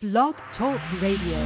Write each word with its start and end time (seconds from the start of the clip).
Blog 0.00 0.36
Talk 0.56 0.78
Radio. 1.02 1.42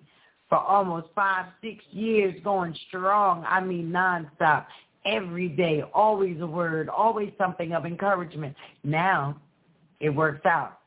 for 0.47 0.59
almost 0.59 1.07
five, 1.15 1.47
six 1.61 1.83
years 1.91 2.35
going 2.43 2.75
strong, 2.87 3.43
I 3.47 3.59
mean 3.59 3.89
nonstop, 3.89 4.67
every 5.05 5.49
day, 5.49 5.83
always 5.93 6.39
a 6.41 6.47
word, 6.47 6.89
always 6.89 7.31
something 7.37 7.73
of 7.73 7.85
encouragement. 7.85 8.55
Now 8.83 9.39
it 9.99 10.09
works 10.09 10.45
out. 10.45 10.79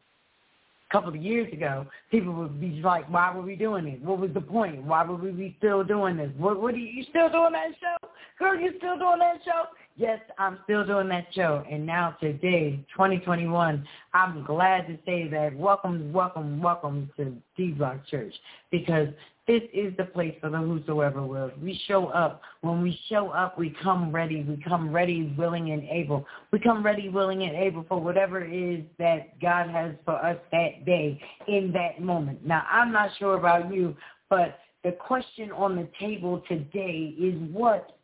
A 0.89 0.93
couple 0.93 1.11
of 1.11 1.17
years 1.17 1.53
ago, 1.53 1.87
people 2.11 2.33
would 2.33 2.61
be 2.61 2.81
like, 2.83 3.09
why 3.11 3.35
were 3.35 3.43
we 3.43 3.57
doing 3.57 3.85
this? 3.85 3.99
What 4.03 4.19
was 4.19 4.31
the 4.33 4.41
point? 4.41 4.83
Why 4.83 5.05
would 5.05 5.21
we 5.23 5.55
still 5.59 5.85
doing 5.85 6.17
this? 6.17 6.31
What, 6.39 6.61
what 6.61 6.75
are 6.75 6.79
you, 6.79 6.87
you 6.87 7.05
still 7.11 7.29
doing 7.29 7.53
that 7.53 7.73
show? 7.79 8.09
Girl, 8.39 8.59
you 8.59 8.73
still 8.79 8.99
doing 8.99 9.19
that 9.19 9.39
show? 9.45 9.65
Yes, 9.99 10.21
I'm 10.39 10.61
still 10.63 10.87
doing 10.87 11.09
that 11.09 11.27
show. 11.35 11.65
And 11.69 11.85
now 11.85 12.17
today, 12.21 12.87
2021, 12.93 13.85
I'm 14.15 14.45
glad 14.45 14.87
to 14.87 14.97
say 15.05 15.27
that 15.27 15.57
welcome, 15.57 16.13
welcome, 16.13 16.63
welcome 16.63 17.11
to 17.17 17.35
D-Block 17.57 18.07
Church 18.07 18.33
because 18.71 19.09
this 19.49 19.63
is 19.75 19.93
the 19.97 20.05
place 20.05 20.37
for 20.41 20.51
the 20.51 20.59
whosoever 20.59 21.27
wills. 21.27 21.51
We 21.61 21.81
show 21.89 22.07
up. 22.07 22.43
When 22.61 22.81
we 22.81 22.97
show 23.09 23.31
up, 23.31 23.59
we 23.59 23.75
come 23.83 24.13
ready. 24.13 24.45
We 24.45 24.63
come 24.63 24.93
ready, 24.93 25.35
willing, 25.37 25.73
and 25.73 25.83
able. 25.83 26.25
We 26.53 26.61
come 26.61 26.87
ready, 26.87 27.09
willing, 27.09 27.43
and 27.43 27.57
able 27.57 27.85
for 27.89 28.01
whatever 28.01 28.45
it 28.45 28.55
is 28.55 28.85
that 29.01 29.41
God 29.41 29.69
has 29.69 29.97
for 30.05 30.15
us 30.25 30.37
that 30.53 30.87
day 30.87 31.21
in 31.49 31.73
that 31.73 32.01
moment. 32.01 32.47
Now, 32.47 32.63
I'm 32.71 32.93
not 32.93 33.11
sure 33.19 33.37
about 33.37 33.75
you, 33.75 33.97
but 34.31 34.61
the 34.85 34.93
question 34.93 35.51
on 35.51 35.75
the 35.75 35.89
table 35.99 36.41
today 36.49 37.17
is 37.19 37.35
what 37.51 37.98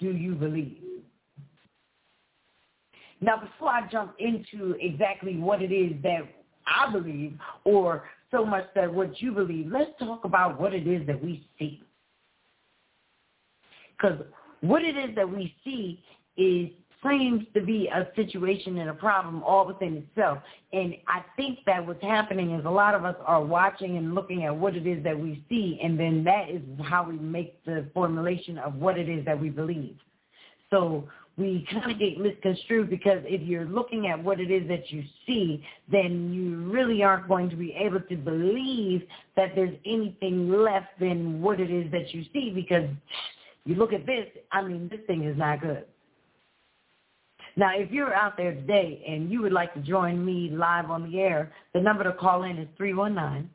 do 0.00 0.10
you 0.10 0.34
believe? 0.34 0.78
Now, 3.20 3.40
before 3.40 3.70
I 3.70 3.88
jump 3.88 4.14
into 4.18 4.76
exactly 4.80 5.36
what 5.36 5.60
it 5.60 5.72
is 5.72 5.92
that 6.02 6.22
I 6.66 6.90
believe 6.92 7.36
or 7.64 8.04
so 8.30 8.44
much 8.44 8.64
that 8.74 8.92
what 8.92 9.20
you 9.20 9.32
believe, 9.32 9.70
let's 9.72 9.90
talk 9.98 10.24
about 10.24 10.60
what 10.60 10.74
it 10.74 10.86
is 10.86 11.06
that 11.06 11.22
we 11.22 11.46
see. 11.58 11.82
Because 13.96 14.20
what 14.60 14.84
it 14.84 14.96
is 14.96 15.14
that 15.16 15.28
we 15.28 15.54
see 15.64 16.00
is 16.36 16.70
claims 17.02 17.44
to 17.54 17.62
be 17.62 17.88
a 17.88 18.08
situation 18.16 18.78
and 18.78 18.90
a 18.90 18.94
problem 18.94 19.42
all 19.42 19.66
within 19.66 19.96
itself. 19.98 20.38
And 20.72 20.94
I 21.06 21.24
think 21.36 21.60
that 21.66 21.86
what's 21.86 22.02
happening 22.02 22.52
is 22.52 22.64
a 22.64 22.70
lot 22.70 22.94
of 22.94 23.04
us 23.04 23.16
are 23.24 23.42
watching 23.42 23.96
and 23.96 24.14
looking 24.14 24.44
at 24.44 24.54
what 24.54 24.74
it 24.74 24.86
is 24.86 25.02
that 25.04 25.18
we 25.18 25.44
see, 25.48 25.78
and 25.82 25.98
then 25.98 26.24
that 26.24 26.50
is 26.50 26.62
how 26.84 27.08
we 27.08 27.16
make 27.18 27.64
the 27.64 27.86
formulation 27.94 28.58
of 28.58 28.74
what 28.74 28.98
it 28.98 29.08
is 29.08 29.24
that 29.26 29.40
we 29.40 29.48
believe. 29.48 29.96
So 30.70 31.08
we 31.36 31.66
kind 31.70 31.90
of 31.92 31.98
get 31.98 32.18
misconstrued 32.18 32.90
because 32.90 33.20
if 33.24 33.40
you're 33.42 33.64
looking 33.64 34.08
at 34.08 34.22
what 34.22 34.40
it 34.40 34.50
is 34.50 34.66
that 34.68 34.90
you 34.90 35.04
see, 35.24 35.64
then 35.90 36.32
you 36.32 36.68
really 36.70 37.02
aren't 37.04 37.28
going 37.28 37.48
to 37.50 37.56
be 37.56 37.72
able 37.74 38.00
to 38.00 38.16
believe 38.16 39.02
that 39.36 39.52
there's 39.54 39.74
anything 39.86 40.50
left 40.50 40.98
than 40.98 41.40
what 41.40 41.60
it 41.60 41.70
is 41.70 41.90
that 41.92 42.12
you 42.12 42.24
see 42.32 42.50
because 42.50 42.88
you 43.64 43.76
look 43.76 43.92
at 43.92 44.04
this, 44.04 44.26
I 44.50 44.62
mean, 44.62 44.88
this 44.88 45.00
thing 45.06 45.24
is 45.24 45.38
not 45.38 45.60
good. 45.60 45.84
Now, 47.58 47.72
if 47.74 47.90
you're 47.90 48.14
out 48.14 48.36
there 48.36 48.54
today 48.54 49.02
and 49.06 49.32
you 49.32 49.42
would 49.42 49.52
like 49.52 49.74
to 49.74 49.80
join 49.80 50.24
me 50.24 50.48
live 50.52 50.92
on 50.92 51.10
the 51.10 51.18
air, 51.18 51.52
the 51.74 51.80
number 51.80 52.04
to 52.04 52.12
call 52.12 52.44
in 52.44 52.56
is 52.56 52.68
319 52.76 53.50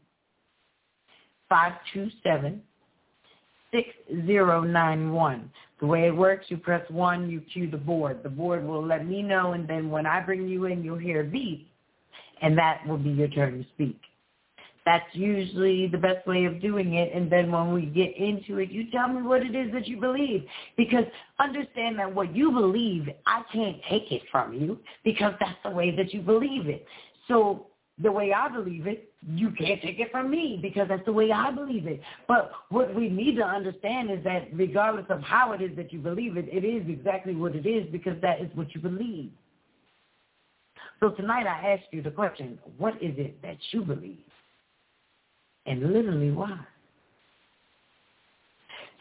527 1.47 2.61
6091. 3.71 5.51
The 5.79 5.85
way 5.85 6.07
it 6.07 6.15
works, 6.15 6.47
you 6.49 6.57
press 6.57 6.83
1, 6.91 7.29
you 7.29 7.39
cue 7.39 7.71
the 7.71 7.77
board. 7.77 8.23
The 8.23 8.29
board 8.29 8.67
will 8.67 8.85
let 8.85 9.07
me 9.07 9.21
know, 9.21 9.53
and 9.53 9.65
then 9.69 9.89
when 9.89 10.05
I 10.05 10.19
bring 10.19 10.49
you 10.49 10.65
in, 10.65 10.83
you'll 10.83 10.97
hear 10.97 11.21
a 11.21 11.23
beep, 11.23 11.69
and 12.41 12.57
that 12.57 12.85
will 12.85 12.97
be 12.97 13.09
your 13.09 13.29
turn 13.29 13.59
to 13.59 13.65
speak. 13.73 14.01
That's 14.85 15.05
usually 15.13 15.87
the 15.87 15.97
best 15.97 16.27
way 16.27 16.45
of 16.45 16.61
doing 16.61 16.95
it. 16.95 17.13
And 17.13 17.31
then 17.31 17.51
when 17.51 17.73
we 17.73 17.85
get 17.85 18.17
into 18.17 18.57
it, 18.57 18.69
you 18.69 18.91
tell 18.91 19.07
me 19.07 19.21
what 19.21 19.41
it 19.41 19.55
is 19.55 19.71
that 19.73 19.87
you 19.87 19.99
believe. 19.99 20.45
Because 20.75 21.05
understand 21.39 21.97
that 21.99 22.13
what 22.13 22.35
you 22.35 22.51
believe, 22.51 23.09
I 23.25 23.43
can't 23.51 23.77
take 23.89 24.11
it 24.11 24.23
from 24.31 24.53
you 24.53 24.79
because 25.03 25.33
that's 25.39 25.57
the 25.63 25.71
way 25.71 25.95
that 25.95 26.13
you 26.13 26.21
believe 26.21 26.67
it. 26.67 26.85
So 27.27 27.67
the 28.01 28.11
way 28.11 28.33
I 28.33 28.49
believe 28.49 28.87
it, 28.87 29.13
you 29.25 29.51
can't 29.51 29.81
take 29.81 29.99
it 29.99 30.11
from 30.11 30.29
me 30.29 30.59
because 30.61 30.87
that's 30.89 31.05
the 31.05 31.13
way 31.13 31.31
I 31.31 31.51
believe 31.51 31.87
it. 31.87 32.01
But 32.27 32.51
what 32.69 32.93
we 32.93 33.07
need 33.07 33.35
to 33.37 33.43
understand 33.43 34.11
is 34.11 34.23
that 34.25 34.49
regardless 34.51 35.05
of 35.09 35.21
how 35.21 35.53
it 35.53 35.61
is 35.61 35.75
that 35.77 35.93
you 35.93 35.99
believe 35.99 36.35
it, 36.35 36.49
it 36.51 36.65
is 36.65 36.83
exactly 36.89 37.35
what 37.35 37.55
it 37.55 37.65
is 37.65 37.89
because 37.91 38.19
that 38.21 38.41
is 38.41 38.49
what 38.55 38.73
you 38.75 38.81
believe. 38.81 39.31
So 40.99 41.11
tonight 41.11 41.45
I 41.47 41.73
ask 41.73 41.83
you 41.91 42.01
the 42.01 42.11
question, 42.11 42.59
what 42.77 42.95
is 42.95 43.13
it 43.17 43.41
that 43.41 43.57
you 43.71 43.81
believe? 43.81 44.19
And 45.65 45.93
literally 45.93 46.31
why? 46.31 46.59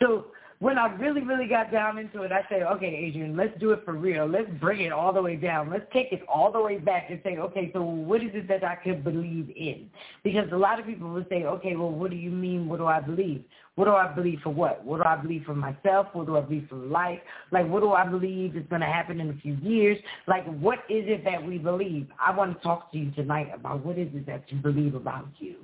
So 0.01 0.27
when 0.63 0.79
I 0.79 0.87
really, 0.95 1.23
really 1.23 1.49
got 1.49 1.73
down 1.73 1.99
into 1.99 2.23
it, 2.23 2.31
I 2.31 2.47
said, 2.49 2.63
okay, 2.63 3.09
Adrienne, 3.09 3.37
let's 3.37 3.59
do 3.59 3.73
it 3.73 3.83
for 3.85 3.95
real. 3.95 4.29
Let's 4.29 4.49
bring 4.61 4.83
it 4.83 4.93
all 4.93 5.13
the 5.13 5.21
way 5.21 5.35
down. 5.35 5.71
Let's 5.71 5.87
take 5.93 6.13
it 6.13 6.23
all 6.33 6.53
the 6.53 6.61
way 6.61 6.79
back 6.79 7.11
and 7.11 7.21
say, 7.25 7.37
okay, 7.37 7.73
so 7.75 7.83
what 7.83 8.23
is 8.23 8.31
it 8.33 8.47
that 8.47 8.63
I 8.63 8.77
could 8.77 9.03
believe 9.03 9.53
in? 9.57 9.91
Because 10.23 10.49
a 10.53 10.57
lot 10.57 10.79
of 10.79 10.87
people 10.87 11.09
will 11.09 11.27
say, 11.29 11.43
okay, 11.43 11.75
well, 11.75 11.91
what 11.91 12.11
do 12.11 12.17
you 12.17 12.31
mean? 12.31 12.69
What 12.69 12.79
do 12.79 12.87
I 12.87 13.01
believe? 13.01 13.43
What 13.75 13.87
do 13.87 13.91
I 13.91 14.07
believe 14.15 14.39
for 14.45 14.51
what? 14.51 14.85
What 14.85 14.99
do 14.99 15.03
I 15.05 15.17
believe 15.17 15.43
for 15.45 15.57
myself? 15.57 16.07
What 16.13 16.27
do 16.27 16.37
I 16.37 16.43
believe 16.43 16.69
for 16.69 16.77
life? 16.77 17.19
Like, 17.51 17.69
what 17.69 17.81
do 17.81 17.91
I 17.91 18.07
believe 18.07 18.57
is 18.57 18.65
going 18.71 18.83
to 18.83 18.87
happen 18.87 19.21
in 19.21 19.31
a 19.31 19.41
few 19.41 19.55
years? 19.57 19.99
Like, 20.29 20.45
what 20.61 20.79
is 20.89 21.07
it 21.09 21.25
that 21.25 21.45
we 21.45 21.59
believe? 21.59 22.07
I 22.25 22.31
want 22.31 22.57
to 22.57 22.63
talk 22.63 22.93
to 22.93 22.99
you 22.99 23.11
tonight 23.11 23.51
about 23.53 23.85
what 23.85 23.99
is 23.99 24.15
it 24.15 24.27
that 24.27 24.45
you 24.47 24.59
believe 24.59 24.95
about 24.95 25.27
you. 25.39 25.57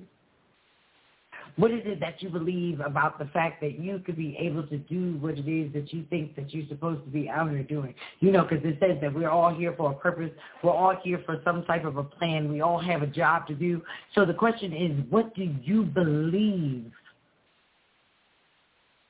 What 1.57 1.71
is 1.71 1.83
it 1.85 2.01
that 2.01 2.23
you 2.23 2.29
believe 2.29 2.81
about 2.81 3.19
the 3.19 3.27
fact 3.27 3.61
that 3.61 3.79
you 3.79 4.01
could 4.01 4.17
be 4.17 4.37
able 4.39 4.67
to 4.69 4.79
do 4.79 5.17
what 5.21 5.39
it 5.39 5.49
is 5.49 5.73
that 5.73 5.93
you 5.93 6.05
think 6.11 6.37
that 6.37 6.53
you're 6.55 6.67
supposed 6.69 7.05
to 7.05 7.11
be 7.11 7.29
out 7.29 7.51
here 7.51 7.63
doing? 7.63 7.95
You 8.21 8.33
know, 8.33 8.45
because 8.45 8.65
it 8.65 8.79
says 8.81 8.99
that 9.01 9.15
we're 9.15 9.31
all 9.31 9.55
here 9.55 9.75
for 9.77 9.93
a 9.93 9.95
purpose. 9.95 10.31
We're 10.63 10.73
all 10.73 10.97
here 11.03 11.23
for 11.27 11.41
some 11.45 11.65
type 11.65 11.85
of 11.85 11.97
a 11.97 12.05
plan. 12.05 12.51
We 12.51 12.61
all 12.61 12.79
have 12.79 13.03
a 13.03 13.07
job 13.07 13.47
to 13.49 13.55
do. 13.55 13.83
So 14.15 14.25
the 14.25 14.35
question 14.35 14.73
is, 14.73 15.11
what 15.11 15.35
do 15.35 15.55
you 15.63 15.83
believe 15.85 16.93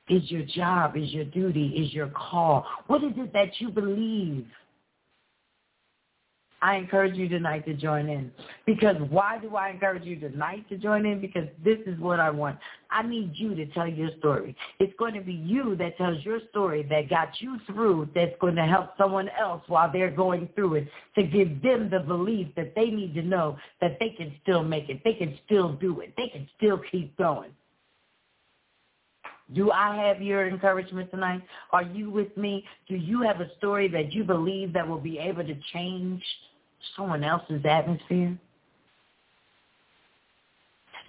is 0.09 0.29
your 0.31 0.43
job, 0.43 0.97
is 0.97 1.11
your 1.11 1.25
duty, 1.25 1.67
is 1.67 1.93
your 1.93 2.07
call? 2.07 2.65
What 2.87 3.03
is 3.03 3.13
it 3.15 3.31
that 3.33 3.59
you 3.59 3.69
believe? 3.69 4.45
I 6.61 6.75
encourage 6.75 7.15
you 7.15 7.29
tonight 7.29 7.65
to 7.65 7.73
join 7.73 8.09
in. 8.09 8.31
Because 8.65 8.97
why 9.09 9.39
do 9.39 9.55
I 9.55 9.69
encourage 9.69 10.03
you 10.03 10.19
tonight 10.19 10.67
to 10.69 10.77
join 10.77 11.05
in? 11.05 11.21
Because 11.21 11.47
this 11.63 11.79
is 11.85 11.99
what 11.99 12.19
I 12.19 12.29
want. 12.29 12.57
I 12.91 13.03
need 13.03 13.31
you 13.35 13.55
to 13.55 13.65
tell 13.67 13.87
your 13.87 14.09
story. 14.19 14.55
It's 14.79 14.93
going 14.97 15.13
to 15.13 15.21
be 15.21 15.33
you 15.33 15.75
that 15.77 15.97
tells 15.97 16.23
your 16.25 16.39
story 16.49 16.83
that 16.89 17.09
got 17.09 17.29
you 17.39 17.57
through 17.67 18.09
that's 18.13 18.35
going 18.41 18.55
to 18.55 18.65
help 18.65 18.97
someone 18.97 19.29
else 19.39 19.61
while 19.67 19.91
they're 19.91 20.11
going 20.11 20.49
through 20.55 20.75
it 20.75 20.87
to 21.15 21.23
give 21.23 21.61
them 21.61 21.89
the 21.89 21.99
belief 21.99 22.47
that 22.55 22.73
they 22.75 22.85
need 22.85 23.13
to 23.15 23.21
know 23.21 23.57
that 23.79 23.97
they 23.99 24.09
can 24.09 24.33
still 24.43 24.63
make 24.63 24.89
it. 24.89 25.01
They 25.03 25.13
can 25.13 25.37
still 25.45 25.73
do 25.73 26.01
it. 26.01 26.13
They 26.17 26.27
can 26.27 26.47
still 26.57 26.81
keep 26.91 27.15
going. 27.17 27.51
Do 29.55 29.71
I 29.71 29.95
have 29.95 30.21
your 30.21 30.47
encouragement 30.47 31.09
tonight? 31.09 31.41
Are 31.71 31.83
you 31.83 32.11
with 32.11 32.35
me? 32.37 32.63
Do 32.87 32.95
you 32.95 33.21
have 33.23 33.41
a 33.41 33.49
story 33.57 33.87
that 33.89 34.13
you 34.13 34.23
believe 34.23 34.73
that 34.73 34.87
will 34.87 34.99
be 34.99 35.17
able 35.17 35.43
to 35.43 35.55
change 35.73 36.21
someone 36.95 37.23
else's 37.23 37.61
atmosphere? 37.67 38.37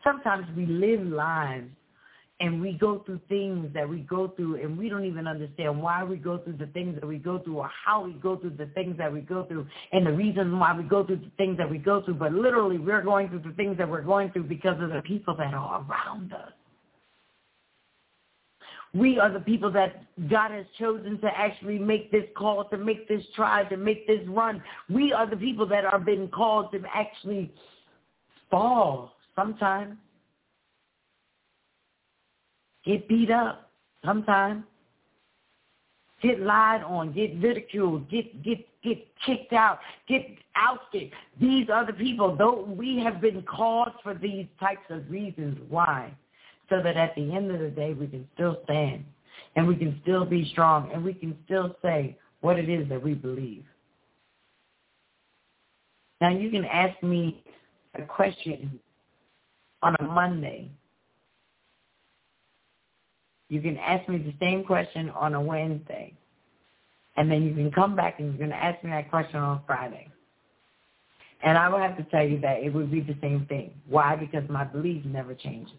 Sometimes 0.02 0.46
we 0.56 0.64
live 0.64 1.02
lives 1.02 1.68
and 2.40 2.62
we 2.62 2.72
go 2.72 3.02
through 3.04 3.20
things 3.28 3.68
that 3.74 3.86
we 3.86 3.98
go 3.98 4.28
through 4.28 4.62
and 4.62 4.78
we 4.78 4.88
don't 4.88 5.04
even 5.04 5.26
understand 5.26 5.80
why 5.80 6.02
we 6.02 6.16
go 6.16 6.38
through 6.38 6.56
the 6.56 6.66
things 6.68 6.94
that 6.98 7.06
we 7.06 7.18
go 7.18 7.38
through 7.40 7.58
or 7.58 7.70
how 7.84 8.02
we 8.02 8.12
go 8.14 8.36
through 8.36 8.56
the 8.56 8.66
things 8.74 8.96
that 8.96 9.12
we 9.12 9.20
go 9.20 9.44
through 9.44 9.66
and 9.92 10.06
the 10.06 10.12
reasons 10.12 10.50
why 10.58 10.74
we 10.74 10.82
go 10.82 11.04
through 11.04 11.16
the 11.16 11.30
things 11.36 11.58
that 11.58 11.70
we 11.70 11.76
go 11.76 12.02
through. 12.02 12.14
But 12.14 12.32
literally 12.32 12.78
we're 12.78 13.02
going 13.02 13.28
through 13.28 13.42
the 13.42 13.52
things 13.52 13.76
that 13.76 13.88
we're 13.88 14.00
going 14.00 14.30
through 14.30 14.44
because 14.44 14.80
of 14.82 14.88
the 14.88 15.02
people 15.02 15.36
that 15.36 15.52
are 15.52 15.84
around 15.86 16.32
us. 16.32 16.52
We 18.92 19.20
are 19.20 19.30
the 19.30 19.40
people 19.40 19.70
that 19.72 20.02
God 20.28 20.50
has 20.50 20.66
chosen 20.78 21.20
to 21.20 21.28
actually 21.28 21.78
make 21.78 22.10
this 22.10 22.24
call, 22.36 22.64
to 22.70 22.76
make 22.76 23.08
this 23.08 23.22
try, 23.36 23.62
to 23.64 23.76
make 23.76 24.06
this 24.06 24.20
run. 24.26 24.62
We 24.88 25.12
are 25.12 25.28
the 25.30 25.36
people 25.36 25.66
that 25.66 25.84
are 25.84 26.00
being 26.00 26.28
called 26.28 26.72
to 26.72 26.82
actually 26.92 27.52
fall 28.50 29.14
sometimes. 29.36 29.96
Get 32.84 33.08
beat 33.08 33.30
up 33.30 33.70
sometimes. 34.04 34.64
Get 36.22 36.40
lied 36.40 36.82
on, 36.82 37.12
get 37.12 37.40
ridiculed, 37.40 38.10
get 38.10 38.42
get 38.42 38.58
get 38.82 39.06
kicked 39.24 39.54
out, 39.54 39.78
get 40.06 40.26
ousted. 40.54 41.10
These 41.40 41.70
are 41.70 41.86
the 41.86 41.94
people. 41.94 42.36
Though 42.36 42.64
we 42.64 42.98
have 42.98 43.22
been 43.22 43.42
called 43.42 43.92
for 44.02 44.14
these 44.14 44.46
types 44.58 44.84
of 44.90 45.10
reasons. 45.10 45.58
Why? 45.70 46.12
So 46.70 46.80
that 46.82 46.96
at 46.96 47.14
the 47.16 47.34
end 47.34 47.50
of 47.50 47.60
the 47.60 47.68
day 47.68 47.92
we 47.92 48.06
can 48.06 48.26
still 48.34 48.58
stand 48.64 49.04
and 49.56 49.66
we 49.66 49.76
can 49.76 49.98
still 50.02 50.24
be 50.24 50.48
strong 50.52 50.90
and 50.92 51.04
we 51.04 51.12
can 51.12 51.36
still 51.44 51.76
say 51.82 52.16
what 52.40 52.58
it 52.58 52.70
is 52.70 52.88
that 52.88 53.02
we 53.02 53.12
believe. 53.12 53.64
Now 56.20 56.30
you 56.30 56.50
can 56.50 56.64
ask 56.64 57.02
me 57.02 57.42
a 57.94 58.02
question 58.02 58.78
on 59.82 59.96
a 60.00 60.04
Monday. 60.04 60.70
You 63.48 63.60
can 63.60 63.76
ask 63.78 64.08
me 64.08 64.18
the 64.18 64.34
same 64.38 64.64
question 64.64 65.10
on 65.10 65.34
a 65.34 65.40
Wednesday. 65.40 66.14
And 67.16 67.30
then 67.30 67.42
you 67.42 67.54
can 67.54 67.72
come 67.72 67.96
back 67.96 68.20
and 68.20 68.28
you're 68.28 68.38
going 68.38 68.50
to 68.50 68.64
ask 68.64 68.82
me 68.84 68.90
that 68.90 69.10
question 69.10 69.40
on 69.40 69.62
Friday. 69.66 70.08
And 71.42 71.58
I 71.58 71.68
will 71.68 71.78
have 71.78 71.96
to 71.96 72.04
tell 72.04 72.24
you 72.24 72.38
that 72.40 72.62
it 72.62 72.72
would 72.72 72.90
be 72.90 73.00
the 73.00 73.16
same 73.20 73.46
thing. 73.46 73.72
Why? 73.88 74.14
Because 74.14 74.48
my 74.48 74.64
belief 74.64 75.04
never 75.04 75.34
changes. 75.34 75.74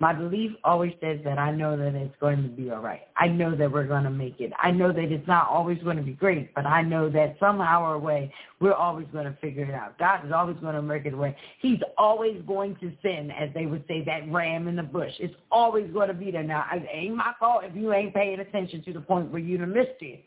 My 0.00 0.14
belief 0.14 0.52
always 0.64 0.94
says 1.02 1.20
that 1.24 1.38
I 1.38 1.50
know 1.52 1.76
that 1.76 1.94
it's 1.94 2.14
going 2.20 2.42
to 2.42 2.48
be 2.48 2.70
all 2.70 2.80
right. 2.80 3.02
I 3.18 3.28
know 3.28 3.54
that 3.54 3.70
we're 3.70 3.86
going 3.86 4.04
to 4.04 4.10
make 4.10 4.40
it. 4.40 4.50
I 4.58 4.70
know 4.70 4.92
that 4.94 5.12
it's 5.12 5.28
not 5.28 5.46
always 5.48 5.76
going 5.82 5.98
to 5.98 6.02
be 6.02 6.12
great, 6.12 6.54
but 6.54 6.64
I 6.64 6.80
know 6.80 7.10
that 7.10 7.36
somehow 7.38 7.84
or 7.84 7.98
way 7.98 8.32
we're 8.60 8.72
always 8.72 9.06
going 9.12 9.26
to 9.26 9.36
figure 9.42 9.64
it 9.64 9.74
out. 9.74 9.98
God 9.98 10.24
is 10.24 10.32
always 10.32 10.56
going 10.56 10.74
to 10.74 10.80
make 10.80 11.04
it 11.04 11.12
away. 11.12 11.36
He's 11.60 11.80
always 11.98 12.40
going 12.46 12.76
to 12.76 12.90
send, 13.02 13.30
as 13.30 13.50
they 13.52 13.66
would 13.66 13.84
say, 13.88 14.02
that 14.06 14.30
ram 14.32 14.68
in 14.68 14.76
the 14.76 14.82
bush. 14.82 15.12
It's 15.20 15.34
always 15.52 15.92
going 15.92 16.08
to 16.08 16.14
be 16.14 16.30
there. 16.30 16.44
Now, 16.44 16.64
it 16.72 16.82
ain't 16.90 17.16
my 17.16 17.34
fault 17.38 17.64
if 17.64 17.76
you 17.76 17.92
ain't 17.92 18.14
paying 18.14 18.40
attention 18.40 18.82
to 18.84 18.94
the 18.94 19.00
point 19.02 19.30
where 19.30 19.42
you 19.42 19.58
done 19.58 19.74
missed 19.74 20.00
it 20.00 20.24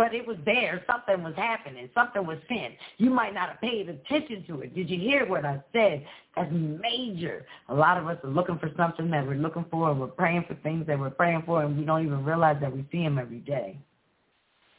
but 0.00 0.14
it 0.14 0.26
was 0.26 0.38
there. 0.46 0.82
Something 0.90 1.22
was 1.22 1.34
happening. 1.36 1.90
Something 1.94 2.24
was 2.24 2.38
sent. 2.48 2.72
You 2.96 3.10
might 3.10 3.34
not 3.34 3.50
have 3.50 3.60
paid 3.60 3.86
attention 3.86 4.42
to 4.46 4.62
it. 4.62 4.74
Did 4.74 4.88
you 4.88 4.98
hear 4.98 5.26
what 5.26 5.44
I 5.44 5.62
said? 5.74 6.06
That's 6.34 6.50
major. 6.50 7.44
A 7.68 7.74
lot 7.74 7.98
of 7.98 8.08
us 8.08 8.16
are 8.24 8.30
looking 8.30 8.58
for 8.58 8.70
something 8.78 9.10
that 9.10 9.26
we're 9.26 9.34
looking 9.34 9.66
for, 9.70 9.90
and 9.90 10.00
we're 10.00 10.06
praying 10.06 10.46
for 10.48 10.54
things 10.62 10.86
that 10.86 10.98
we're 10.98 11.10
praying 11.10 11.42
for, 11.44 11.62
and 11.62 11.76
we 11.76 11.84
don't 11.84 12.02
even 12.02 12.24
realize 12.24 12.56
that 12.62 12.74
we 12.74 12.82
see 12.90 13.02
them 13.02 13.18
every 13.18 13.40
day. 13.40 13.78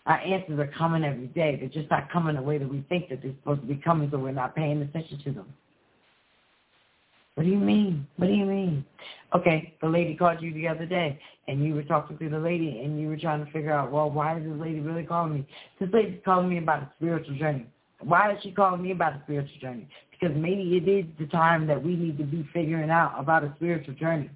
Our 0.07 0.17
answers 0.17 0.57
are 0.57 0.71
coming 0.75 1.03
every 1.03 1.27
day. 1.27 1.55
They're 1.55 1.69
just 1.69 1.91
not 1.91 2.11
coming 2.11 2.35
the 2.35 2.41
way 2.41 2.57
that 2.57 2.67
we 2.67 2.83
think 2.89 3.09
that 3.09 3.21
they're 3.21 3.35
supposed 3.41 3.61
to 3.61 3.67
be 3.67 3.75
coming, 3.75 4.09
so 4.09 4.17
we're 4.17 4.31
not 4.31 4.55
paying 4.55 4.81
attention 4.81 5.21
to 5.23 5.31
them. 5.33 5.53
What 7.35 7.43
do 7.43 7.49
you 7.49 7.59
mean? 7.59 8.05
What 8.17 8.27
do 8.27 8.33
you 8.33 8.45
mean? 8.45 8.85
Okay, 9.33 9.73
the 9.81 9.87
lady 9.87 10.15
called 10.15 10.41
you 10.41 10.53
the 10.53 10.67
other 10.67 10.85
day, 10.85 11.19
and 11.47 11.63
you 11.65 11.73
were 11.73 11.83
talking 11.83 12.17
to 12.17 12.29
the 12.29 12.39
lady, 12.39 12.81
and 12.83 12.99
you 12.99 13.07
were 13.07 13.17
trying 13.17 13.45
to 13.45 13.51
figure 13.51 13.71
out, 13.71 13.91
well, 13.91 14.09
why 14.09 14.37
is 14.37 14.43
this 14.43 14.59
lady 14.59 14.81
really 14.81 15.03
calling 15.03 15.33
me? 15.35 15.47
This 15.79 15.89
lady's 15.93 16.19
calling 16.25 16.49
me 16.49 16.57
about 16.57 16.83
a 16.83 16.91
spiritual 16.97 17.35
journey. 17.35 17.65
Why 18.01 18.33
is 18.33 18.39
she 18.43 18.51
calling 18.51 18.81
me 18.81 18.91
about 18.91 19.13
a 19.13 19.21
spiritual 19.23 19.59
journey? 19.61 19.87
Because 20.11 20.35
maybe 20.35 20.75
it 20.75 20.87
is 20.87 21.05
the 21.19 21.27
time 21.27 21.67
that 21.67 21.81
we 21.81 21.95
need 21.95 22.17
to 22.17 22.23
be 22.25 22.47
figuring 22.53 22.89
out 22.89 23.13
about 23.17 23.43
a 23.43 23.53
spiritual 23.55 23.93
journey. 23.93 24.29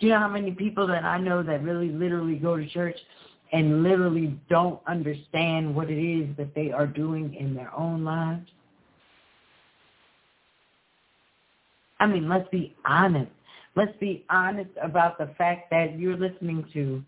Do 0.00 0.06
you 0.06 0.12
know 0.12 0.18
how 0.18 0.28
many 0.28 0.50
people 0.50 0.86
that 0.88 1.04
I 1.04 1.18
know 1.18 1.42
that 1.42 1.62
really 1.62 1.90
literally 1.90 2.36
go 2.36 2.56
to 2.56 2.66
church 2.68 2.98
and 3.52 3.84
literally 3.84 4.38
don't 4.50 4.80
understand 4.88 5.74
what 5.74 5.88
it 5.88 6.02
is 6.02 6.36
that 6.36 6.54
they 6.54 6.72
are 6.72 6.86
doing 6.86 7.34
in 7.34 7.54
their 7.54 7.72
own 7.74 8.04
lives? 8.04 8.50
I 12.00 12.06
mean, 12.06 12.28
let's 12.28 12.48
be 12.50 12.74
honest. 12.84 13.30
Let's 13.76 13.96
be 13.98 14.24
honest 14.30 14.70
about 14.82 15.18
the 15.18 15.30
fact 15.36 15.70
that 15.70 15.98
you're 15.98 16.16
listening 16.16 16.64
to 16.72 17.02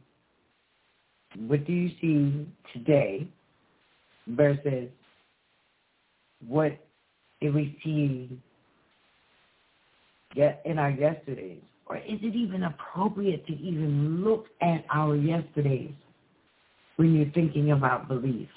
what 1.48 1.65
do 1.65 1.74
you 1.74 1.89
see 2.00 2.48
today 2.72 3.27
versus 4.27 4.89
what 6.48 6.77
did 7.41 7.56
we 7.56 7.79
see 7.84 8.29
in 10.36 10.77
our 10.77 10.91
yesterdays? 10.91 11.63
Or 11.88 11.98
is 11.98 12.20
it 12.22 12.36
even 12.36 12.65
appropriate 12.65 13.44
to 13.48 13.53
even 13.53 14.24
look 14.24 14.46
at 14.62 14.86
our 14.94 15.15
yesterdays 15.15 15.96
when 16.98 17.15
you're 17.15 17.32
thinking 17.32 17.72
about 17.72 18.08
belief? 18.08 18.50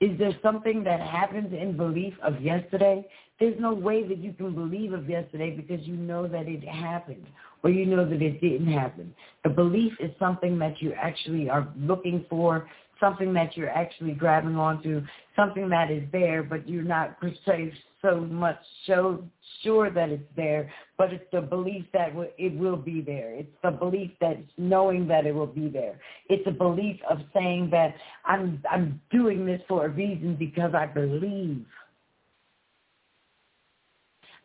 Is 0.00 0.18
there 0.18 0.32
something 0.42 0.84
that 0.84 1.00
happens 1.00 1.52
in 1.52 1.76
belief 1.76 2.14
of 2.22 2.40
yesterday 2.42 3.06
there's 3.38 3.58
no 3.60 3.74
way 3.74 4.06
that 4.08 4.18
you 4.18 4.32
can 4.32 4.54
believe 4.54 4.92
of 4.92 5.08
yesterday 5.08 5.50
because 5.50 5.86
you 5.86 5.94
know 5.94 6.26
that 6.26 6.48
it 6.48 6.66
happened 6.66 7.26
or 7.62 7.70
you 7.70 7.84
know 7.84 8.08
that 8.08 8.22
it 8.22 8.40
didn't 8.40 8.72
happen. 8.72 9.14
The 9.44 9.50
belief 9.50 9.92
is 10.00 10.10
something 10.18 10.58
that 10.58 10.80
you 10.80 10.92
actually 10.94 11.50
are 11.50 11.68
looking 11.76 12.24
for, 12.30 12.66
something 13.00 13.32
that 13.34 13.56
you're 13.56 13.70
actually 13.70 14.12
grabbing 14.12 14.56
onto, 14.56 15.02
something 15.34 15.68
that 15.68 15.90
is 15.90 16.02
there, 16.12 16.42
but 16.42 16.68
you're 16.68 16.82
not 16.82 17.20
per 17.20 17.32
se 17.44 17.72
so 18.02 18.20
much 18.20 18.58
so 18.86 19.24
sure 19.62 19.90
that 19.90 20.10
it's 20.10 20.28
there, 20.36 20.70
but 20.96 21.12
it's 21.12 21.24
the 21.32 21.40
belief 21.40 21.84
that 21.92 22.12
it 22.38 22.56
will 22.56 22.76
be 22.76 23.00
there. 23.00 23.32
It's 23.32 23.56
the 23.62 23.70
belief 23.70 24.10
that 24.20 24.38
knowing 24.58 25.08
that 25.08 25.26
it 25.26 25.34
will 25.34 25.46
be 25.46 25.68
there. 25.68 25.98
It's 26.28 26.46
a 26.46 26.52
belief 26.52 27.00
of 27.08 27.18
saying 27.34 27.70
that 27.70 27.94
I'm 28.24 28.62
I'm 28.70 29.00
doing 29.10 29.46
this 29.46 29.60
for 29.68 29.86
a 29.86 29.88
reason 29.88 30.36
because 30.36 30.74
I 30.74 30.86
believe. 30.86 31.64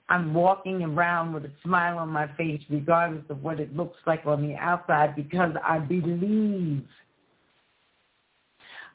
I'm 0.10 0.34
walking 0.34 0.82
around 0.84 1.32
with 1.32 1.46
a 1.46 1.52
smile 1.64 1.98
on 1.98 2.10
my 2.10 2.28
face 2.36 2.62
regardless 2.70 3.24
of 3.30 3.42
what 3.44 3.62
it 3.62 3.74
looks 3.74 3.98
like 4.06 4.26
on 4.26 4.46
the 4.46 4.56
outside 4.56 5.16
because 5.16 5.54
I 5.64 5.80
believe. 5.80 6.84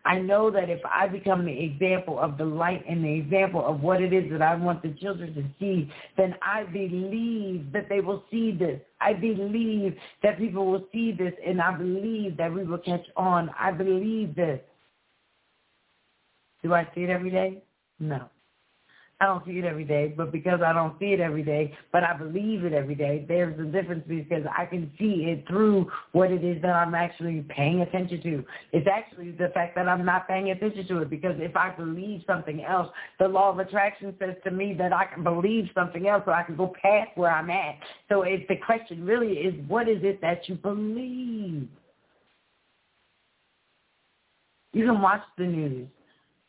I 0.06 0.20
know 0.20 0.52
that 0.52 0.70
if 0.70 0.80
I 0.84 1.08
become 1.08 1.44
the 1.44 1.64
example 1.64 2.20
of 2.20 2.38
the 2.38 2.44
light 2.44 2.84
and 2.88 3.04
the 3.04 3.12
example 3.12 3.66
of 3.66 3.80
what 3.80 4.00
it 4.00 4.12
is 4.12 4.30
that 4.30 4.40
I 4.40 4.54
want 4.54 4.80
the 4.82 4.94
children 5.00 5.34
to 5.34 5.44
see, 5.58 5.90
then 6.16 6.36
I 6.42 6.62
believe 6.62 7.72
that 7.72 7.88
they 7.88 8.00
will 8.00 8.22
see 8.30 8.52
this. 8.52 8.80
I 9.00 9.14
believe 9.14 9.96
that 10.22 10.38
people 10.38 10.66
will 10.70 10.86
see 10.92 11.10
this 11.10 11.32
and 11.44 11.60
I 11.60 11.76
believe 11.76 12.36
that 12.36 12.54
we 12.54 12.62
will 12.62 12.78
catch 12.78 13.04
on. 13.16 13.50
I 13.58 13.72
believe 13.72 14.36
this. 14.36 14.60
Do 16.62 16.72
I 16.72 16.88
see 16.94 17.02
it 17.02 17.10
every 17.10 17.30
day? 17.30 17.64
No. 17.98 18.28
I 19.18 19.24
don't 19.24 19.42
see 19.46 19.52
it 19.52 19.64
every 19.64 19.84
day, 19.84 20.12
but 20.14 20.30
because 20.30 20.60
I 20.60 20.74
don't 20.74 20.98
see 20.98 21.14
it 21.14 21.20
every 21.20 21.42
day, 21.42 21.74
but 21.90 22.04
I 22.04 22.14
believe 22.14 22.64
it 22.64 22.74
every 22.74 22.94
day, 22.94 23.24
there's 23.26 23.58
a 23.58 23.64
difference 23.64 24.04
because 24.06 24.44
I 24.54 24.66
can 24.66 24.92
see 24.98 25.24
it 25.24 25.46
through 25.48 25.90
what 26.12 26.30
it 26.30 26.44
is 26.44 26.60
that 26.60 26.74
I'm 26.74 26.94
actually 26.94 27.42
paying 27.48 27.80
attention 27.80 28.22
to. 28.22 28.44
It's 28.72 28.86
actually 28.86 29.30
the 29.30 29.48
fact 29.54 29.74
that 29.76 29.88
I'm 29.88 30.04
not 30.04 30.28
paying 30.28 30.50
attention 30.50 30.86
to 30.88 30.98
it 30.98 31.08
because 31.08 31.36
if 31.38 31.56
I 31.56 31.70
believe 31.70 32.24
something 32.26 32.62
else, 32.62 32.90
the 33.18 33.26
law 33.26 33.50
of 33.50 33.58
attraction 33.58 34.14
says 34.18 34.34
to 34.44 34.50
me 34.50 34.74
that 34.74 34.92
I 34.92 35.06
can 35.06 35.24
believe 35.24 35.70
something 35.74 36.06
else 36.06 36.22
so 36.26 36.32
I 36.32 36.42
can 36.42 36.56
go 36.56 36.74
past 36.82 37.12
where 37.14 37.32
I'm 37.32 37.48
at. 37.48 37.76
So 38.10 38.20
if 38.20 38.46
the 38.48 38.56
question 38.56 39.02
really 39.06 39.32
is, 39.32 39.54
what 39.66 39.88
is 39.88 40.00
it 40.02 40.20
that 40.20 40.46
you 40.46 40.56
believe? 40.56 41.68
You 44.74 44.84
can 44.84 45.00
watch 45.00 45.22
the 45.38 45.44
news 45.44 45.88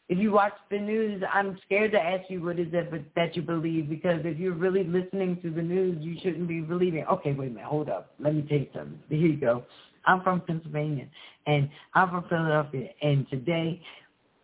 if 0.09 0.17
you 0.17 0.31
watch 0.31 0.53
the 0.71 0.79
news, 0.79 1.21
I'm 1.33 1.57
scared 1.65 1.91
to 1.91 1.99
ask 1.99 2.29
you 2.29 2.41
what 2.41 2.59
is 2.59 2.67
it 2.71 3.15
that 3.15 3.35
you 3.35 3.41
believe 3.41 3.89
because 3.89 4.21
if 4.23 4.37
you're 4.37 4.53
really 4.53 4.83
listening 4.83 5.39
to 5.41 5.49
the 5.49 5.61
news, 5.61 5.97
you 5.99 6.15
shouldn't 6.21 6.47
be 6.47 6.61
believing. 6.61 7.05
Okay, 7.05 7.33
wait 7.33 7.47
a 7.47 7.53
minute, 7.53 7.65
hold 7.65 7.89
up. 7.89 8.13
Let 8.19 8.35
me 8.35 8.45
you 8.49 8.67
something. 8.73 8.99
Here 9.09 9.19
you 9.19 9.37
go. 9.37 9.63
I'm 10.05 10.23
from 10.23 10.41
Pennsylvania 10.41 11.07
and 11.45 11.69
I'm 11.93 12.09
from 12.09 12.25
Philadelphia, 12.29 12.89
and 13.01 13.29
today 13.29 13.81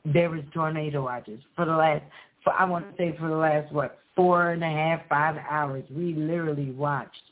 there 0.06 0.30
was 0.30 0.42
tornado 0.54 1.04
watches 1.06 1.42
for 1.56 1.66
the 1.66 1.76
last. 1.76 2.04
For, 2.44 2.52
I 2.52 2.66
want 2.66 2.90
to 2.90 2.98
say 2.98 3.16
for 3.18 3.30
the 3.30 3.36
last 3.36 3.72
what 3.72 4.00
four 4.16 4.52
and 4.52 4.64
a 4.64 4.70
half, 4.70 5.02
five 5.08 5.38
hours. 5.50 5.84
We 5.90 6.14
literally 6.14 6.72
watched 6.72 7.24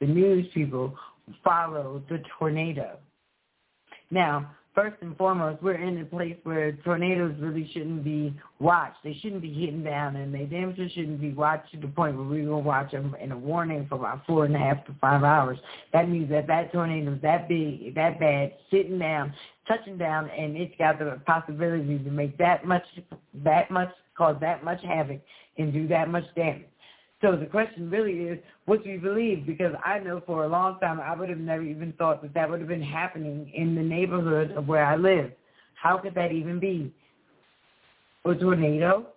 the 0.00 0.06
news 0.06 0.46
people 0.54 0.94
follow 1.42 2.02
the 2.08 2.22
tornado. 2.38 2.98
Now, 4.10 4.50
first 4.76 4.96
and 5.00 5.16
foremost, 5.16 5.60
we're 5.62 5.74
in 5.74 5.98
a 5.98 6.04
place 6.04 6.36
where 6.44 6.72
tornadoes 6.84 7.34
really 7.40 7.68
shouldn't 7.72 8.04
be 8.04 8.38
watched. 8.60 8.98
They 9.02 9.14
shouldn't 9.20 9.40
be 9.40 9.52
hitting 9.52 9.82
down, 9.82 10.14
and 10.16 10.32
they 10.32 10.44
damn 10.44 10.76
sure 10.76 10.88
shouldn't 10.90 11.20
be 11.20 11.32
watched 11.32 11.72
to 11.72 11.80
the 11.80 11.88
point 11.88 12.14
where 12.16 12.26
we're 12.26 12.44
going 12.44 12.62
to 12.62 12.68
watch 12.68 12.92
them 12.92 13.16
in 13.20 13.32
a 13.32 13.38
warning 13.38 13.86
for 13.88 13.94
about 13.94 14.26
four 14.26 14.44
and 14.44 14.54
a 14.54 14.58
half 14.58 14.84
to 14.86 14.94
five 15.00 15.24
hours. 15.24 15.58
That 15.94 16.08
means 16.10 16.28
that 16.30 16.46
that 16.48 16.72
tornado 16.72 17.14
is 17.14 17.22
that 17.22 17.48
big, 17.48 17.94
that 17.94 18.20
bad, 18.20 18.52
sitting 18.70 18.98
down, 18.98 19.32
touching 19.66 19.96
down, 19.96 20.28
and 20.28 20.56
it's 20.56 20.74
got 20.78 20.98
the 20.98 21.20
possibility 21.24 21.98
to 21.98 22.10
make 22.10 22.36
that 22.36 22.66
much, 22.66 22.84
that 23.42 23.70
much, 23.70 23.90
cause 24.16 24.36
that 24.40 24.62
much 24.62 24.82
havoc 24.82 25.20
and 25.58 25.72
do 25.72 25.88
that 25.88 26.08
much 26.10 26.24
damage. 26.34 26.66
So 27.26 27.34
the 27.34 27.46
question 27.46 27.90
really 27.90 28.28
is, 28.28 28.38
what 28.66 28.84
do 28.84 28.90
you 28.90 29.00
believe? 29.00 29.46
Because 29.46 29.72
I 29.84 29.98
know 29.98 30.22
for 30.24 30.44
a 30.44 30.48
long 30.48 30.78
time 30.78 31.00
I 31.00 31.12
would 31.16 31.28
have 31.28 31.38
never 31.38 31.64
even 31.64 31.92
thought 31.94 32.22
that 32.22 32.32
that 32.34 32.48
would 32.48 32.60
have 32.60 32.68
been 32.68 32.80
happening 32.80 33.50
in 33.52 33.74
the 33.74 33.82
neighborhood 33.82 34.52
of 34.52 34.68
where 34.68 34.84
I 34.84 34.94
live. 34.94 35.32
How 35.74 35.98
could 35.98 36.14
that 36.14 36.30
even 36.30 36.60
be? 36.60 36.94
A 38.26 38.34
tornado? 38.36 39.08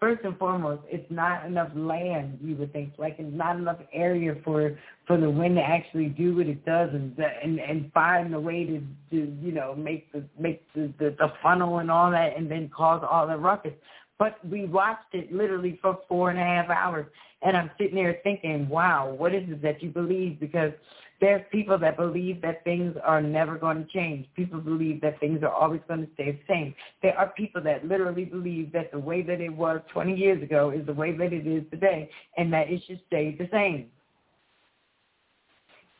First 0.00 0.24
and 0.24 0.38
foremost, 0.38 0.84
it's 0.88 1.10
not 1.10 1.44
enough 1.44 1.68
land. 1.74 2.38
You 2.42 2.56
would 2.56 2.72
think 2.72 2.94
like 2.96 3.16
it's 3.18 3.36
not 3.36 3.56
enough 3.56 3.78
area 3.92 4.34
for 4.42 4.78
for 5.06 5.18
the 5.18 5.28
wind 5.28 5.56
to 5.56 5.62
actually 5.62 6.06
do 6.06 6.36
what 6.36 6.46
it 6.46 6.64
does 6.64 6.90
and 6.94 7.14
and 7.18 7.60
and 7.60 7.92
find 7.92 8.34
a 8.34 8.40
way 8.40 8.64
to 8.64 8.80
to 9.10 9.36
you 9.42 9.52
know 9.52 9.74
make 9.74 10.10
the 10.12 10.24
make 10.38 10.62
the, 10.74 10.92
the 10.98 11.14
the 11.18 11.28
funnel 11.42 11.78
and 11.78 11.90
all 11.90 12.10
that 12.10 12.36
and 12.36 12.50
then 12.50 12.70
cause 12.74 13.02
all 13.10 13.26
the 13.26 13.36
ruckus. 13.36 13.72
But 14.18 14.38
we 14.46 14.64
watched 14.64 15.14
it 15.14 15.32
literally 15.32 15.78
for 15.82 15.98
four 16.08 16.30
and 16.30 16.38
a 16.38 16.42
half 16.42 16.70
hours. 16.70 17.06
And 17.42 17.56
I'm 17.56 17.70
sitting 17.78 17.96
there 17.96 18.18
thinking, 18.22 18.68
wow, 18.68 19.10
what 19.10 19.34
is 19.34 19.44
it 19.48 19.62
that 19.62 19.82
you 19.82 19.90
believe? 19.90 20.40
Because 20.40 20.72
there's 21.20 21.42
people 21.50 21.78
that 21.78 21.96
believe 21.96 22.42
that 22.42 22.62
things 22.64 22.94
are 23.02 23.22
never 23.22 23.56
going 23.56 23.84
to 23.84 23.92
change. 23.92 24.26
People 24.34 24.60
believe 24.60 25.00
that 25.00 25.18
things 25.20 25.42
are 25.42 25.52
always 25.52 25.80
going 25.88 26.06
to 26.06 26.12
stay 26.14 26.32
the 26.32 26.38
same. 26.48 26.74
There 27.02 27.16
are 27.18 27.28
people 27.28 27.62
that 27.62 27.86
literally 27.86 28.24
believe 28.24 28.72
that 28.72 28.92
the 28.92 28.98
way 28.98 29.22
that 29.22 29.40
it 29.40 29.52
was 29.52 29.80
20 29.92 30.14
years 30.14 30.42
ago 30.42 30.70
is 30.70 30.84
the 30.86 30.92
way 30.92 31.16
that 31.16 31.32
it 31.32 31.46
is 31.46 31.64
today 31.70 32.10
and 32.36 32.52
that 32.52 32.70
it 32.70 32.82
should 32.86 33.00
stay 33.06 33.34
the 33.38 33.48
same. 33.50 33.90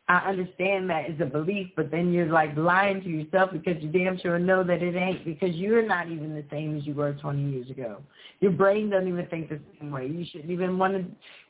I 0.09 0.19
understand 0.19 0.89
that 0.89 1.11
is 1.11 1.21
a 1.21 1.25
belief, 1.25 1.69
but 1.75 1.91
then 1.91 2.13
you're 2.13 2.27
like 2.27 2.57
lying 2.57 3.03
to 3.03 3.09
yourself 3.09 3.51
because 3.53 3.83
you 3.83 3.89
damn 3.91 4.17
sure 4.19 4.39
know 4.39 4.63
that 4.63 4.81
it 4.81 4.95
ain't 4.95 5.25
because 5.25 5.57
you're 5.57 5.87
not 5.87 6.09
even 6.09 6.33
the 6.33 6.45
same 6.49 6.77
as 6.77 6.87
you 6.87 6.95
were 6.95 7.15
20 7.15 7.51
years 7.51 7.69
ago. 7.71 8.01
Your 8.39 8.53
brain 8.53 8.89
doesn't 8.89 9.09
even 9.09 9.27
think 9.27 9.49
the 9.49 9.59
same 9.81 9.91
way. 9.91 10.07
You 10.07 10.25
shouldn't 10.31 10.51
even 10.51 10.79
want 10.79 10.95
to, 10.95 11.05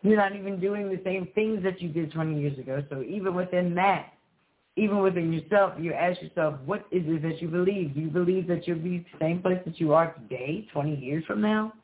you're 0.08 0.16
not 0.16 0.34
even 0.34 0.58
doing 0.58 0.88
the 0.88 1.00
same 1.04 1.28
things 1.34 1.62
that 1.64 1.82
you 1.82 1.90
did 1.90 2.12
20 2.12 2.40
years 2.40 2.58
ago. 2.58 2.82
So 2.88 3.02
even 3.02 3.34
within 3.34 3.75
that, 3.75 4.14
even 4.76 5.00
within 5.00 5.34
yourself, 5.34 5.75
you 5.78 5.92
ask 5.92 6.22
yourself, 6.22 6.54
what 6.64 6.86
is 6.90 7.02
it 7.06 7.22
that 7.22 7.42
you 7.42 7.48
believe? 7.48 7.94
Do 7.94 8.00
you 8.00 8.08
believe 8.08 8.46
that 8.48 8.66
you'll 8.66 8.78
be 8.78 8.98
the 8.98 9.18
same 9.20 9.42
place 9.42 9.60
that 9.66 9.78
you 9.78 9.92
are 9.92 10.14
today, 10.14 10.66
20 10.72 10.96
years 10.96 11.25
from 11.26 11.42
now? 11.42 11.75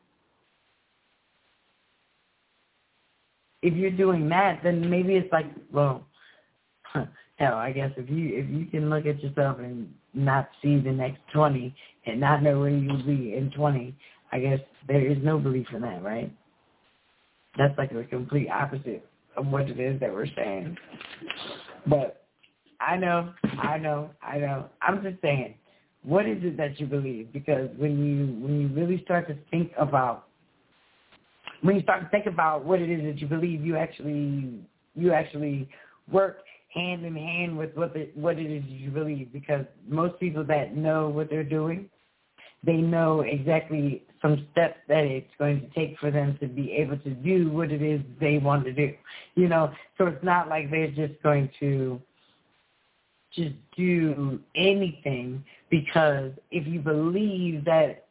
If 3.60 3.74
you're 3.74 3.90
doing 3.90 4.28
that, 4.30 4.60
then 4.62 4.88
maybe 4.88 5.14
it's 5.14 5.30
like, 5.32 5.46
well, 5.70 6.06
hell, 7.42 7.56
I 7.56 7.72
guess 7.72 7.90
if 7.96 8.08
you 8.08 8.30
if 8.32 8.48
you 8.48 8.66
can 8.66 8.88
look 8.88 9.04
at 9.06 9.22
yourself 9.22 9.58
and 9.58 9.92
not 10.14 10.48
see 10.62 10.78
the 10.78 10.92
next 10.92 11.20
twenty 11.34 11.74
and 12.06 12.20
not 12.20 12.42
know 12.42 12.60
where 12.60 12.70
you'll 12.70 13.02
be 13.02 13.34
in 13.34 13.50
twenty, 13.56 13.94
I 14.30 14.38
guess 14.38 14.60
there 14.86 15.04
is 15.04 15.18
no 15.22 15.38
belief 15.38 15.66
in 15.74 15.82
that, 15.82 16.02
right? 16.02 16.32
That's 17.58 17.76
like 17.76 17.92
the 17.92 18.04
complete 18.04 18.48
opposite 18.48 19.04
of 19.36 19.46
what 19.46 19.68
it 19.68 19.80
is 19.80 19.98
that 20.00 20.12
we're 20.12 20.26
saying. 20.36 20.76
But 21.86 22.24
I 22.80 22.96
know, 22.96 23.32
I 23.44 23.76
know, 23.78 24.10
I 24.22 24.38
know. 24.38 24.66
I'm 24.80 25.02
just 25.02 25.20
saying, 25.20 25.54
what 26.04 26.26
is 26.26 26.38
it 26.42 26.56
that 26.56 26.78
you 26.78 26.86
believe? 26.86 27.32
Because 27.32 27.68
when 27.76 27.98
you 28.04 28.46
when 28.46 28.60
you 28.60 28.68
really 28.68 29.02
start 29.02 29.26
to 29.28 29.36
think 29.50 29.72
about 29.76 30.28
when 31.62 31.74
you 31.74 31.82
start 31.82 32.02
to 32.02 32.08
think 32.08 32.26
about 32.26 32.64
what 32.64 32.80
it 32.80 32.90
is 32.90 33.02
that 33.02 33.20
you 33.20 33.26
believe, 33.26 33.64
you 33.66 33.76
actually 33.76 34.60
you 34.94 35.12
actually 35.12 35.68
work 36.10 36.38
hand 36.74 37.04
in 37.04 37.14
hand 37.14 37.56
with 37.56 37.74
what 37.74 37.94
what 38.14 38.38
it 38.38 38.50
is 38.50 38.64
you 38.66 38.90
believe 38.90 39.32
because 39.32 39.64
most 39.86 40.18
people 40.18 40.44
that 40.44 40.76
know 40.76 41.08
what 41.08 41.28
they're 41.28 41.44
doing, 41.44 41.88
they 42.64 42.76
know 42.76 43.20
exactly 43.20 44.04
some 44.20 44.46
steps 44.52 44.78
that 44.88 45.04
it's 45.04 45.30
going 45.38 45.60
to 45.60 45.68
take 45.68 45.98
for 45.98 46.10
them 46.10 46.38
to 46.40 46.46
be 46.46 46.72
able 46.72 46.96
to 46.98 47.10
do 47.10 47.50
what 47.50 47.72
it 47.72 47.82
is 47.82 48.00
they 48.20 48.38
want 48.38 48.64
to 48.64 48.72
do. 48.72 48.94
You 49.34 49.48
know, 49.48 49.72
so 49.98 50.06
it's 50.06 50.24
not 50.24 50.48
like 50.48 50.70
they're 50.70 50.90
just 50.90 51.20
going 51.22 51.50
to 51.60 52.00
just 53.34 53.54
do 53.76 54.40
anything 54.54 55.42
because 55.70 56.32
if 56.50 56.66
you 56.66 56.80
believe 56.80 57.64
that 57.64 58.06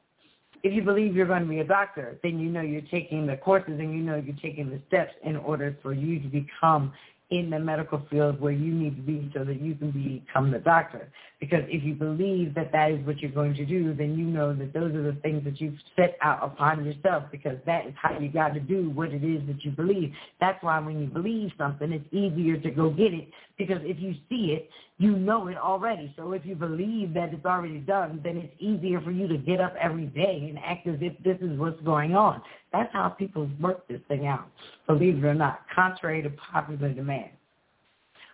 if 0.64 0.74
you 0.74 0.84
believe 0.84 1.16
you're 1.16 1.26
going 1.26 1.42
to 1.42 1.50
be 1.50 1.60
a 1.60 1.64
doctor, 1.64 2.20
then 2.22 2.40
you 2.40 2.50
know 2.50 2.62
you're 2.62 2.82
taking 2.82 3.26
the 3.26 3.38
courses 3.38 3.80
and 3.80 3.94
you 3.94 4.02
know 4.02 4.16
you're 4.16 4.36
taking 4.36 4.70
the 4.70 4.80
steps 4.88 5.14
in 5.24 5.36
order 5.36 5.76
for 5.82 5.94
you 5.94 6.20
to 6.20 6.28
become 6.28 6.94
in 7.32 7.50
the 7.50 7.58
medical 7.58 8.06
field 8.10 8.40
where 8.42 8.52
you 8.52 8.74
need 8.74 8.98
to 8.98 9.02
be 9.02 9.32
so 9.34 9.46
that 9.46 9.62
you 9.62 9.74
can 9.74 9.92
become 9.92 10.52
the 10.52 10.60
doctor. 10.60 11.10
Because 11.40 11.64
if 11.68 11.82
you 11.82 11.96
believe 11.96 12.54
that 12.56 12.74
that 12.74 12.92
is 12.92 13.06
what 13.06 13.20
you're 13.20 13.32
going 13.32 13.56
to 13.56 13.66
do, 13.66 13.94
then 13.94 14.18
you 14.18 14.26
know 14.26 14.54
that 14.54 14.74
those 14.74 14.94
are 14.94 15.02
the 15.02 15.18
things 15.22 15.44
that 15.46 15.60
you've 15.62 15.80
set 15.96 16.18
out 16.22 16.44
upon 16.44 16.84
yourself 16.84 17.24
because 17.32 17.58
that 17.66 17.88
is 17.88 17.94
how 18.00 18.20
you 18.20 18.30
got 18.30 18.54
to 18.54 18.60
do 18.60 18.90
what 18.92 19.12
it 19.12 19.24
is 19.24 19.42
that 19.48 19.64
you 19.64 19.72
believe. 19.72 20.14
That's 20.42 20.62
why 20.62 20.78
when 20.80 21.00
you 21.00 21.08
believe 21.08 21.52
something, 21.58 21.92
it's 21.92 22.06
easier 22.14 22.58
to 22.58 22.70
go 22.70 22.90
get 22.90 23.14
it 23.14 23.30
because 23.58 23.80
if 23.84 23.98
you 24.00 24.14
see 24.30 24.52
it, 24.52 24.70
you 25.02 25.18
know 25.18 25.48
it 25.48 25.58
already. 25.58 26.14
So 26.16 26.34
if 26.34 26.46
you 26.46 26.54
believe 26.54 27.16
that 27.16 27.34
it's 27.34 27.46
already 27.46 27.80
done, 27.80 28.22
then 28.24 28.38
it's 28.38 28.54
easier 28.60 29.02
for 29.02 29.10
you 29.10 29.28
to 29.28 29.36
get 29.36 29.60
up 29.60 29.74
every 29.82 30.06
day 30.06 30.46
and 30.48 30.60
act 30.60 30.86
as 30.86 30.98
if 31.02 31.14
this 31.24 31.38
is 31.42 31.58
what's 31.58 31.82
going 31.82 32.16
on. 32.16 32.42
That's 32.72 32.94
how 32.94 33.10
people 33.10 33.50
work 33.60 33.88
this 33.88 34.00
thing 34.08 34.28
out, 34.28 34.48
believe 34.86 35.18
it 35.18 35.28
or 35.28 35.34
not, 35.34 35.62
contrary 35.74 36.22
to 36.22 36.30
popular 36.30 36.94
demand. 36.94 37.32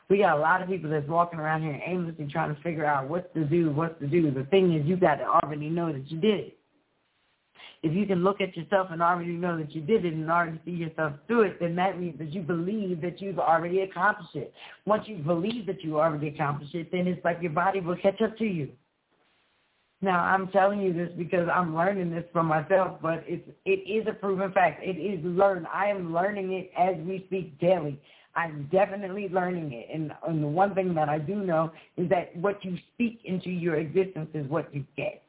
We 0.09 0.17
got 0.17 0.37
a 0.37 0.41
lot 0.41 0.61
of 0.61 0.67
people 0.67 0.89
that's 0.89 1.07
walking 1.07 1.39
around 1.39 1.63
here 1.63 1.81
aimlessly 1.85 2.27
trying 2.29 2.53
to 2.53 2.61
figure 2.61 2.85
out 2.85 3.09
what 3.09 3.33
to 3.33 3.45
do, 3.45 3.71
what 3.71 3.99
to 4.01 4.07
do. 4.07 4.29
The 4.29 4.43
thing 4.45 4.73
is, 4.73 4.85
you 4.85 4.97
got 4.97 5.15
to 5.15 5.25
already 5.25 5.69
know 5.69 5.93
that 5.93 6.11
you 6.11 6.19
did 6.19 6.39
it. 6.39 6.56
If 7.83 7.93
you 7.93 8.05
can 8.05 8.23
look 8.23 8.41
at 8.41 8.55
yourself 8.55 8.87
and 8.91 9.01
already 9.01 9.31
know 9.31 9.57
that 9.57 9.73
you 9.73 9.81
did 9.81 10.05
it 10.05 10.13
and 10.13 10.29
already 10.29 10.59
see 10.65 10.71
yourself 10.71 11.13
through 11.27 11.43
it, 11.43 11.59
then 11.59 11.75
that 11.75 11.99
means 11.99 12.17
that 12.19 12.33
you 12.33 12.41
believe 12.41 13.01
that 13.01 13.21
you've 13.21 13.39
already 13.39 13.81
accomplished 13.81 14.35
it. 14.35 14.53
Once 14.85 15.03
you 15.07 15.17
believe 15.17 15.65
that 15.67 15.83
you 15.83 15.99
already 15.99 16.27
accomplished 16.29 16.75
it, 16.75 16.91
then 16.91 17.07
it's 17.07 17.23
like 17.23 17.41
your 17.41 17.51
body 17.51 17.79
will 17.79 17.97
catch 17.97 18.21
up 18.21 18.37
to 18.37 18.45
you. 18.45 18.69
Now 20.01 20.23
I'm 20.23 20.47
telling 20.49 20.79
you 20.81 20.93
this 20.93 21.09
because 21.17 21.49
I'm 21.51 21.75
learning 21.75 22.11
this 22.11 22.25
from 22.31 22.45
myself, 22.45 22.99
but 23.01 23.23
it's 23.27 23.47
it 23.65 23.89
is 23.89 24.07
a 24.07 24.13
proven 24.13 24.51
fact. 24.51 24.83
It 24.83 24.99
is 24.99 25.23
learned. 25.25 25.65
I 25.73 25.87
am 25.87 26.13
learning 26.13 26.53
it 26.53 26.71
as 26.77 26.95
we 27.05 27.23
speak 27.25 27.59
daily. 27.59 27.99
I'm 28.35 28.69
definitely 28.71 29.29
learning 29.29 29.73
it, 29.73 29.87
and, 29.91 30.13
and 30.27 30.43
the 30.43 30.47
one 30.47 30.75
thing 30.75 30.93
that 30.93 31.09
I 31.09 31.17
do 31.17 31.33
know 31.33 31.71
is 31.97 32.07
that 32.09 32.35
what 32.35 32.63
you 32.63 32.77
speak 32.93 33.21
into 33.25 33.49
your 33.49 33.77
existence 33.77 34.29
is 34.35 34.47
what 34.47 34.73
you 34.73 34.85
get. 34.95 35.23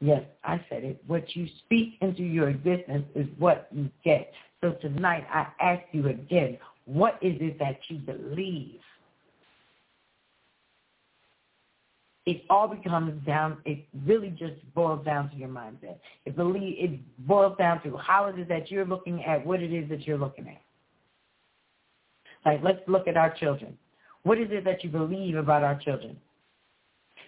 Yes, 0.00 0.22
I 0.44 0.64
said 0.68 0.84
it. 0.84 1.02
What 1.06 1.34
you 1.34 1.46
speak 1.64 1.94
into 2.00 2.22
your 2.22 2.50
existence 2.50 3.06
is 3.14 3.26
what 3.38 3.68
you 3.72 3.90
get. 4.04 4.30
So 4.60 4.72
tonight 4.72 5.26
I 5.32 5.46
ask 5.60 5.82
you 5.92 6.08
again, 6.08 6.58
what 6.84 7.18
is 7.22 7.36
it 7.40 7.58
that 7.58 7.78
you 7.88 7.98
believe? 7.98 8.80
it 12.26 12.42
all 12.50 12.66
becomes 12.66 13.24
down. 13.24 13.58
It 13.64 13.86
really 14.04 14.30
just 14.30 14.54
boils 14.74 15.04
down 15.04 15.30
to 15.30 15.36
your 15.36 15.48
mindset. 15.48 15.98
It 16.24 16.36
believe 16.36 16.74
it 16.78 17.26
boils 17.26 17.56
down 17.56 17.82
to 17.84 17.96
how 17.96 18.26
it 18.26 18.38
is 18.38 18.48
that 18.48 18.70
you're 18.70 18.84
looking 18.84 19.24
at 19.24 19.46
what 19.46 19.62
it 19.62 19.72
is 19.72 19.88
that 19.88 20.06
you're 20.06 20.18
looking 20.18 20.48
at. 20.48 20.60
Like 22.44 22.62
let's 22.62 22.80
look 22.88 23.06
at 23.06 23.16
our 23.16 23.32
children. 23.34 23.78
What 24.24 24.38
is 24.38 24.48
it 24.50 24.64
that 24.64 24.82
you 24.82 24.90
believe 24.90 25.36
about 25.36 25.62
our 25.62 25.76
children? 25.76 26.16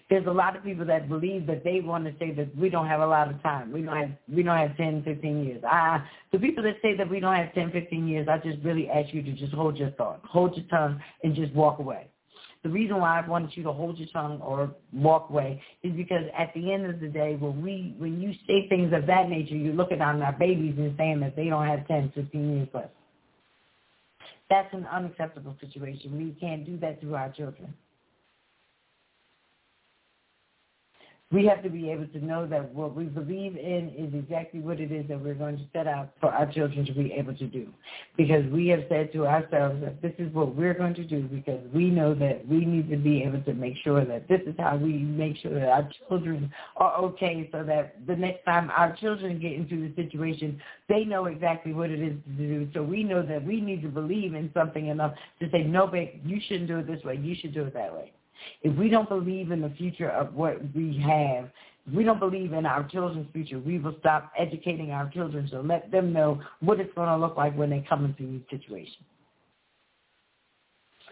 There's 0.09 0.25
a 0.25 0.31
lot 0.31 0.55
of 0.55 0.63
people 0.63 0.85
that 0.85 1.07
believe 1.07 1.45
that 1.45 1.63
they 1.63 1.81
want 1.81 2.05
to 2.05 2.13
say 2.17 2.31
that 2.31 2.55
we 2.57 2.69
don't 2.69 2.87
have 2.87 3.01
a 3.01 3.05
lot 3.05 3.29
of 3.29 3.41
time. 3.43 3.71
We 3.71 3.83
don't 3.83 3.95
have 3.95 4.09
we 4.27 4.41
don't 4.41 4.57
have 4.57 4.75
10, 4.75 5.03
15 5.03 5.43
years. 5.45 5.63
I, 5.63 6.03
the 6.31 6.39
people 6.39 6.63
that 6.63 6.77
say 6.81 6.97
that 6.97 7.07
we 7.07 7.19
don't 7.19 7.35
have 7.35 7.53
10, 7.53 7.71
15 7.71 8.07
years, 8.07 8.27
I 8.27 8.39
just 8.39 8.57
really 8.63 8.89
ask 8.89 9.13
you 9.13 9.21
to 9.21 9.31
just 9.33 9.53
hold 9.53 9.77
your 9.77 9.91
thought, 9.91 10.21
hold 10.23 10.57
your 10.57 10.65
tongue, 10.65 10.99
and 11.23 11.35
just 11.35 11.53
walk 11.53 11.77
away. 11.77 12.07
The 12.63 12.69
reason 12.69 12.97
why 12.97 13.21
I 13.21 13.27
wanted 13.27 13.55
you 13.55 13.63
to 13.63 13.71
hold 13.71 13.97
your 13.99 14.09
tongue 14.11 14.41
or 14.41 14.71
walk 14.91 15.29
away 15.29 15.61
is 15.83 15.93
because 15.93 16.23
at 16.37 16.53
the 16.53 16.73
end 16.73 16.87
of 16.87 16.99
the 16.99 17.07
day, 17.07 17.35
when 17.39 17.61
we 17.61 17.93
when 17.99 18.19
you 18.19 18.33
say 18.47 18.67
things 18.67 18.91
of 18.93 19.05
that 19.05 19.29
nature, 19.29 19.55
you're 19.55 19.75
looking 19.75 20.01
on 20.01 20.21
our 20.23 20.33
babies 20.33 20.73
and 20.77 20.93
saying 20.97 21.19
that 21.19 21.35
they 21.35 21.45
don't 21.45 21.67
have 21.67 21.87
10, 21.87 22.13
15 22.15 22.55
years 22.55 22.67
left. 22.73 22.89
That's 24.49 24.73
an 24.73 24.87
unacceptable 24.87 25.55
situation. 25.61 26.17
We 26.17 26.35
can't 26.39 26.65
do 26.65 26.77
that 26.79 26.99
to 27.01 27.15
our 27.15 27.31
children. 27.31 27.73
We 31.31 31.45
have 31.45 31.61
to 31.61 31.69
be 31.69 31.91
able 31.91 32.07
to 32.07 32.25
know 32.25 32.47
that 32.47 32.73
what 32.73 32.95
we 32.95 33.03
believe 33.03 33.55
in 33.55 33.93
is 33.95 34.11
exactly 34.15 34.61
what 34.61 34.79
it 34.79 34.91
is 34.91 35.07
that 35.07 35.21
we're 35.21 35.35
going 35.35 35.57
to 35.57 35.63
set 35.71 35.85
out 35.85 36.09
for 36.19 36.29
our 36.29 36.51
children 36.51 36.83
to 36.87 36.91
be 36.91 37.13
able 37.13 37.35
to 37.35 37.45
do. 37.45 37.67
Because 38.17 38.43
we 38.51 38.67
have 38.69 38.79
said 38.89 39.13
to 39.13 39.27
ourselves 39.27 39.79
that 39.81 40.01
this 40.01 40.13
is 40.17 40.33
what 40.33 40.55
we're 40.55 40.73
going 40.73 40.95
to 40.95 41.03
do 41.03 41.21
because 41.21 41.61
we 41.71 41.91
know 41.91 42.15
that 42.15 42.47
we 42.47 42.65
need 42.65 42.89
to 42.89 42.97
be 42.97 43.21
able 43.21 43.41
to 43.43 43.53
make 43.53 43.75
sure 43.83 44.03
that 44.03 44.27
this 44.27 44.41
is 44.47 44.55
how 44.57 44.75
we 44.77 44.93
make 44.93 45.37
sure 45.37 45.53
that 45.53 45.69
our 45.69 45.87
children 46.07 46.51
are 46.77 46.95
okay 46.95 47.47
so 47.51 47.63
that 47.63 47.95
the 48.07 48.15
next 48.15 48.43
time 48.43 48.71
our 48.75 48.95
children 48.95 49.39
get 49.39 49.53
into 49.53 49.87
the 49.87 50.03
situation, 50.03 50.59
they 50.87 51.03
know 51.03 51.25
exactly 51.25 51.73
what 51.73 51.91
it 51.91 52.01
is 52.01 52.17
to 52.25 52.31
do. 52.31 52.67
So 52.73 52.81
we 52.81 53.03
know 53.03 53.21
that 53.21 53.45
we 53.45 53.61
need 53.61 53.83
to 53.83 53.89
believe 53.89 54.33
in 54.33 54.49
something 54.55 54.87
enough 54.87 55.13
to 55.41 55.49
say, 55.51 55.61
no, 55.61 55.85
babe, 55.85 56.21
you 56.25 56.41
shouldn't 56.47 56.69
do 56.69 56.79
it 56.79 56.87
this 56.87 57.03
way. 57.03 57.17
You 57.17 57.35
should 57.39 57.53
do 57.53 57.65
it 57.65 57.73
that 57.75 57.93
way. 57.93 58.13
If 58.61 58.75
we 58.77 58.89
don't 58.89 59.09
believe 59.09 59.51
in 59.51 59.61
the 59.61 59.69
future 59.71 60.09
of 60.09 60.33
what 60.33 60.57
we 60.75 60.97
have, 61.05 61.49
if 61.87 61.93
we 61.93 62.03
don't 62.03 62.19
believe 62.19 62.53
in 62.53 62.65
our 62.65 62.87
children's 62.87 63.31
future, 63.33 63.59
we 63.59 63.79
will 63.79 63.95
stop 63.99 64.31
educating 64.37 64.91
our 64.91 65.09
children 65.09 65.49
to 65.49 65.61
let 65.61 65.91
them 65.91 66.13
know 66.13 66.41
what 66.59 66.79
it's 66.79 66.93
going 66.93 67.09
to 67.09 67.17
look 67.17 67.37
like 67.37 67.55
when 67.55 67.69
they 67.69 67.85
come 67.87 68.05
into 68.05 68.25
these 68.31 68.41
situations. 68.49 69.05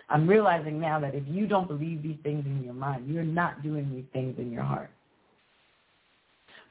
I'm 0.09 0.27
realizing 0.27 0.79
now 0.79 0.99
that 0.99 1.15
if 1.15 1.23
you 1.27 1.47
don't 1.47 1.67
believe 1.67 2.01
these 2.01 2.17
things 2.23 2.45
in 2.45 2.63
your 2.63 2.73
mind, 2.73 3.11
you're 3.11 3.23
not 3.23 3.61
doing 3.61 3.91
these 3.91 4.05
things 4.13 4.35
in 4.37 4.51
your 4.51 4.63
heart. 4.63 4.89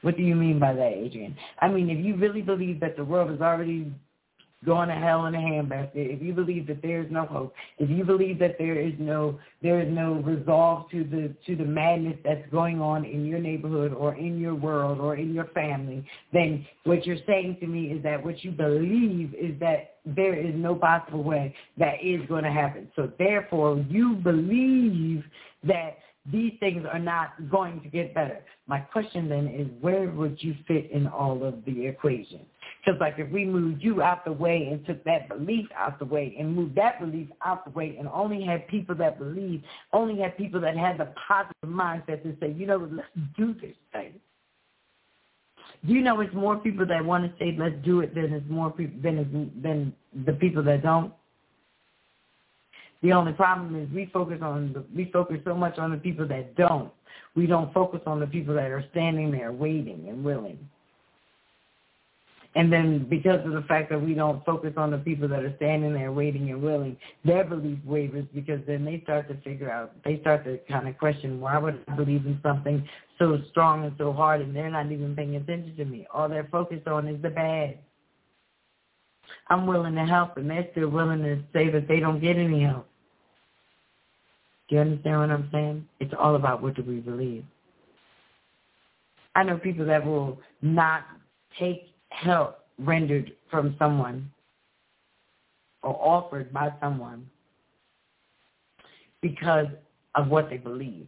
What 0.01 0.17
do 0.17 0.23
you 0.23 0.35
mean 0.35 0.59
by 0.59 0.73
that, 0.73 0.93
Adrienne? 0.93 1.35
I 1.59 1.67
mean, 1.67 1.89
if 1.89 2.03
you 2.03 2.15
really 2.15 2.41
believe 2.41 2.79
that 2.79 2.95
the 2.95 3.03
world 3.03 3.31
is 3.31 3.41
already 3.41 3.91
going 4.65 4.89
to 4.89 4.95
hell 4.95 5.25
in 5.27 5.35
a 5.35 5.37
handbasket, 5.37 5.89
if 5.93 6.21
you 6.21 6.33
believe 6.33 6.67
that 6.67 6.81
there 6.81 7.01
is 7.01 7.07
no 7.11 7.25
hope, 7.25 7.53
if 7.77 7.89
you 7.89 8.03
believe 8.03 8.39
that 8.39 8.57
there 8.57 8.79
is 8.79 8.93
no 8.97 9.39
there 9.61 9.79
is 9.79 9.87
no 9.91 10.15
resolve 10.15 10.89
to 10.91 11.03
the 11.03 11.33
to 11.45 11.55
the 11.55 11.65
madness 11.65 12.17
that's 12.23 12.47
going 12.49 12.81
on 12.81 13.05
in 13.05 13.25
your 13.25 13.39
neighborhood 13.39 13.93
or 13.93 14.15
in 14.15 14.39
your 14.39 14.55
world 14.55 14.99
or 14.99 15.15
in 15.15 15.33
your 15.33 15.45
family, 15.45 16.05
then 16.33 16.65
what 16.85 17.05
you're 17.05 17.17
saying 17.27 17.57
to 17.59 17.67
me 17.67 17.91
is 17.91 18.01
that 18.03 18.23
what 18.23 18.43
you 18.43 18.51
believe 18.51 19.33
is 19.35 19.59
that 19.59 19.95
there 20.05 20.33
is 20.33 20.53
no 20.55 20.73
possible 20.73 21.23
way 21.23 21.53
that 21.77 21.95
is 22.03 22.21
going 22.27 22.43
to 22.43 22.51
happen. 22.51 22.89
So 22.95 23.11
therefore, 23.19 23.85
you 23.89 24.15
believe 24.15 25.23
that 25.63 25.97
these 26.31 26.53
things 26.59 26.85
are 26.91 26.99
not 26.99 27.49
going 27.49 27.81
to 27.81 27.89
get 27.89 28.13
better. 28.13 28.39
My 28.67 28.79
question 28.79 29.29
then 29.29 29.47
is 29.47 29.67
where 29.81 30.09
would 30.09 30.37
you 30.41 30.55
fit 30.67 30.91
in 30.91 31.07
all 31.07 31.43
of 31.43 31.63
the 31.65 31.85
equation? 31.85 32.41
Because 32.87 33.01
like 33.01 33.15
if 33.17 33.29
we 33.31 33.43
moved 33.43 33.83
you 33.83 34.01
out 34.01 34.23
the 34.23 34.31
way 34.31 34.69
and 34.71 34.85
took 34.85 35.03
that 35.03 35.27
belief 35.27 35.67
out 35.75 35.99
the 35.99 36.05
way 36.05 36.33
and 36.39 36.55
moved 36.55 36.75
that 36.75 37.01
belief 37.01 37.27
out 37.43 37.65
the 37.65 37.71
way 37.71 37.97
and 37.99 38.07
only 38.07 38.41
had 38.41 38.65
people 38.69 38.95
that 38.95 39.19
believe, 39.19 39.61
only 39.91 40.17
had 40.21 40.37
people 40.37 40.61
that 40.61 40.77
had 40.77 40.97
the 40.97 41.09
positive 41.27 41.53
mindset 41.65 42.23
to 42.23 42.33
say, 42.39 42.53
you 42.53 42.65
know, 42.65 42.87
let's 42.89 43.09
do 43.35 43.53
this 43.55 43.75
thing. 43.91 44.13
Do 45.85 45.93
you 45.93 46.01
know 46.01 46.21
it's 46.21 46.33
more 46.33 46.55
people 46.55 46.85
that 46.85 47.03
want 47.03 47.25
to 47.25 47.37
say 47.37 47.57
let's 47.59 47.75
do 47.83 47.99
it 47.99 48.15
than 48.15 48.31
it's 48.31 48.49
more 48.49 48.71
people 48.71 49.01
than 49.01 49.51
than 49.61 49.93
the 50.25 50.31
people 50.31 50.63
that 50.63 50.81
don't? 50.81 51.11
The 53.03 53.11
only 53.11 53.33
problem 53.33 53.75
is 53.75 53.93
we 53.93 54.09
focus 54.13 54.39
on 54.41 54.71
the, 54.71 54.85
we 54.95 55.11
focus 55.11 55.41
so 55.43 55.55
much 55.55 55.77
on 55.77 55.91
the 55.91 55.97
people 55.97 56.25
that 56.29 56.55
don't. 56.55 56.89
We 57.35 57.47
don't 57.47 57.73
focus 57.73 57.99
on 58.05 58.21
the 58.21 58.27
people 58.27 58.55
that 58.55 58.71
are 58.71 58.85
standing 58.91 59.29
there 59.29 59.51
waiting 59.51 60.05
and 60.07 60.23
willing. 60.23 60.57
And 62.57 62.73
then 62.73 63.05
because 63.07 63.45
of 63.45 63.51
the 63.51 63.61
fact 63.67 63.91
that 63.91 64.01
we 64.01 64.15
don't 64.15 64.43
focus 64.43 64.73
on 64.77 64.89
the 64.89 64.97
people 64.97 65.27
that 65.27 65.43
are 65.43 65.55
standing 65.57 65.93
there 65.93 66.11
waiting 66.11 66.49
and 66.49 66.59
willing, 66.59 66.97
their 67.23 67.43
belief 67.43 67.77
wavers 67.85 68.25
because 68.33 68.59
then 68.65 68.83
they 68.83 68.99
start 69.03 69.27
to 69.27 69.35
figure 69.41 69.69
out, 69.69 69.93
they 70.03 70.19
start 70.21 70.43
to 70.45 70.57
kind 70.67 70.87
of 70.87 70.97
question, 70.97 71.39
why 71.39 71.59
would 71.59 71.79
I 71.87 71.95
believe 71.95 72.25
in 72.25 72.39
something 72.41 72.83
so 73.19 73.39
strong 73.51 73.85
and 73.85 73.93
so 73.99 74.11
hard 74.11 74.41
and 74.41 74.55
they're 74.55 74.71
not 74.71 74.91
even 74.91 75.15
paying 75.15 75.35
attention 75.35 75.75
to 75.77 75.85
me? 75.85 76.07
All 76.11 76.27
they're 76.27 76.49
focused 76.51 76.87
on 76.87 77.07
is 77.07 77.21
the 77.21 77.29
bad. 77.29 77.77
I'm 79.49 79.67
willing 79.67 79.93
to 79.93 80.05
help 80.05 80.37
and 80.37 80.49
they're 80.49 80.67
still 80.71 80.89
willing 80.89 81.21
to 81.21 81.39
say 81.53 81.69
that 81.69 81.87
they 81.87 81.99
don't 81.99 82.19
get 82.19 82.37
any 82.37 82.63
help. 82.63 82.87
Do 84.67 84.77
you 84.77 84.81
understand 84.81 85.19
what 85.19 85.29
I'm 85.29 85.49
saying? 85.51 85.87
It's 85.99 86.13
all 86.19 86.35
about 86.35 86.63
what 86.63 86.73
do 86.73 86.81
we 86.81 87.01
believe. 87.01 87.45
I 89.35 89.43
know 89.43 89.59
people 89.59 89.85
that 89.85 90.03
will 90.03 90.39
not 90.63 91.03
take 91.59 91.93
help 92.23 92.59
rendered 92.79 93.31
from 93.49 93.75
someone 93.79 94.31
or 95.83 95.95
offered 96.01 96.51
by 96.51 96.69
someone 96.81 97.29
because 99.21 99.67
of 100.15 100.27
what 100.27 100.49
they 100.49 100.57
believe. 100.57 101.07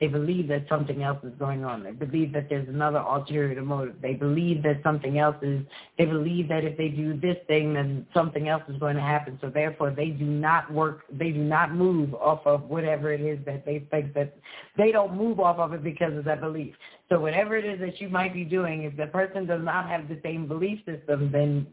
They 0.00 0.06
believe 0.06 0.46
that 0.46 0.66
something 0.68 1.02
else 1.02 1.18
is 1.24 1.32
going 1.40 1.64
on. 1.64 1.82
They 1.82 1.90
believe 1.90 2.32
that 2.32 2.48
there's 2.48 2.68
another 2.68 2.98
ulterior 2.98 3.60
motive. 3.62 3.96
They 4.00 4.14
believe 4.14 4.62
that 4.62 4.80
something 4.84 5.18
else 5.18 5.34
is, 5.42 5.64
they 5.98 6.04
believe 6.04 6.48
that 6.50 6.64
if 6.64 6.76
they 6.76 6.88
do 6.88 7.18
this 7.18 7.36
thing, 7.48 7.74
then 7.74 8.06
something 8.14 8.48
else 8.48 8.62
is 8.68 8.78
going 8.78 8.94
to 8.94 9.02
happen. 9.02 9.38
So 9.40 9.50
therefore, 9.50 9.90
they 9.90 10.10
do 10.10 10.24
not 10.24 10.72
work, 10.72 11.02
they 11.10 11.32
do 11.32 11.42
not 11.42 11.74
move 11.74 12.14
off 12.14 12.46
of 12.46 12.62
whatever 12.68 13.12
it 13.12 13.20
is 13.20 13.44
that 13.46 13.66
they 13.66 13.80
think 13.90 14.14
that, 14.14 14.36
they 14.76 14.92
don't 14.92 15.16
move 15.16 15.40
off 15.40 15.58
of 15.58 15.72
it 15.72 15.82
because 15.82 16.16
of 16.16 16.24
that 16.26 16.40
belief. 16.40 16.76
So 17.08 17.18
whatever 17.18 17.56
it 17.56 17.64
is 17.64 17.80
that 17.80 18.00
you 18.00 18.08
might 18.08 18.32
be 18.32 18.44
doing, 18.44 18.84
if 18.84 18.96
the 18.96 19.06
person 19.06 19.46
does 19.46 19.64
not 19.64 19.88
have 19.88 20.08
the 20.08 20.20
same 20.22 20.46
belief 20.46 20.78
system, 20.86 21.32
then 21.32 21.66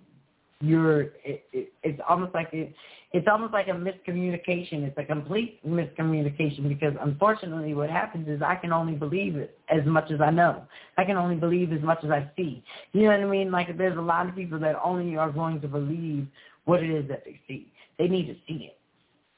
you're, 0.66 1.02
it, 1.24 1.46
it, 1.52 1.74
it's 1.84 2.00
almost 2.08 2.34
like 2.34 2.50
it, 2.54 2.74
it's 3.14 3.28
almost 3.30 3.54
like 3.54 3.68
a 3.68 3.72
miscommunication. 3.72 4.84
It's 4.84 4.98
a 4.98 5.04
complete 5.04 5.66
miscommunication 5.66 6.68
because 6.68 6.94
unfortunately 7.00 7.74
what 7.74 7.90
happens 7.90 8.28
is 8.28 8.42
I 8.42 8.56
can 8.56 8.74
only 8.74 8.94
believe 8.94 9.36
it 9.36 9.58
as 9.70 9.86
much 9.86 10.12
as 10.12 10.20
I 10.22 10.32
know. 10.32 10.64
I 10.98 11.06
can 11.06 11.16
only 11.16 11.36
believe 11.36 11.72
as 11.72 11.82
much 11.82 12.00
as 12.04 12.12
I 12.12 12.30
see. 12.36 12.64
You 12.92 13.04
know 13.04 13.08
what 13.10 13.20
I 13.22 13.26
mean? 13.26 13.52
Like 13.52 13.78
there's 13.78 13.98
a 13.98 14.02
lot 14.02 14.28
of 14.28 14.36
people 14.36 14.60
that 14.60 14.76
only 14.84 15.16
are 15.16 15.32
going 15.32 15.62
to 15.62 15.68
believe 15.68 16.28
what 16.66 16.84
it 16.84 16.90
is 16.90 17.08
that 17.08 17.24
they 17.24 17.40
see. 17.48 17.72
They 17.98 18.08
need 18.08 18.28
to 18.28 18.36
see 18.48 18.66
it. 18.66 18.78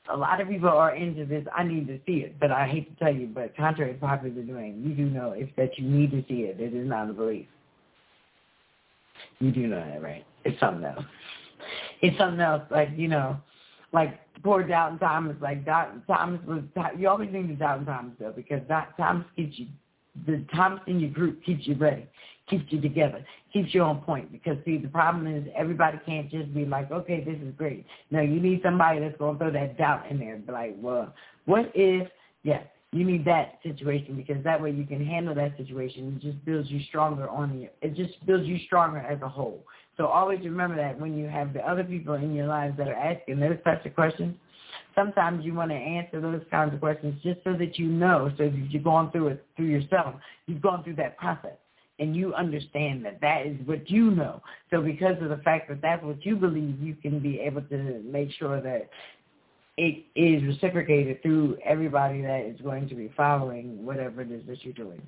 A 0.09 0.15
lot 0.15 0.39
of 0.39 0.47
people 0.47 0.69
are 0.69 0.95
into 0.95 1.25
this, 1.25 1.45
I 1.53 1.63
need 1.63 1.87
to 1.87 1.99
see 2.05 2.19
it, 2.19 2.39
but 2.39 2.49
I 2.49 2.65
hate 2.65 2.89
to 2.89 3.03
tell 3.03 3.13
you, 3.13 3.27
but 3.27 3.55
contrary 3.57 3.93
to 3.93 3.99
popular 3.99 4.41
domain, 4.41 4.81
you 4.81 4.95
do 4.95 5.11
know 5.11 5.33
if 5.33 5.53
that 5.57 5.77
you 5.77 5.85
need 5.85 6.11
to 6.11 6.23
see 6.29 6.43
it. 6.43 6.61
It 6.61 6.73
is 6.73 6.87
not 6.87 7.09
a 7.09 7.13
belief. 7.13 7.45
You 9.39 9.51
do 9.51 9.67
know 9.67 9.83
that, 9.83 10.01
right? 10.01 10.25
It's 10.43 10.59
something 10.59 10.85
else. 10.85 11.03
It's 12.01 12.17
something 12.17 12.39
else, 12.39 12.63
like, 12.69 12.89
you 12.95 13.07
know, 13.07 13.37
like 13.93 14.19
poor 14.43 14.63
Doubting 14.63 14.99
Thomas, 14.99 15.35
like 15.41 15.65
Doubting 15.65 16.01
Thomas 16.07 16.39
was, 16.45 16.63
you 16.97 17.07
always 17.07 17.31
need 17.31 17.47
to 17.47 17.55
Doubting 17.55 17.85
Thomas 17.85 18.13
though, 18.19 18.33
because 18.35 18.61
that 18.67 18.95
Thomas 18.97 19.25
keeps 19.35 19.57
you, 19.57 19.67
the 20.25 20.45
Thomas 20.55 20.81
in 20.87 20.99
your 20.99 21.11
group 21.11 21.43
keeps 21.43 21.67
you 21.67 21.75
ready, 21.75 22.07
keeps 22.49 22.65
you 22.71 22.81
together, 22.81 23.25
keeps 23.53 23.73
you 23.73 23.81
on 23.81 24.01
point. 24.01 24.31
Because 24.31 24.57
see, 24.65 24.77
the 24.77 24.87
problem 24.87 25.27
is 25.27 25.47
everybody 25.55 25.99
can't 26.05 26.29
just 26.29 26.53
be 26.53 26.65
like, 26.65 26.91
okay, 26.91 27.23
this 27.23 27.37
is 27.41 27.53
great. 27.57 27.85
No, 28.11 28.21
you 28.21 28.39
need 28.39 28.61
somebody 28.63 28.99
that's 28.99 29.17
going 29.17 29.37
to 29.37 29.39
throw 29.39 29.51
that 29.51 29.77
doubt 29.77 30.09
in 30.09 30.19
there 30.19 30.35
and 30.35 30.45
be 30.45 30.51
like, 30.51 30.75
well, 30.79 31.13
what 31.45 31.71
if, 31.73 32.07
yeah, 32.43 32.61
you 32.93 33.03
need 33.03 33.25
that 33.25 33.59
situation 33.63 34.15
because 34.15 34.41
that 34.43 34.61
way 34.61 34.71
you 34.71 34.85
can 34.85 35.05
handle 35.05 35.35
that 35.35 35.57
situation. 35.57 36.15
It 36.15 36.25
just 36.25 36.45
builds 36.45 36.69
you 36.69 36.81
stronger 36.87 37.27
on 37.29 37.59
you. 37.59 37.69
It 37.81 37.95
just 37.95 38.25
builds 38.25 38.47
you 38.47 38.57
stronger 38.65 38.99
as 38.99 39.21
a 39.21 39.27
whole. 39.27 39.63
So 39.97 40.05
always 40.05 40.39
remember 40.39 40.77
that 40.77 40.99
when 40.99 41.17
you 41.17 41.27
have 41.27 41.53
the 41.53 41.67
other 41.67 41.83
people 41.83 42.13
in 42.13 42.33
your 42.33 42.47
lives 42.47 42.77
that 42.77 42.87
are 42.87 42.95
asking 42.95 43.39
those 43.39 43.57
types 43.63 43.85
of 43.85 43.93
questions, 43.93 44.35
sometimes 44.95 45.43
you 45.43 45.53
want 45.53 45.71
to 45.71 45.75
answer 45.75 46.21
those 46.21 46.41
kinds 46.49 46.73
of 46.73 46.79
questions 46.79 47.19
just 47.23 47.39
so 47.43 47.53
that 47.53 47.77
you 47.77 47.87
know. 47.87 48.31
So 48.37 48.43
if 48.43 48.53
you're 48.71 48.83
going 48.83 49.11
through 49.11 49.27
it 49.29 49.45
through 49.55 49.65
yourself, 49.65 50.15
you've 50.45 50.61
gone 50.61 50.83
through 50.83 50.95
that 50.95 51.17
process 51.17 51.57
and 51.99 52.15
you 52.15 52.33
understand 52.35 53.03
that 53.05 53.19
that 53.21 53.45
is 53.47 53.57
what 53.65 53.89
you 53.89 54.11
know. 54.11 54.41
So 54.69 54.81
because 54.81 55.15
of 55.21 55.29
the 55.29 55.37
fact 55.37 55.67
that 55.69 55.81
that's 55.81 56.03
what 56.03 56.23
you 56.25 56.35
believe, 56.35 56.79
you 56.79 56.95
can 56.95 57.19
be 57.19 57.39
able 57.39 57.63
to 57.63 58.01
make 58.05 58.31
sure 58.33 58.61
that 58.61 58.89
it 59.77 60.03
is 60.15 60.43
reciprocated 60.43 61.21
through 61.21 61.57
everybody 61.63 62.21
that 62.21 62.45
is 62.45 62.59
going 62.61 62.89
to 62.89 62.95
be 62.95 63.11
following 63.15 63.85
whatever 63.85 64.21
it 64.21 64.31
is 64.31 64.41
that 64.47 64.63
you're 64.63 64.73
doing. 64.73 65.01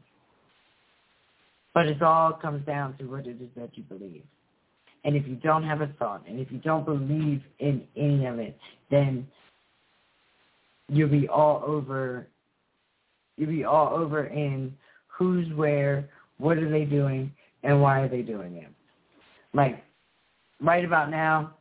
But 1.73 1.88
it 1.88 2.01
all 2.01 2.34
comes 2.34 2.65
down 2.65 2.95
to 2.97 3.05
what 3.05 3.25
it 3.25 3.41
is 3.41 3.49
that 3.55 3.71
you 3.75 3.84
believe. 3.84 4.23
And 5.05 5.15
if 5.15 5.27
you 5.27 5.36
don't 5.36 5.63
have 5.63 5.82
a 5.82 5.88
thought, 5.97 6.23
and 6.27 6.39
if 6.39 6.51
you 6.51 6.60
don't 6.60 6.86
believe 6.86 7.41
in 7.60 7.84
any 7.95 8.25
of 8.25 8.38
it, 8.38 8.58
then 8.91 9.27
you'll 10.88 11.10
be 11.10 11.27
all 11.27 11.63
over. 11.65 12.27
You'll 13.38 13.49
be 13.49 13.63
all 13.63 13.93
over 13.93 14.25
in 14.25 14.75
who's 15.08 15.51
where, 15.53 16.10
what 16.38 16.58
are 16.58 16.69
they 16.69 16.86
doing, 16.86 17.32
and 17.63 17.82
why 17.82 18.01
are 18.01 18.10
they 18.10 18.21
doing 18.21 18.55
it. 18.55 18.67
Like 19.53 19.84
right 20.62 20.84
about 20.84 21.10
now, 21.10 21.55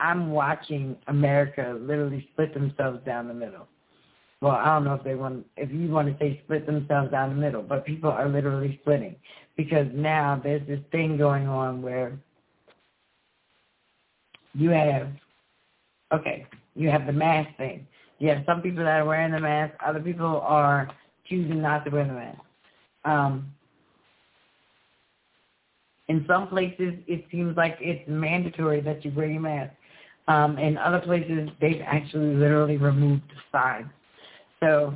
I'm 0.00 0.30
watching 0.30 0.96
America 1.08 1.76
literally 1.80 2.28
split 2.32 2.54
themselves 2.54 3.04
down 3.04 3.28
the 3.28 3.34
middle. 3.34 3.66
Well, 4.40 4.52
I 4.52 4.66
don't 4.66 4.84
know 4.84 4.94
if 4.94 5.02
they 5.02 5.16
want, 5.16 5.46
if 5.56 5.70
you 5.72 5.88
want 5.88 6.08
to 6.08 6.16
say 6.24 6.40
split 6.44 6.64
themselves 6.64 7.10
down 7.10 7.30
the 7.30 7.34
middle, 7.34 7.62
but 7.62 7.84
people 7.84 8.10
are 8.10 8.28
literally 8.28 8.78
splitting 8.82 9.16
because 9.56 9.86
now 9.92 10.40
there's 10.42 10.64
this 10.68 10.78
thing 10.92 11.16
going 11.16 11.48
on 11.48 11.82
where 11.82 12.16
you 14.54 14.70
have, 14.70 15.08
okay, 16.12 16.46
you 16.76 16.88
have 16.88 17.06
the 17.06 17.12
mask 17.12 17.56
thing. 17.56 17.86
You 18.20 18.28
have 18.28 18.44
some 18.46 18.62
people 18.62 18.84
that 18.84 19.00
are 19.00 19.04
wearing 19.04 19.32
the 19.32 19.40
mask. 19.40 19.74
Other 19.84 20.00
people 20.00 20.40
are 20.44 20.88
choosing 21.28 21.60
not 21.60 21.84
to 21.84 21.90
wear 21.90 22.06
the 22.06 22.12
mask. 22.12 22.40
Um, 23.04 23.52
in 26.08 26.24
some 26.26 26.48
places, 26.48 26.94
it 27.06 27.24
seems 27.30 27.56
like 27.56 27.76
it's 27.80 28.08
mandatory 28.08 28.80
that 28.80 29.04
you 29.04 29.12
wear 29.14 29.26
your 29.26 29.40
mask. 29.40 29.72
Um, 30.28 30.58
in 30.58 30.76
other 30.76 31.00
places, 31.00 31.48
they've 31.58 31.80
actually 31.84 32.34
literally 32.34 32.76
removed 32.76 33.22
the 33.30 33.40
signs. 33.50 33.88
So 34.60 34.94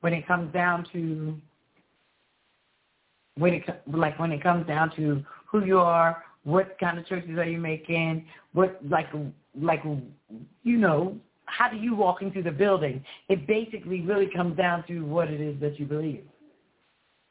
when 0.00 0.14
it 0.14 0.26
comes 0.26 0.52
down 0.52 0.86
to 0.92 1.36
when 3.36 3.54
it 3.54 3.62
like 3.86 4.18
when 4.18 4.32
it 4.32 4.42
comes 4.42 4.66
down 4.66 4.94
to 4.96 5.22
who 5.46 5.64
you 5.64 5.78
are, 5.78 6.24
what 6.44 6.76
kind 6.80 6.98
of 6.98 7.06
choices 7.06 7.36
are 7.36 7.44
you 7.44 7.58
making, 7.58 8.24
what 8.54 8.80
like 8.88 9.08
like 9.60 9.82
you 10.62 10.78
know, 10.78 11.18
how 11.44 11.68
do 11.68 11.76
you 11.76 11.94
walk 11.94 12.22
into 12.22 12.42
the 12.42 12.50
building? 12.50 13.04
It 13.28 13.46
basically 13.46 14.00
really 14.00 14.30
comes 14.34 14.56
down 14.56 14.84
to 14.88 15.00
what 15.00 15.28
it 15.28 15.40
is 15.40 15.60
that 15.60 15.78
you 15.78 15.84
believe. 15.84 16.24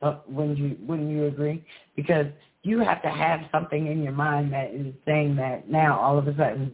Uh, 0.03 0.17
wouldn't 0.27 0.59
you 0.59 0.77
wouldn't 0.81 1.09
you 1.09 1.25
agree? 1.25 1.63
Because 1.95 2.27
you 2.63 2.79
have 2.79 3.01
to 3.01 3.09
have 3.09 3.39
something 3.51 3.87
in 3.87 4.03
your 4.03 4.11
mind 4.11 4.53
that 4.53 4.71
is 4.71 4.93
saying 5.05 5.35
that 5.37 5.67
now 5.67 5.99
all 5.99 6.19
of 6.19 6.27
a 6.27 6.35
sudden 6.37 6.71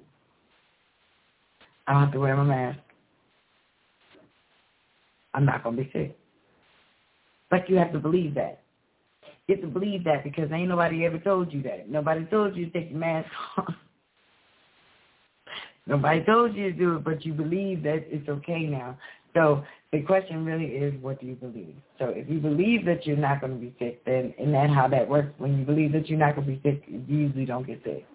I 1.87 1.93
don't 1.93 2.03
have 2.03 2.11
to 2.13 2.19
wear 2.19 2.35
my 2.35 2.43
mask. 2.43 2.79
I'm 5.33 5.45
not 5.45 5.63
going 5.63 5.77
to 5.77 5.83
be 5.83 5.89
sick. 5.93 6.17
But 7.49 7.69
you 7.69 7.77
have 7.77 7.93
to 7.93 7.99
believe 7.99 8.35
that. 8.35 8.61
You 9.47 9.55
have 9.55 9.63
to 9.63 9.69
believe 9.69 10.03
that 10.03 10.23
because 10.23 10.51
ain't 10.51 10.69
nobody 10.69 11.05
ever 11.05 11.19
told 11.19 11.53
you 11.53 11.61
that. 11.63 11.89
Nobody 11.89 12.25
told 12.25 12.55
you 12.55 12.65
to 12.65 12.71
take 12.71 12.89
your 12.89 12.99
mask 12.99 13.29
off. 13.57 13.73
nobody 15.85 16.23
told 16.25 16.55
you 16.55 16.71
to 16.71 16.77
do 16.77 16.95
it, 16.97 17.03
but 17.05 17.25
you 17.25 17.33
believe 17.33 17.83
that 17.83 18.05
it's 18.09 18.27
okay 18.27 18.63
now. 18.63 18.97
So 19.33 19.63
the 19.93 20.01
question 20.01 20.43
really 20.43 20.65
is, 20.65 20.93
what 21.01 21.21
do 21.21 21.27
you 21.27 21.35
believe? 21.35 21.75
So 21.99 22.07
if 22.07 22.27
you 22.29 22.39
believe 22.39 22.85
that 22.85 23.05
you're 23.05 23.15
not 23.15 23.39
going 23.39 23.53
to 23.53 23.59
be 23.59 23.73
sick, 23.79 24.03
then 24.03 24.33
and 24.37 24.53
that 24.53 24.69
how 24.69 24.87
that 24.89 25.07
works. 25.07 25.29
When 25.37 25.57
you 25.57 25.63
believe 25.63 25.93
that 25.93 26.09
you're 26.09 26.19
not 26.19 26.35
going 26.35 26.47
to 26.47 26.53
be 26.53 26.61
sick, 26.63 26.83
you 26.87 27.03
usually 27.07 27.45
don't 27.45 27.65
get 27.65 27.81
sick. 27.85 28.05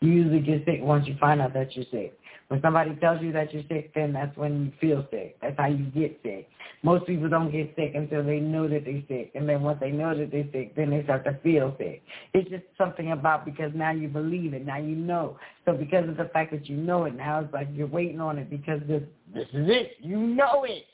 You 0.00 0.10
usually 0.10 0.40
get 0.40 0.64
sick 0.66 0.80
once 0.80 1.06
you 1.06 1.16
find 1.20 1.40
out 1.40 1.54
that 1.54 1.74
you're 1.76 1.86
sick. 1.90 2.18
When 2.48 2.60
somebody 2.60 2.94
tells 2.96 3.22
you 3.22 3.32
that 3.32 3.52
you're 3.52 3.62
sick, 3.68 3.92
then 3.94 4.12
that's 4.12 4.36
when 4.36 4.66
you 4.66 4.72
feel 4.80 5.06
sick. 5.10 5.36
That's 5.40 5.56
how 5.58 5.66
you 5.66 5.86
get 5.86 6.20
sick. 6.22 6.48
Most 6.82 7.06
people 7.06 7.28
don't 7.28 7.52
get 7.52 7.72
sick 7.76 7.92
until 7.94 8.24
they 8.24 8.40
know 8.40 8.68
that 8.68 8.84
they're 8.84 9.02
sick. 9.08 9.32
And 9.34 9.48
then 9.48 9.62
once 9.62 9.78
they 9.80 9.90
know 9.90 10.16
that 10.16 10.30
they're 10.32 10.48
sick, 10.52 10.74
then 10.74 10.90
they 10.90 11.04
start 11.04 11.24
to 11.24 11.38
feel 11.42 11.74
sick. 11.78 12.02
It's 12.34 12.50
just 12.50 12.64
something 12.76 13.12
about 13.12 13.44
because 13.44 13.70
now 13.74 13.92
you 13.92 14.08
believe 14.08 14.52
it. 14.52 14.66
Now 14.66 14.78
you 14.78 14.96
know. 14.96 15.38
So 15.64 15.74
because 15.74 16.08
of 16.08 16.16
the 16.16 16.30
fact 16.32 16.50
that 16.52 16.68
you 16.68 16.76
know 16.76 17.04
it, 17.04 17.14
now 17.14 17.40
it's 17.40 17.52
like 17.52 17.68
you're 17.72 17.86
waiting 17.86 18.20
on 18.20 18.36
it 18.38 18.50
because 18.50 18.80
this, 18.88 19.02
this 19.32 19.46
is 19.52 19.68
it. 19.68 19.92
You 20.00 20.18
know 20.18 20.64
it. 20.64 20.84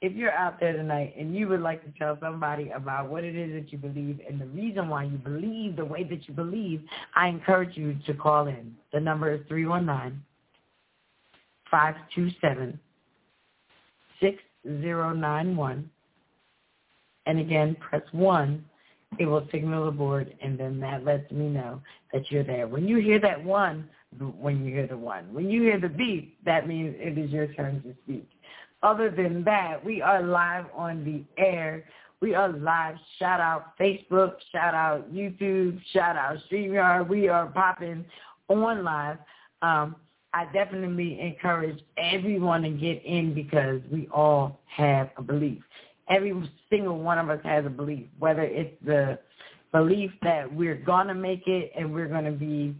If 0.00 0.14
you're 0.14 0.32
out 0.32 0.60
there 0.60 0.72
tonight 0.72 1.14
and 1.18 1.34
you 1.34 1.48
would 1.48 1.60
like 1.60 1.84
to 1.84 1.98
tell 1.98 2.16
somebody 2.20 2.70
about 2.70 3.08
what 3.08 3.24
it 3.24 3.34
is 3.34 3.52
that 3.52 3.72
you 3.72 3.78
believe 3.78 4.20
and 4.28 4.40
the 4.40 4.46
reason 4.46 4.88
why 4.88 5.04
you 5.04 5.18
believe 5.18 5.76
the 5.76 5.84
way 5.84 6.04
that 6.04 6.28
you 6.28 6.34
believe, 6.34 6.82
I 7.16 7.28
encourage 7.28 7.76
you 7.76 7.96
to 8.06 8.14
call 8.14 8.46
in. 8.46 8.76
The 8.92 9.00
number 9.00 9.32
is 9.32 9.40
319 9.48 10.22
527 11.70 12.78
6091. 14.20 15.90
And 17.26 17.38
again, 17.38 17.76
press 17.80 18.02
1. 18.12 18.64
It 19.18 19.26
will 19.26 19.46
signal 19.50 19.86
the 19.86 19.90
board, 19.90 20.34
and 20.42 20.58
then 20.58 20.80
that 20.80 21.04
lets 21.04 21.30
me 21.32 21.48
know 21.48 21.80
that 22.12 22.30
you're 22.30 22.44
there. 22.44 22.68
When 22.68 22.86
you 22.86 22.98
hear 22.98 23.18
that 23.20 23.42
1, 23.42 23.88
when 24.38 24.64
you 24.64 24.72
hear 24.72 24.86
the 24.86 24.96
1. 24.96 25.32
When 25.32 25.50
you 25.50 25.62
hear 25.62 25.80
the 25.80 25.88
beep, 25.88 26.38
that 26.44 26.66
means 26.66 26.94
it 26.98 27.18
is 27.18 27.30
your 27.30 27.46
turn 27.54 27.82
to 27.82 27.94
speak. 28.04 28.28
Other 28.82 29.10
than 29.10 29.42
that, 29.44 29.84
we 29.84 30.00
are 30.00 30.22
live 30.22 30.66
on 30.74 31.04
the 31.04 31.24
air. 31.42 31.84
We 32.20 32.34
are 32.34 32.48
live. 32.48 32.96
Shout 33.18 33.40
out 33.40 33.78
Facebook, 33.78 34.34
shout 34.52 34.74
out 34.74 35.12
YouTube, 35.12 35.80
shout 35.92 36.16
out 36.16 36.38
StreamYard. 36.50 37.08
We 37.08 37.28
are 37.28 37.46
popping 37.46 38.04
on 38.48 38.84
live. 38.84 39.18
Um, 39.62 39.96
I 40.32 40.46
definitely 40.52 41.20
encourage 41.20 41.80
everyone 41.96 42.62
to 42.62 42.70
get 42.70 43.04
in 43.04 43.34
because 43.34 43.80
we 43.90 44.08
all 44.12 44.60
have 44.66 45.10
a 45.16 45.22
belief. 45.22 45.62
Every 46.08 46.32
single 46.70 46.98
one 46.98 47.18
of 47.18 47.30
us 47.30 47.40
has 47.44 47.66
a 47.66 47.70
belief, 47.70 48.06
whether 48.18 48.42
it's 48.42 48.74
the 48.84 49.18
belief 49.72 50.10
that 50.22 50.52
we're 50.52 50.76
going 50.76 51.08
to 51.08 51.14
make 51.14 51.46
it 51.46 51.72
and 51.76 51.92
we're 51.92 52.08
going 52.08 52.24
to 52.24 52.32
be 52.32 52.74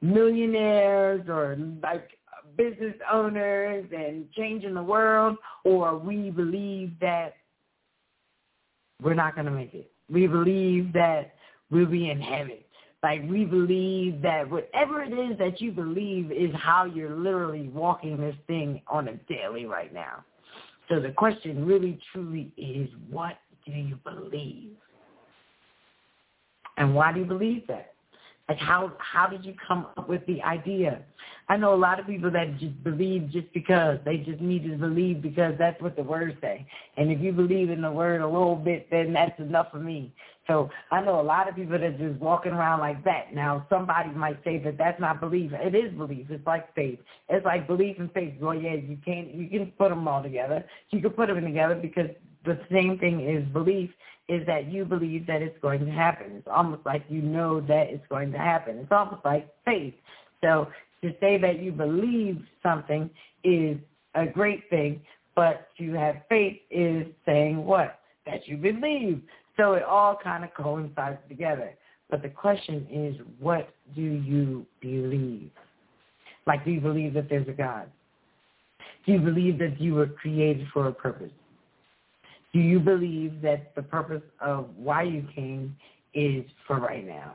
millionaires 0.00 1.28
or 1.28 1.56
like 1.82 2.08
business 2.56 2.94
owners 3.10 3.86
and 3.94 4.30
changing 4.32 4.74
the 4.74 4.82
world, 4.82 5.36
or 5.64 5.96
we 5.96 6.30
believe 6.30 6.92
that 7.00 7.34
we're 9.02 9.14
not 9.14 9.34
going 9.34 9.46
to 9.46 9.52
make 9.52 9.74
it. 9.74 9.90
We 10.10 10.26
believe 10.26 10.92
that 10.92 11.34
we'll 11.70 11.86
be 11.86 12.10
in 12.10 12.20
heaven. 12.20 12.58
Like 13.02 13.22
we 13.28 13.44
believe 13.44 14.22
that 14.22 14.48
whatever 14.48 15.02
it 15.02 15.12
is 15.12 15.36
that 15.38 15.60
you 15.60 15.72
believe 15.72 16.30
is 16.30 16.54
how 16.54 16.84
you're 16.84 17.16
literally 17.16 17.68
walking 17.68 18.16
this 18.16 18.36
thing 18.46 18.80
on 18.86 19.08
a 19.08 19.14
daily 19.28 19.66
right 19.66 19.92
now. 19.92 20.24
So 20.88 21.00
the 21.00 21.10
question 21.10 21.66
really 21.66 21.98
truly 22.12 22.52
is, 22.56 22.88
what 23.10 23.38
do 23.66 23.72
you 23.72 23.98
believe? 24.04 24.76
And 26.76 26.94
why 26.94 27.12
do 27.12 27.20
you 27.20 27.26
believe 27.26 27.66
that? 27.66 27.91
Like 28.52 28.60
how 28.60 28.92
how 28.98 29.28
did 29.28 29.46
you 29.46 29.54
come 29.66 29.86
up 29.96 30.10
with 30.10 30.26
the 30.26 30.42
idea? 30.42 31.00
I 31.48 31.56
know 31.56 31.72
a 31.72 31.74
lot 31.74 31.98
of 31.98 32.06
people 32.06 32.30
that 32.32 32.58
just 32.58 32.84
believe 32.84 33.30
just 33.30 33.50
because 33.54 33.98
they 34.04 34.18
just 34.18 34.42
need 34.42 34.64
to 34.64 34.76
believe 34.76 35.22
because 35.22 35.54
that's 35.58 35.80
what 35.80 35.96
the 35.96 36.02
words 36.02 36.36
say. 36.42 36.66
And 36.98 37.10
if 37.10 37.18
you 37.22 37.32
believe 37.32 37.70
in 37.70 37.80
the 37.80 37.90
word 37.90 38.20
a 38.20 38.26
little 38.26 38.54
bit, 38.54 38.90
then 38.90 39.14
that's 39.14 39.38
enough 39.40 39.70
for 39.72 39.78
me. 39.78 40.12
So 40.46 40.68
I 40.90 41.00
know 41.00 41.18
a 41.18 41.22
lot 41.22 41.48
of 41.48 41.56
people 41.56 41.78
that 41.78 41.98
just 41.98 42.20
walking 42.20 42.52
around 42.52 42.80
like 42.80 43.02
that. 43.04 43.32
Now 43.34 43.66
somebody 43.70 44.10
might 44.10 44.44
say 44.44 44.58
that 44.58 44.76
that's 44.76 45.00
not 45.00 45.18
belief. 45.18 45.52
It 45.54 45.74
is 45.74 45.94
belief. 45.94 46.26
It's 46.28 46.46
like 46.46 46.74
faith. 46.74 46.98
It's 47.30 47.46
like 47.46 47.66
belief 47.66 47.96
and 48.00 48.12
faith. 48.12 48.34
Well, 48.38 48.54
yeah, 48.54 48.74
you 48.74 48.98
can't 49.02 49.34
you 49.34 49.48
can 49.48 49.72
put 49.78 49.88
them 49.88 50.06
all 50.06 50.22
together. 50.22 50.62
You 50.90 51.00
can 51.00 51.10
put 51.12 51.28
them 51.28 51.40
together 51.42 51.74
because 51.74 52.10
the 52.44 52.60
same 52.70 52.98
thing 52.98 53.26
is 53.26 53.50
belief 53.54 53.88
is 54.28 54.46
that 54.46 54.70
you 54.70 54.84
believe 54.84 55.26
that 55.26 55.42
it's 55.42 55.58
going 55.60 55.84
to 55.84 55.90
happen. 55.90 56.32
It's 56.36 56.48
almost 56.50 56.86
like 56.86 57.04
you 57.08 57.22
know 57.22 57.60
that 57.62 57.88
it's 57.88 58.06
going 58.08 58.32
to 58.32 58.38
happen. 58.38 58.78
It's 58.78 58.92
almost 58.92 59.24
like 59.24 59.48
faith. 59.64 59.94
So 60.40 60.68
to 61.02 61.12
say 61.20 61.38
that 61.38 61.60
you 61.60 61.72
believe 61.72 62.42
something 62.62 63.10
is 63.44 63.76
a 64.14 64.26
great 64.26 64.68
thing, 64.70 65.00
but 65.34 65.68
to 65.78 65.92
have 65.92 66.16
faith 66.28 66.58
is 66.70 67.06
saying 67.26 67.64
what? 67.64 67.98
That 68.26 68.46
you 68.46 68.56
believe. 68.56 69.20
So 69.56 69.74
it 69.74 69.82
all 69.82 70.16
kind 70.22 70.44
of 70.44 70.54
coincides 70.54 71.18
together. 71.28 71.74
But 72.10 72.22
the 72.22 72.28
question 72.28 72.86
is, 72.90 73.16
what 73.40 73.70
do 73.94 74.02
you 74.02 74.66
believe? 74.80 75.50
Like, 76.46 76.64
do 76.64 76.70
you 76.70 76.80
believe 76.80 77.14
that 77.14 77.28
there's 77.28 77.48
a 77.48 77.52
God? 77.52 77.90
Do 79.06 79.12
you 79.12 79.18
believe 79.18 79.58
that 79.58 79.80
you 79.80 79.94
were 79.94 80.06
created 80.06 80.66
for 80.72 80.88
a 80.88 80.92
purpose? 80.92 81.32
Do 82.52 82.60
you 82.60 82.80
believe 82.80 83.40
that 83.42 83.74
the 83.74 83.82
purpose 83.82 84.22
of 84.40 84.68
why 84.76 85.04
you 85.04 85.26
came 85.34 85.76
is 86.14 86.44
for 86.66 86.78
right 86.78 87.06
now? 87.06 87.34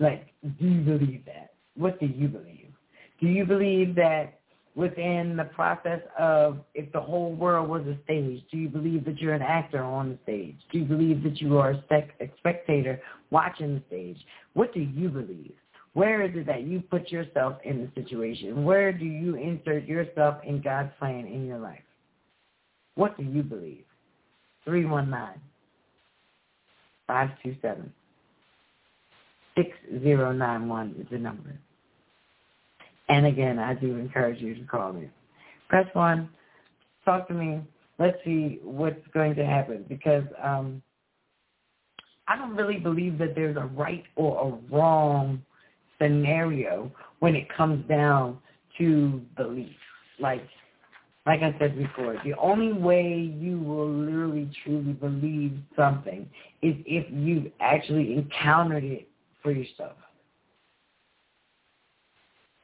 Like, 0.00 0.28
do 0.58 0.66
you 0.66 0.80
believe 0.80 1.24
that? 1.26 1.52
What 1.76 2.00
do 2.00 2.06
you 2.06 2.28
believe? 2.28 2.72
Do 3.20 3.26
you 3.26 3.44
believe 3.44 3.94
that 3.96 4.38
within 4.74 5.36
the 5.36 5.44
process 5.44 6.00
of 6.18 6.58
if 6.74 6.90
the 6.92 7.00
whole 7.00 7.34
world 7.34 7.68
was 7.68 7.84
a 7.86 7.96
stage, 8.04 8.42
do 8.50 8.56
you 8.56 8.68
believe 8.68 9.04
that 9.04 9.20
you're 9.20 9.34
an 9.34 9.42
actor 9.42 9.82
on 9.82 10.10
the 10.10 10.18
stage? 10.22 10.56
Do 10.72 10.78
you 10.78 10.84
believe 10.84 11.22
that 11.24 11.40
you 11.40 11.58
are 11.58 11.70
a, 11.70 11.82
spec- 11.82 12.14
a 12.20 12.30
spectator 12.38 13.00
watching 13.30 13.74
the 13.74 13.82
stage? 13.88 14.18
What 14.54 14.72
do 14.72 14.80
you 14.80 15.08
believe? 15.08 15.52
Where 15.94 16.22
is 16.22 16.30
it 16.34 16.46
that 16.46 16.62
you 16.62 16.80
put 16.80 17.10
yourself 17.10 17.56
in 17.64 17.80
the 17.80 18.00
situation? 18.00 18.64
Where 18.64 18.92
do 18.92 19.04
you 19.04 19.34
insert 19.34 19.84
yourself 19.84 20.36
in 20.44 20.60
God's 20.60 20.92
plan 20.98 21.26
in 21.26 21.44
your 21.46 21.58
life? 21.58 21.82
What 22.94 23.16
do 23.16 23.24
you 23.24 23.42
believe? 23.42 23.84
319 24.68 25.40
527 27.06 27.92
6091 29.56 30.94
is 31.00 31.06
the 31.10 31.18
number. 31.18 31.58
And 33.08 33.24
again, 33.24 33.58
I 33.58 33.72
do 33.72 33.96
encourage 33.96 34.42
you 34.42 34.54
to 34.54 34.64
call 34.64 34.92
me. 34.92 35.08
Press 35.70 35.86
1, 35.94 36.28
talk 37.06 37.28
to 37.28 37.34
me. 37.34 37.60
Let's 37.98 38.18
see 38.26 38.60
what's 38.62 39.00
going 39.14 39.34
to 39.36 39.46
happen 39.46 39.86
because 39.88 40.24
um, 40.42 40.82
I 42.28 42.36
don't 42.36 42.54
really 42.54 42.76
believe 42.76 43.16
that 43.18 43.34
there's 43.34 43.56
a 43.56 43.70
right 43.74 44.04
or 44.16 44.48
a 44.48 44.74
wrong 44.74 45.42
scenario 46.00 46.92
when 47.20 47.34
it 47.34 47.48
comes 47.56 47.88
down 47.88 48.38
to 48.76 49.22
belief. 49.34 49.74
Like, 50.20 50.46
like 51.28 51.42
I 51.42 51.54
said 51.58 51.76
before, 51.76 52.16
the 52.24 52.32
only 52.38 52.72
way 52.72 53.30
you 53.38 53.60
will 53.60 53.86
literally 53.86 54.50
truly 54.64 54.94
believe 54.94 55.58
something 55.76 56.26
is 56.62 56.74
if 56.86 57.04
you've 57.10 57.52
actually 57.60 58.14
encountered 58.14 58.82
it 58.82 59.06
for 59.42 59.52
yourself. 59.52 59.92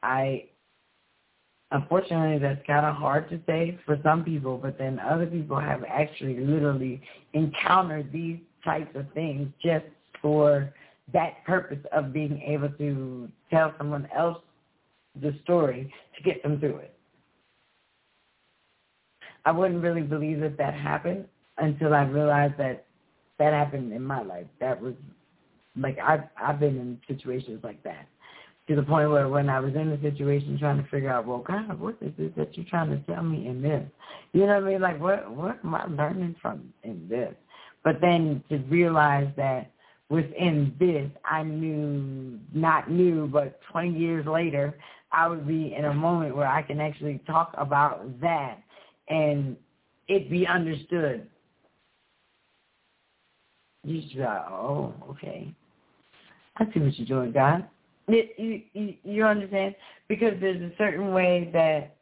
I 0.01 0.45
unfortunately 1.69 2.39
that's 2.39 2.65
kind 2.65 2.87
of 2.87 2.95
hard 2.95 3.29
to 3.29 3.39
say 3.45 3.79
for 3.85 3.99
some 4.01 4.23
people, 4.23 4.57
but 4.57 4.79
then 4.79 4.99
other 4.99 5.27
people 5.27 5.59
have 5.59 5.83
actually 5.83 6.39
literally 6.39 7.03
encountered 7.33 8.11
these 8.11 8.39
types 8.63 8.95
of 8.95 9.05
things 9.13 9.47
just 9.63 9.85
for 10.23 10.73
that 11.13 11.43
purpose 11.45 11.85
of 11.91 12.11
being 12.11 12.41
able 12.41 12.69
to 12.69 13.29
tell 13.51 13.75
someone 13.77 14.07
else 14.15 14.39
the 15.21 15.37
story 15.43 15.93
to 16.17 16.23
get 16.23 16.41
them 16.41 16.59
through 16.59 16.77
it. 16.77 16.94
I 19.45 19.51
wouldn't 19.51 19.83
really 19.83 20.01
believe 20.01 20.39
that 20.41 20.57
that 20.57 20.73
happened 20.73 21.25
until 21.57 21.93
I 21.93 22.03
realized 22.03 22.57
that 22.57 22.85
that 23.39 23.53
happened 23.53 23.93
in 23.93 24.01
my 24.01 24.21
life. 24.21 24.47
That 24.59 24.81
was 24.81 24.93
like 25.77 25.97
I've 25.99 26.23
I've 26.41 26.59
been 26.59 26.77
in 26.77 26.99
situations 27.07 27.61
like 27.63 27.81
that 27.83 28.07
to 28.67 28.75
the 28.75 28.83
point 28.83 29.09
where 29.11 29.29
when 29.29 29.49
I 29.49 29.59
was 29.59 29.75
in 29.75 29.89
the 29.89 29.99
situation 30.01 30.57
trying 30.57 30.81
to 30.81 30.89
figure 30.89 31.11
out, 31.11 31.27
well, 31.27 31.43
God, 31.47 31.79
what 31.79 31.97
is 32.01 32.11
this 32.17 32.31
that 32.37 32.57
you're 32.57 32.65
trying 32.65 32.89
to 32.89 32.97
tell 33.13 33.23
me 33.23 33.47
in 33.47 33.61
this? 33.61 33.83
You 34.33 34.41
know 34.41 34.55
what 34.55 34.63
I 34.63 34.71
mean? 34.71 34.81
Like, 34.81 34.99
what 34.99 35.29
what 35.31 35.59
am 35.63 35.75
I 35.75 35.85
learning 35.85 36.35
from 36.41 36.73
in 36.83 37.07
this? 37.07 37.33
But 37.83 38.01
then 38.01 38.43
to 38.49 38.57
realize 38.69 39.27
that 39.37 39.71
within 40.09 40.73
this, 40.79 41.09
I 41.23 41.43
knew, 41.43 42.39
not 42.53 42.89
knew, 42.89 43.27
but 43.31 43.59
20 43.71 43.97
years 43.97 44.25
later, 44.25 44.75
I 45.11 45.27
would 45.27 45.47
be 45.47 45.75
in 45.77 45.85
a 45.85 45.93
moment 45.93 46.35
where 46.35 46.47
I 46.47 46.61
can 46.63 46.79
actually 46.79 47.21
talk 47.27 47.53
about 47.57 48.19
that 48.21 48.59
and 49.09 49.55
it 50.07 50.29
be 50.29 50.47
understood. 50.47 51.27
You 53.83 54.01
just 54.01 54.15
like, 54.15 54.45
oh, 54.49 54.93
okay. 55.09 55.53
I 56.57 56.65
see 56.73 56.79
what 56.79 56.97
you're 56.97 57.07
doing, 57.07 57.31
God. 57.31 57.67
You, 58.07 58.61
you, 58.73 58.93
you 59.03 59.23
understand? 59.25 59.75
Because 60.07 60.33
there's 60.39 60.61
a 60.61 60.75
certain 60.77 61.11
way 61.13 61.49
that 61.53 61.95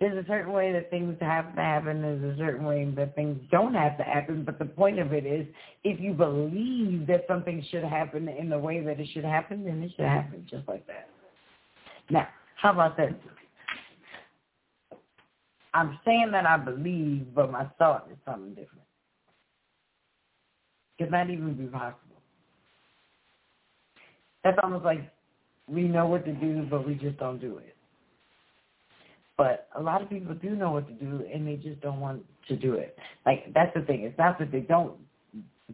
there's 0.00 0.22
a 0.22 0.26
certain 0.26 0.52
way 0.52 0.72
that 0.72 0.90
things 0.90 1.16
have 1.20 1.54
to 1.54 1.60
happen. 1.60 2.02
There's 2.02 2.34
a 2.34 2.36
certain 2.36 2.64
way 2.64 2.84
that 2.96 3.14
things 3.14 3.40
don't 3.50 3.74
have 3.74 3.96
to 3.98 4.02
happen. 4.02 4.44
But 4.44 4.58
the 4.58 4.64
point 4.64 4.98
of 4.98 5.12
it 5.12 5.24
is, 5.24 5.46
if 5.84 6.00
you 6.00 6.12
believe 6.12 7.06
that 7.06 7.24
something 7.28 7.64
should 7.70 7.84
happen 7.84 8.28
in 8.28 8.48
the 8.48 8.58
way 8.58 8.80
that 8.80 8.98
it 8.98 9.08
should 9.12 9.24
happen, 9.24 9.64
then 9.64 9.82
it 9.82 9.92
should 9.96 10.04
happen 10.04 10.46
just 10.50 10.66
like 10.68 10.86
that. 10.88 11.08
Now, 12.10 12.28
how 12.56 12.72
about 12.72 12.96
that? 12.96 13.10
I'm 15.74 15.98
saying 16.04 16.30
that 16.32 16.46
I 16.46 16.56
believe, 16.56 17.34
but 17.34 17.50
my 17.50 17.64
thought 17.78 18.08
is 18.10 18.16
something 18.24 18.50
different. 18.50 18.86
Could 20.98 21.10
not 21.10 21.28
even 21.28 21.54
be 21.54 21.64
possible. 21.64 21.98
That's 24.44 24.56
almost 24.62 24.84
like 24.84 25.10
we 25.66 25.82
know 25.82 26.06
what 26.06 26.24
to 26.26 26.32
do, 26.32 26.66
but 26.70 26.86
we 26.86 26.94
just 26.94 27.18
don't 27.18 27.40
do 27.40 27.58
it. 27.58 27.74
But 29.36 29.68
a 29.74 29.82
lot 29.82 30.00
of 30.00 30.08
people 30.08 30.34
do 30.34 30.50
know 30.50 30.70
what 30.70 30.86
to 30.86 30.94
do, 30.94 31.26
and 31.32 31.46
they 31.46 31.56
just 31.56 31.80
don't 31.80 31.98
want 31.98 32.24
to 32.48 32.56
do 32.56 32.74
it. 32.74 32.96
Like 33.26 33.52
that's 33.52 33.74
the 33.74 33.82
thing. 33.82 34.02
It's 34.02 34.16
not 34.16 34.38
that 34.38 34.52
they 34.52 34.60
don't 34.60 34.94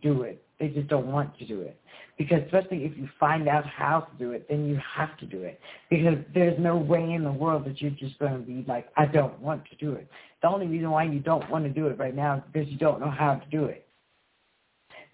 do 0.02 0.22
it; 0.22 0.42
they 0.60 0.68
just 0.68 0.88
don't 0.88 1.06
want 1.06 1.36
to 1.38 1.46
do 1.46 1.62
it. 1.62 1.80
Because 2.18 2.42
especially 2.44 2.84
if 2.84 2.96
you 2.96 3.08
find 3.18 3.48
out 3.48 3.64
how 3.64 4.00
to 4.00 4.18
do 4.18 4.32
it, 4.32 4.46
then 4.48 4.66
you 4.66 4.78
have 4.94 5.16
to 5.18 5.26
do 5.26 5.42
it. 5.42 5.58
Because 5.88 6.18
there's 6.34 6.58
no 6.60 6.76
way 6.76 7.12
in 7.14 7.24
the 7.24 7.32
world 7.32 7.64
that 7.64 7.80
you're 7.80 7.90
just 7.92 8.18
going 8.18 8.34
to 8.34 8.38
be 8.38 8.62
like, 8.68 8.88
I 8.96 9.06
don't 9.06 9.40
want 9.40 9.64
to 9.70 9.76
do 9.76 9.92
it. 9.92 10.06
The 10.42 10.48
only 10.48 10.66
reason 10.66 10.90
why 10.90 11.04
you 11.04 11.18
don't 11.18 11.48
want 11.50 11.64
to 11.64 11.70
do 11.70 11.86
it 11.86 11.98
right 11.98 12.14
now 12.14 12.36
is 12.36 12.42
because 12.52 12.68
you 12.68 12.76
don't 12.76 13.00
know 13.00 13.10
how 13.10 13.36
to 13.36 13.46
do 13.50 13.64
it. 13.64 13.86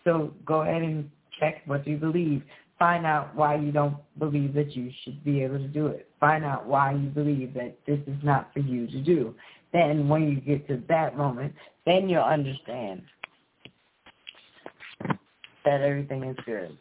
So 0.05 0.35
go 0.45 0.63
ahead 0.63 0.83
and 0.83 1.09
check 1.39 1.63
what 1.67 1.87
you 1.87 1.97
believe. 1.97 2.43
Find 2.79 3.07
out 3.07 3.35
why 3.35 3.55
you 3.55 3.73
don't 3.73 3.97
believe 4.19 4.53
that 4.55 4.77
you 4.77 4.91
should 5.03 5.25
be 5.25 5.43
able 5.43 5.59
to 5.59 5.69
do 5.69 5.87
it. 5.87 6.11
Find 6.21 6.45
out 6.45 6.67
why 6.67 6.93
you 6.93 7.09
believe 7.09 7.55
that 7.55 7.79
this 7.87 8.01
is 8.07 8.19
not 8.23 8.53
for 8.53 8.59
you 8.59 8.87
to 8.89 9.01
do. 9.01 9.35
Then 9.73 10.09
when 10.09 10.29
you 10.29 10.41
get 10.41 10.67
to 10.69 10.83
that 10.89 11.17
moment, 11.17 11.55
then 11.85 12.09
you'll 12.09 12.23
understand 12.23 13.03
that 15.67 15.83
everything 15.83 16.25
is 16.25 16.37
good. 16.47 16.77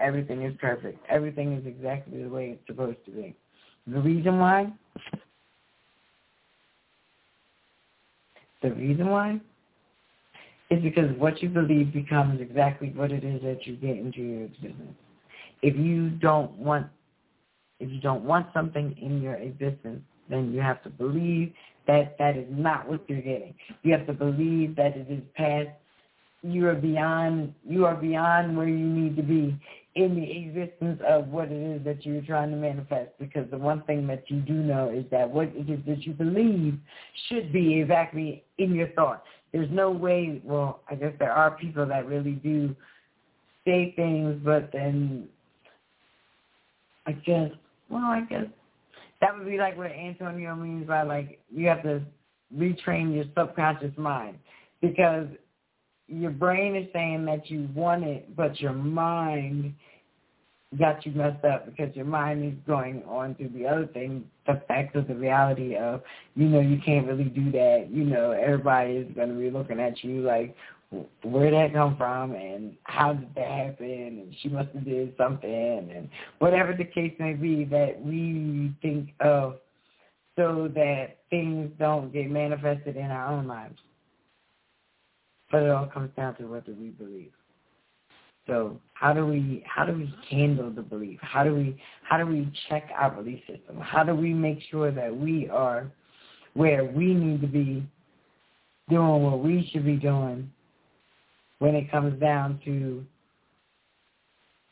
Everything 0.00 0.42
is 0.42 0.54
perfect. 0.60 0.98
Everything 1.08 1.52
is 1.52 1.64
exactly 1.66 2.22
the 2.22 2.28
way 2.28 2.50
it's 2.50 2.66
supposed 2.66 2.98
to 3.04 3.12
be. 3.12 3.36
The 3.86 4.00
reason 4.00 4.40
why? 4.40 4.72
The 8.62 8.72
reason 8.72 9.08
why 9.08 9.40
is 10.70 10.82
because 10.82 11.16
what 11.18 11.40
you 11.42 11.48
believe 11.48 11.92
becomes 11.92 12.40
exactly 12.40 12.92
what 12.96 13.12
it 13.12 13.22
is 13.22 13.40
that 13.42 13.66
you 13.66 13.76
get 13.76 13.96
into 13.96 14.20
your 14.20 14.42
existence 14.42 14.96
if 15.62 15.76
you 15.76 16.10
don't 16.10 16.52
want 16.58 16.86
if 17.80 17.90
you 17.90 18.00
don't 18.00 18.22
want 18.22 18.46
something 18.54 18.96
in 19.00 19.20
your 19.20 19.34
existence, 19.34 20.02
then 20.30 20.52
you 20.52 20.60
have 20.60 20.82
to 20.84 20.90
believe 20.90 21.52
that 21.88 22.16
that 22.18 22.36
is 22.36 22.46
not 22.48 22.88
what 22.88 23.00
you're 23.08 23.22
getting. 23.22 23.54
You 23.82 23.92
have 23.92 24.06
to 24.06 24.12
believe 24.12 24.76
that 24.76 24.96
it 24.96 25.08
is 25.10 25.20
past 25.34 25.68
you 26.42 26.66
are 26.66 26.74
beyond 26.74 27.54
you 27.66 27.86
are 27.86 27.94
beyond 27.94 28.56
where 28.56 28.68
you 28.68 28.86
need 28.86 29.16
to 29.16 29.22
be 29.22 29.56
in 29.94 30.16
the 30.16 30.30
existence 30.30 31.00
of 31.06 31.28
what 31.28 31.50
it 31.50 31.76
is 31.76 31.84
that 31.84 32.04
you're 32.04 32.22
trying 32.22 32.50
to 32.50 32.56
manifest 32.56 33.10
because 33.18 33.48
the 33.50 33.58
one 33.58 33.82
thing 33.82 34.06
that 34.06 34.24
you 34.28 34.40
do 34.40 34.54
know 34.54 34.90
is 34.90 35.04
that 35.10 35.28
what 35.28 35.48
it 35.54 35.68
is 35.68 35.78
that 35.86 36.02
you 36.04 36.12
believe 36.12 36.78
should 37.28 37.52
be 37.52 37.80
exactly 37.80 38.42
in 38.58 38.74
your 38.74 38.88
thought. 38.88 39.22
There's 39.52 39.70
no 39.70 39.90
way 39.90 40.40
well, 40.44 40.80
I 40.90 40.94
guess 40.94 41.12
there 41.18 41.32
are 41.32 41.50
people 41.52 41.86
that 41.86 42.06
really 42.06 42.32
do 42.32 42.74
say 43.64 43.92
things 43.94 44.40
but 44.44 44.70
then 44.72 45.28
I 47.06 47.12
guess. 47.12 47.50
Well, 47.88 48.04
I 48.04 48.22
guess 48.22 48.46
that 49.20 49.36
would 49.36 49.46
be 49.46 49.58
like 49.58 49.76
what 49.76 49.92
Antonio 49.92 50.54
means 50.54 50.86
by 50.86 51.02
like 51.02 51.38
you 51.54 51.68
have 51.68 51.82
to 51.82 52.02
retrain 52.56 53.14
your 53.14 53.24
subconscious 53.36 53.96
mind 53.96 54.38
because 54.80 55.26
your 56.12 56.30
brain 56.30 56.76
is 56.76 56.88
saying 56.92 57.24
that 57.26 57.50
you 57.50 57.68
want 57.74 58.04
it, 58.04 58.36
but 58.36 58.60
your 58.60 58.72
mind 58.72 59.74
got 60.78 61.04
you 61.04 61.12
messed 61.12 61.44
up 61.44 61.66
because 61.66 61.94
your 61.94 62.04
mind 62.04 62.44
is 62.44 62.58
going 62.66 63.02
on 63.06 63.34
to 63.36 63.48
the 63.48 63.66
other 63.66 63.86
thing, 63.86 64.24
the 64.46 64.62
fact 64.68 64.96
of 64.96 65.06
the 65.06 65.14
reality 65.14 65.76
of, 65.76 66.02
you 66.34 66.46
know, 66.46 66.60
you 66.60 66.78
can't 66.84 67.06
really 67.06 67.24
do 67.24 67.50
that. 67.52 67.88
You 67.90 68.04
know, 68.04 68.30
everybody 68.30 68.94
is 68.94 69.14
going 69.14 69.28
to 69.28 69.34
be 69.34 69.50
looking 69.50 69.80
at 69.80 70.02
you 70.02 70.22
like, 70.22 70.56
where 71.22 71.50
did 71.50 71.54
that 71.54 71.72
come 71.72 71.96
from 71.96 72.34
and 72.34 72.74
how 72.84 73.14
did 73.14 73.34
that 73.34 73.48
happen 73.48 73.86
and 73.86 74.34
she 74.42 74.48
must 74.50 74.68
have 74.74 74.84
did 74.84 75.14
something 75.16 75.90
and 75.94 76.08
whatever 76.38 76.74
the 76.74 76.84
case 76.84 77.14
may 77.18 77.32
be 77.32 77.64
that 77.64 77.98
we 78.02 78.74
think 78.82 79.10
of 79.20 79.56
so 80.36 80.70
that 80.74 81.18
things 81.30 81.70
don't 81.78 82.12
get 82.12 82.30
manifested 82.30 82.96
in 82.96 83.10
our 83.10 83.32
own 83.32 83.46
lives. 83.46 83.78
But 85.52 85.62
it 85.62 85.70
all 85.70 85.86
comes 85.86 86.10
down 86.16 86.34
to 86.36 86.44
what 86.44 86.66
do 86.66 86.74
we 86.74 86.88
believe. 86.88 87.30
So 88.48 88.80
how 88.94 89.12
do 89.12 89.24
we 89.24 89.62
how 89.64 89.84
do 89.84 89.92
we 89.92 90.12
handle 90.28 90.70
the 90.70 90.82
belief? 90.82 91.20
How 91.22 91.44
do 91.44 91.54
we 91.54 91.80
how 92.02 92.18
do 92.18 92.26
we 92.26 92.52
check 92.68 92.90
our 92.98 93.10
belief 93.10 93.38
system? 93.46 93.78
How 93.80 94.02
do 94.02 94.14
we 94.16 94.34
make 94.34 94.58
sure 94.68 94.90
that 94.90 95.16
we 95.16 95.48
are 95.48 95.92
where 96.54 96.84
we 96.84 97.14
need 97.14 97.40
to 97.42 97.46
be 97.46 97.86
doing 98.90 99.22
what 99.22 99.38
we 99.38 99.68
should 99.72 99.84
be 99.84 99.96
doing 99.96 100.50
when 101.60 101.76
it 101.76 101.90
comes 101.90 102.18
down 102.20 102.60
to 102.64 103.04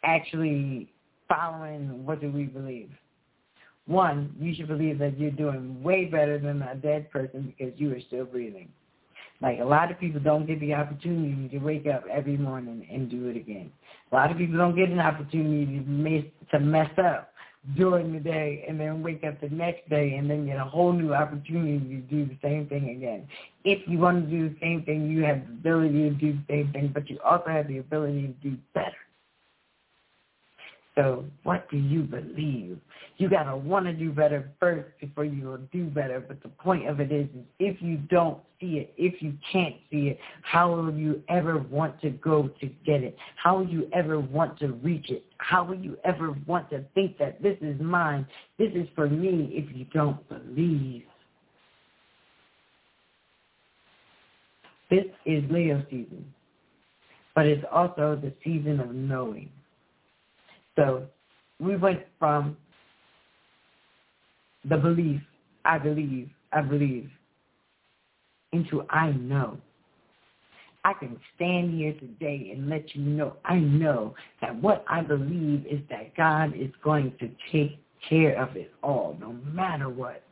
actually 0.02 0.90
following 1.28 2.04
what 2.04 2.20
do 2.20 2.30
we 2.30 2.44
believe. 2.44 2.90
One, 3.86 4.34
you 4.38 4.54
should 4.54 4.68
believe 4.68 4.98
that 4.98 5.18
you're 5.18 5.30
doing 5.30 5.82
way 5.82 6.04
better 6.04 6.38
than 6.38 6.62
a 6.62 6.74
dead 6.74 7.10
person 7.10 7.54
because 7.56 7.78
you 7.78 7.92
are 7.94 8.00
still 8.06 8.24
breathing. 8.24 8.68
Like 9.40 9.58
a 9.60 9.64
lot 9.64 9.90
of 9.90 9.98
people 9.98 10.20
don't 10.20 10.46
get 10.46 10.60
the 10.60 10.74
opportunity 10.74 11.48
to 11.48 11.58
wake 11.58 11.86
up 11.86 12.04
every 12.10 12.36
morning 12.36 12.86
and 12.92 13.10
do 13.10 13.28
it 13.28 13.36
again. 13.36 13.72
A 14.12 14.14
lot 14.14 14.30
of 14.30 14.36
people 14.36 14.58
don't 14.58 14.76
get 14.76 14.90
an 14.90 15.00
opportunity 15.00 15.78
to 15.78 15.82
mess, 15.88 16.24
to 16.50 16.60
mess 16.60 16.90
up 16.98 17.32
during 17.76 18.12
the 18.12 18.20
day 18.20 18.64
and 18.68 18.78
then 18.80 19.02
wake 19.02 19.22
up 19.24 19.40
the 19.40 19.48
next 19.48 19.88
day 19.88 20.14
and 20.14 20.30
then 20.30 20.46
get 20.46 20.58
a 20.58 20.64
whole 20.64 20.92
new 20.92 21.14
opportunity 21.14 21.78
to 21.78 22.00
do 22.02 22.26
the 22.26 22.36
same 22.42 22.66
thing 22.66 22.90
again. 22.90 23.26
If 23.64 23.86
you 23.86 23.98
want 23.98 24.24
to 24.24 24.30
do 24.30 24.48
the 24.50 24.56
same 24.60 24.82
thing, 24.82 25.10
you 25.10 25.24
have 25.24 25.46
the 25.46 25.52
ability 25.52 26.10
to 26.10 26.10
do 26.10 26.32
the 26.32 26.44
same 26.48 26.72
thing, 26.72 26.90
but 26.92 27.08
you 27.08 27.18
also 27.24 27.48
have 27.48 27.68
the 27.68 27.78
ability 27.78 28.34
to 28.42 28.50
do 28.50 28.56
better. 28.74 28.96
So 30.96 31.24
what 31.44 31.70
do 31.70 31.76
you 31.76 32.02
believe? 32.02 32.78
You 33.16 33.28
got 33.28 33.44
to 33.44 33.56
want 33.56 33.86
to 33.86 33.92
do 33.92 34.10
better 34.10 34.50
first 34.58 34.88
before 35.00 35.24
you 35.24 35.46
will 35.46 35.60
do 35.72 35.84
better. 35.86 36.20
But 36.20 36.42
the 36.42 36.48
point 36.48 36.88
of 36.88 37.00
it 37.00 37.12
is, 37.12 37.26
is 37.26 37.44
if 37.60 37.80
you 37.80 37.98
don't 38.10 38.40
see 38.60 38.78
it, 38.78 38.92
if 38.96 39.22
you 39.22 39.34
can't 39.52 39.76
see 39.90 40.08
it, 40.08 40.18
how 40.42 40.74
will 40.74 40.92
you 40.92 41.22
ever 41.28 41.58
want 41.58 42.00
to 42.00 42.10
go 42.10 42.50
to 42.60 42.66
get 42.84 43.02
it? 43.04 43.16
How 43.36 43.58
will 43.58 43.68
you 43.68 43.88
ever 43.92 44.18
want 44.18 44.58
to 44.58 44.68
reach 44.68 45.10
it? 45.10 45.24
How 45.38 45.62
will 45.62 45.78
you 45.78 45.96
ever 46.04 46.32
want 46.46 46.68
to 46.70 46.84
think 46.94 47.18
that 47.18 47.40
this 47.40 47.56
is 47.60 47.80
mine, 47.80 48.26
this 48.58 48.72
is 48.74 48.88
for 48.94 49.08
me 49.08 49.50
if 49.52 49.74
you 49.74 49.86
don't 49.92 50.28
believe? 50.28 51.04
This 54.90 55.04
is 55.24 55.44
Leo 55.48 55.84
season, 55.88 56.34
but 57.36 57.46
it's 57.46 57.64
also 57.70 58.18
the 58.20 58.32
season 58.42 58.80
of 58.80 58.92
knowing. 58.92 59.50
So 60.80 61.02
we 61.58 61.76
went 61.76 62.00
from 62.18 62.56
the 64.64 64.78
belief, 64.78 65.20
I 65.66 65.76
believe, 65.76 66.30
I 66.54 66.62
believe, 66.62 67.10
into 68.52 68.86
I 68.88 69.10
know. 69.12 69.58
I 70.82 70.94
can 70.94 71.20
stand 71.36 71.74
here 71.74 71.92
today 71.92 72.52
and 72.54 72.70
let 72.70 72.94
you 72.94 73.02
know 73.02 73.36
I 73.44 73.56
know 73.56 74.14
that 74.40 74.56
what 74.56 74.82
I 74.88 75.02
believe 75.02 75.66
is 75.66 75.80
that 75.90 76.16
God 76.16 76.54
is 76.56 76.70
going 76.82 77.12
to 77.20 77.28
take 77.52 77.78
care 78.08 78.42
of 78.42 78.56
it 78.56 78.72
all, 78.82 79.18
no 79.20 79.34
matter 79.52 79.90
what. 79.90 80.22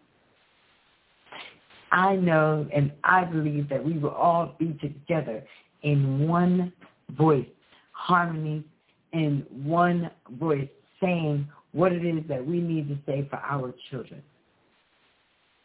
I 1.92 2.16
know 2.16 2.66
and 2.74 2.90
I 3.04 3.24
believe 3.24 3.68
that 3.68 3.84
we 3.84 3.98
will 3.98 4.10
all 4.14 4.54
be 4.58 4.78
together 4.80 5.44
in 5.82 6.26
one 6.26 6.72
voice, 7.10 7.46
harmony, 7.92 8.64
in 9.12 9.46
one 9.50 10.10
voice 10.38 10.68
saying 11.00 11.48
what 11.72 11.92
it 11.92 12.04
is 12.04 12.22
that 12.28 12.44
we 12.44 12.60
need 12.60 12.88
to 12.88 12.98
say 13.06 13.26
for 13.30 13.36
our 13.36 13.74
children. 13.90 14.22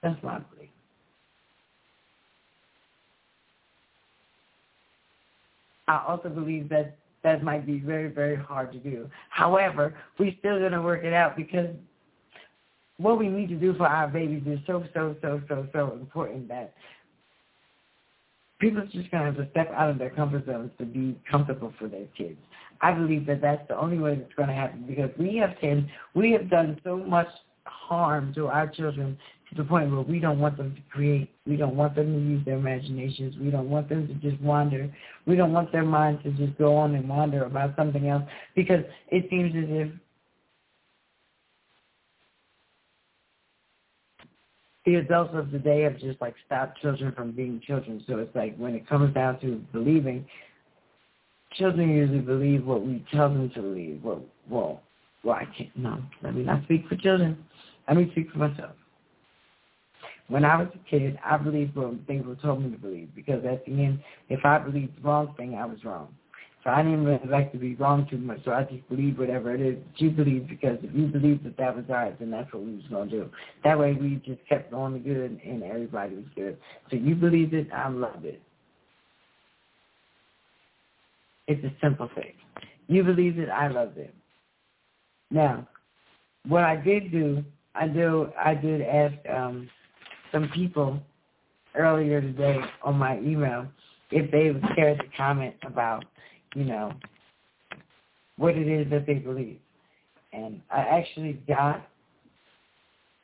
That's 0.01 0.21
what 0.21 0.33
I 0.33 0.39
believe. 0.39 0.69
I 5.87 6.03
also 6.07 6.29
believe 6.29 6.69
that 6.69 6.97
that 7.23 7.43
might 7.43 7.65
be 7.65 7.79
very, 7.79 8.09
very 8.09 8.35
hard 8.35 8.71
to 8.73 8.79
do. 8.79 9.09
However, 9.29 9.95
we're 10.19 10.33
still 10.39 10.59
going 10.59 10.71
to 10.73 10.81
work 10.81 11.03
it 11.03 11.13
out 11.13 11.35
because 11.35 11.69
what 12.97 13.17
we 13.17 13.27
need 13.27 13.49
to 13.49 13.55
do 13.55 13.73
for 13.73 13.87
our 13.87 14.07
babies 14.07 14.43
is 14.45 14.59
so, 14.67 14.83
so, 14.93 15.15
so, 15.21 15.41
so, 15.47 15.67
so 15.73 15.91
important 15.93 16.47
that 16.49 16.73
people 18.59 18.81
are 18.81 18.85
just 18.85 19.09
going 19.11 19.23
to 19.23 19.31
have 19.31 19.37
to 19.37 19.49
step 19.51 19.71
out 19.71 19.89
of 19.89 19.97
their 19.97 20.09
comfort 20.09 20.45
zones 20.45 20.71
to 20.77 20.85
be 20.85 21.17
comfortable 21.29 21.73
for 21.79 21.87
their 21.87 22.05
kids. 22.17 22.37
I 22.81 22.91
believe 22.91 23.25
that 23.27 23.41
that's 23.41 23.67
the 23.67 23.77
only 23.77 23.97
way 23.97 24.15
that's 24.15 24.33
going 24.35 24.49
to 24.49 24.55
happen 24.55 24.85
because 24.87 25.09
we 25.17 25.37
have 25.37 25.59
been, 25.61 25.89
we 26.15 26.31
have 26.31 26.49
done 26.49 26.79
so 26.83 26.97
much 26.97 27.27
harm 27.65 28.33
to 28.35 28.47
our 28.47 28.67
children 28.67 29.17
to 29.49 29.55
the 29.55 29.67
point 29.67 29.91
where 29.91 30.01
we 30.01 30.19
don't 30.19 30.39
want 30.39 30.57
them 30.57 30.75
to 30.75 30.81
create. 30.91 31.29
We 31.45 31.55
don't 31.55 31.75
want 31.75 31.95
them 31.95 32.13
to 32.13 32.19
use 32.19 32.45
their 32.45 32.57
imaginations. 32.57 33.35
We 33.39 33.51
don't 33.51 33.69
want 33.69 33.89
them 33.89 34.07
to 34.07 34.13
just 34.15 34.41
wander. 34.41 34.93
We 35.25 35.35
don't 35.35 35.53
want 35.53 35.71
their 35.71 35.83
minds 35.83 36.23
to 36.23 36.31
just 36.31 36.57
go 36.57 36.75
on 36.75 36.95
and 36.95 37.07
wander 37.07 37.45
about 37.45 37.75
something 37.75 38.07
else 38.07 38.23
because 38.55 38.83
it 39.09 39.27
seems 39.29 39.55
as 39.55 39.65
if 39.69 39.91
the 44.85 44.95
adults 44.95 45.33
of 45.33 45.51
the 45.51 45.59
day 45.59 45.81
have 45.81 45.97
just 45.97 46.19
like 46.19 46.35
stopped 46.45 46.81
children 46.81 47.13
from 47.13 47.31
being 47.31 47.61
children. 47.65 48.03
So 48.07 48.17
it's 48.17 48.35
like 48.35 48.55
when 48.57 48.75
it 48.75 48.87
comes 48.87 49.13
down 49.13 49.39
to 49.41 49.61
believing, 49.71 50.25
children 51.53 51.89
usually 51.89 52.19
believe 52.19 52.65
what 52.65 52.85
we 52.85 53.05
tell 53.11 53.29
them 53.29 53.49
to 53.51 53.61
believe. 53.61 54.01
Well, 54.03 54.23
well, 54.49 54.81
well, 55.23 55.35
I 55.35 55.45
can't. 55.57 55.75
No, 55.75 56.01
let 56.21 56.35
me 56.35 56.43
not 56.43 56.63
speak 56.63 56.87
for 56.87 56.95
children. 56.95 57.43
Let 57.87 57.97
me 57.97 58.09
speak 58.11 58.31
for 58.31 58.39
myself. 58.39 58.71
When 60.27 60.45
I 60.45 60.55
was 60.55 60.69
a 60.73 60.89
kid, 60.89 61.19
I 61.23 61.37
believed 61.37 61.75
what 61.75 61.93
things 62.07 62.25
were 62.25 62.35
told 62.35 62.63
me 62.63 62.71
to 62.71 62.77
believe 62.77 63.09
because 63.15 63.43
at 63.45 63.65
the 63.65 63.71
end, 63.71 63.99
if 64.29 64.45
I 64.45 64.57
believed 64.59 64.97
the 64.97 65.01
wrong 65.01 65.33
thing, 65.37 65.55
I 65.55 65.65
was 65.65 65.83
wrong. 65.83 66.15
So 66.63 66.69
I 66.69 66.81
didn't 66.81 67.03
really 67.03 67.27
like 67.27 67.51
to 67.51 67.57
be 67.57 67.75
wrong 67.75 68.07
too 68.09 68.17
much, 68.17 68.39
so 68.45 68.53
I 68.53 68.63
just 68.63 68.87
believed 68.87 69.19
whatever 69.19 69.53
it 69.53 69.59
is 69.59 69.75
that 69.75 70.01
you 70.01 70.11
believe 70.11 70.47
because 70.47 70.77
if 70.81 70.95
you 70.95 71.07
believed 71.07 71.43
that 71.43 71.57
that 71.57 71.75
was 71.75 71.83
right, 71.89 72.17
then 72.17 72.31
that's 72.31 72.51
what 72.53 72.63
we 72.63 72.75
was 72.75 72.85
going 72.89 73.09
to 73.09 73.19
do. 73.23 73.29
That 73.65 73.77
way 73.77 73.93
we 73.93 74.21
just 74.25 74.39
kept 74.47 74.71
going 74.71 74.93
the 74.93 74.99
good 74.99 75.41
and 75.45 75.61
everybody 75.61 76.15
was 76.15 76.25
good. 76.35 76.57
So 76.89 76.95
you 76.95 77.15
believed 77.15 77.53
it, 77.53 77.67
I 77.73 77.89
loved 77.89 78.23
it. 78.23 78.41
It's 81.47 81.63
a 81.63 81.71
simple 81.81 82.09
thing. 82.15 82.33
You 82.87 83.03
believed 83.03 83.39
it, 83.39 83.49
I 83.49 83.67
loved 83.67 83.97
it. 83.97 84.13
Now, 85.31 85.67
what 86.47 86.63
I 86.63 86.75
did 86.75 87.11
do, 87.11 87.43
I 87.75 87.87
do, 87.87 88.31
I 88.39 88.53
did 88.53 88.81
ask 88.81 89.15
um, 89.29 89.69
some 90.31 90.49
people 90.49 90.99
earlier 91.75 92.21
today 92.21 92.59
on 92.83 92.97
my 92.97 93.17
email 93.19 93.67
if 94.11 94.29
they 94.31 94.51
would 94.51 94.63
care 94.75 94.95
to 94.95 95.03
comment 95.17 95.55
about, 95.65 96.05
you 96.55 96.65
know, 96.65 96.93
what 98.37 98.55
it 98.55 98.67
is 98.67 98.89
that 98.91 99.05
they 99.05 99.15
believe. 99.15 99.59
And 100.33 100.61
I 100.71 100.79
actually 100.79 101.33
got, 101.47 101.87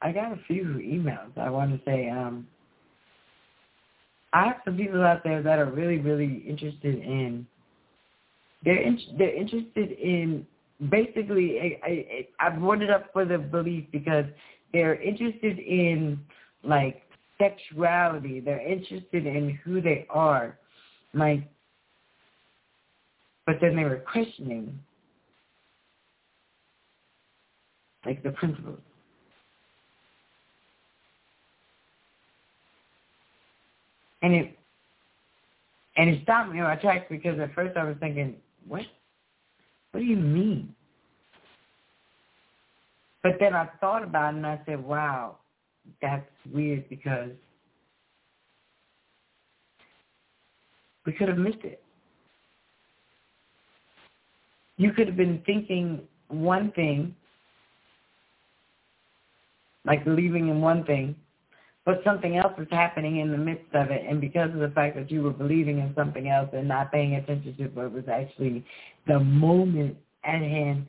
I 0.01 0.11
got 0.11 0.31
a 0.31 0.39
few 0.47 0.63
emails. 0.63 1.37
I 1.37 1.49
want 1.49 1.71
to 1.71 1.81
say, 1.85 2.09
um, 2.09 2.47
I 4.33 4.47
have 4.47 4.57
some 4.65 4.77
people 4.77 5.03
out 5.03 5.23
there 5.23 5.41
that 5.41 5.59
are 5.59 5.71
really, 5.71 5.97
really 5.97 6.43
interested 6.47 6.95
in 6.95 7.47
they're 8.63 8.81
in, 8.81 8.99
they're 9.17 9.35
interested 9.35 9.91
in 9.91 10.45
basically. 10.89 11.59
I, 11.59 11.87
I, 11.87 12.47
I 12.47 12.49
brought 12.49 12.81
it 12.81 12.89
up 12.89 13.11
for 13.13 13.25
the 13.25 13.37
belief 13.37 13.85
because 13.91 14.25
they're 14.73 15.01
interested 15.01 15.59
in 15.59 16.19
like 16.63 17.01
sexuality. 17.37 18.39
They're 18.39 18.65
interested 18.65 19.25
in 19.25 19.59
who 19.63 19.81
they 19.81 20.05
are, 20.09 20.57
like. 21.13 21.43
But 23.45 23.57
then 23.61 23.75
they 23.75 23.83
were 23.83 24.03
questioning 24.11 24.77
like 28.05 28.21
the 28.23 28.31
principles. 28.31 28.79
And 34.21 34.33
it 34.33 34.57
and 35.97 36.09
it 36.09 36.23
stopped 36.23 36.51
me 36.51 36.59
in 36.59 36.63
my 36.63 36.75
tracks 36.75 37.05
because 37.09 37.39
at 37.39 37.53
first 37.53 37.75
I 37.75 37.83
was 37.83 37.95
thinking, 37.99 38.35
what? 38.69 38.85
What 39.91 39.99
do 39.99 40.05
you 40.05 40.15
mean? 40.15 40.73
But 43.21 43.33
then 43.39 43.53
I 43.53 43.67
thought 43.81 44.03
about 44.03 44.33
it 44.33 44.37
and 44.37 44.45
I 44.47 44.61
said, 44.65 44.81
wow, 44.81 45.37
that's 46.01 46.29
weird 46.53 46.87
because 46.87 47.31
we 51.05 51.11
could 51.11 51.27
have 51.27 51.37
missed 51.37 51.63
it. 51.63 51.81
You 54.77 54.93
could 54.93 55.07
have 55.07 55.17
been 55.17 55.41
thinking 55.45 56.01
one 56.29 56.71
thing, 56.71 57.13
like 59.83 60.05
believing 60.05 60.47
in 60.47 60.61
one 60.61 60.85
thing, 60.85 61.15
but 61.89 62.03
something 62.03 62.37
else 62.37 62.53
is 62.59 62.67
happening 62.69 63.17
in 63.17 63.31
the 63.31 63.37
midst 63.39 63.73
of 63.73 63.89
it. 63.89 64.05
And 64.07 64.21
because 64.21 64.53
of 64.53 64.59
the 64.59 64.69
fact 64.69 64.95
that 64.95 65.09
you 65.09 65.23
were 65.23 65.31
believing 65.31 65.79
in 65.79 65.91
something 65.95 66.29
else 66.29 66.47
and 66.53 66.67
not 66.67 66.91
paying 66.91 67.15
attention 67.15 67.57
to 67.57 67.63
what 67.69 67.91
was 67.91 68.03
actually 68.07 68.63
the 69.07 69.19
moment 69.19 69.97
at 70.23 70.39
hand, 70.39 70.85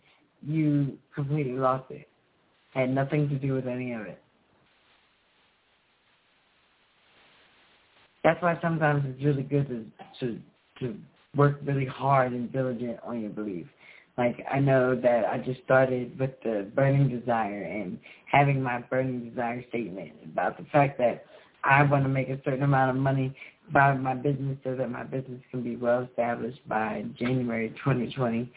you 0.46 0.98
completely 1.14 1.54
lost 1.54 1.90
it. 1.90 2.06
Had 2.74 2.90
nothing 2.90 3.30
to 3.30 3.36
do 3.36 3.54
with 3.54 3.66
any 3.66 3.94
of 3.94 4.02
it. 4.02 4.20
That's 8.22 8.42
why 8.42 8.58
sometimes 8.60 9.02
it's 9.06 9.24
really 9.24 9.42
good 9.42 9.68
to 9.68 9.86
to 10.20 10.38
to 10.80 10.98
work 11.34 11.60
really 11.64 11.86
hard 11.86 12.32
and 12.32 12.52
diligent 12.52 12.98
on 13.02 13.22
your 13.22 13.30
belief. 13.30 13.66
Like 14.20 14.44
I 14.52 14.58
know 14.58 14.94
that 14.96 15.24
I 15.24 15.38
just 15.38 15.62
started 15.64 16.18
with 16.18 16.32
the 16.44 16.70
burning 16.74 17.08
desire 17.08 17.62
and 17.62 17.98
having 18.30 18.62
my 18.62 18.80
burning 18.80 19.30
desire 19.30 19.64
statement 19.70 20.12
about 20.22 20.58
the 20.58 20.64
fact 20.64 20.98
that 20.98 21.24
I 21.64 21.84
want 21.84 22.02
to 22.02 22.10
make 22.10 22.28
a 22.28 22.38
certain 22.44 22.62
amount 22.62 22.94
of 22.94 23.02
money 23.02 23.34
by 23.72 23.94
my 23.94 24.12
business 24.12 24.58
so 24.62 24.74
that 24.76 24.90
my 24.90 25.04
business 25.04 25.40
can 25.50 25.62
be 25.62 25.76
well 25.76 26.02
established 26.02 26.60
by 26.68 27.06
January 27.18 27.70
2020. 27.82 28.52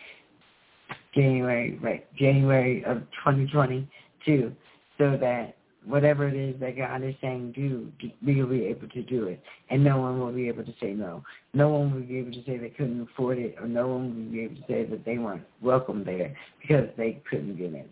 January, 1.16 1.80
right, 1.82 2.14
January 2.14 2.84
of 2.84 2.98
2022, 3.24 4.52
so 4.98 5.18
that 5.18 5.56
whatever 5.86 6.28
it 6.28 6.36
is 6.36 6.60
that 6.60 6.78
God 6.78 7.04
is 7.04 7.16
saying 7.22 7.54
do, 7.54 7.92
will 8.26 8.48
be 8.48 8.66
able 8.66 8.88
to 8.90 9.02
do 9.04 9.28
it. 9.28 9.42
And 9.70 9.84
no 9.84 10.00
one 10.00 10.20
will 10.20 10.32
be 10.32 10.48
able 10.48 10.64
to 10.64 10.74
say 10.82 10.94
no. 10.94 11.24
No 11.54 11.70
one 11.70 11.94
will 11.94 12.02
be 12.02 12.18
able 12.18 12.32
to 12.32 12.44
say 12.46 12.58
they 12.58 12.70
couldn't 12.70 13.02
afford 13.02 13.38
it 13.38 13.56
or 13.60 13.68
no 13.68 13.88
one 13.88 14.16
will 14.16 14.32
be 14.32 14.42
able 14.42 14.56
to 14.56 14.68
say 14.68 14.86
that 14.86 15.06
they 15.06 15.18
weren't 15.18 15.44
welcome 15.62 16.04
there 16.04 16.36
because 16.62 16.90
they 16.98 17.22
couldn't 17.30 17.58
get 17.58 17.74
in. 17.74 17.86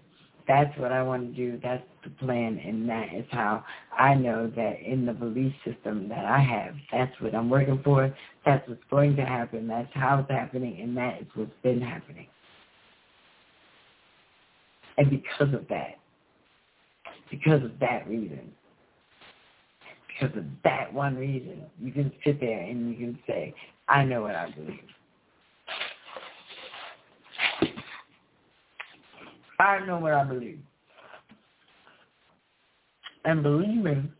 That's 0.48 0.78
what 0.78 0.92
I 0.92 1.04
want 1.04 1.34
to 1.34 1.36
do. 1.36 1.60
That's 1.62 1.84
the 2.04 2.10
plan, 2.10 2.60
and 2.66 2.89
that 2.89 3.14
is 3.14 3.26
how 3.32 3.64
I 3.98 4.16
know 4.16 4.52
that 4.56 4.82
in 4.82 5.06
the 5.06 5.14
belief 5.14 5.54
system 5.64 6.10
that 6.10 6.26
I 6.26 6.39
have, 6.39 6.74
that's 6.92 7.14
what 7.22 7.36
I'm 7.36 7.50
working 7.50 7.80
for. 7.84 8.14
That's 8.46 8.68
what's 8.68 8.82
going 8.89 9.16
to 9.18 9.26
happen. 9.26 9.68
That's 9.68 9.88
how 9.94 10.20
it's 10.20 10.32
happening, 10.32 10.82
and 10.82 10.98
that 10.98 11.22
is 11.22 11.28
what's 11.36 11.52
been 11.64 11.80
happening. 11.80 12.28
And 14.98 15.10
because 15.10 15.54
of 15.54 15.68
that, 15.70 16.01
because 17.32 17.64
of 17.64 17.72
that 17.80 18.08
reason, 18.08 18.52
because 20.08 20.38
of 20.38 20.44
that 20.64 20.94
one 20.94 21.16
reason, 21.16 21.64
you 21.82 21.92
can 21.92 22.12
sit 22.24 22.40
there 22.40 22.60
and 22.60 22.92
you 22.92 22.96
can 22.96 23.18
say, 23.26 23.56
I 23.88 24.04
know 24.04 24.22
what 24.22 24.36
I 24.36 24.52
believe. 24.52 24.80
I 29.60 29.84
know 29.86 29.98
what 29.98 30.14
I 30.14 30.24
believe. 30.24 30.60
And 33.24 33.42
believing, 33.44 34.12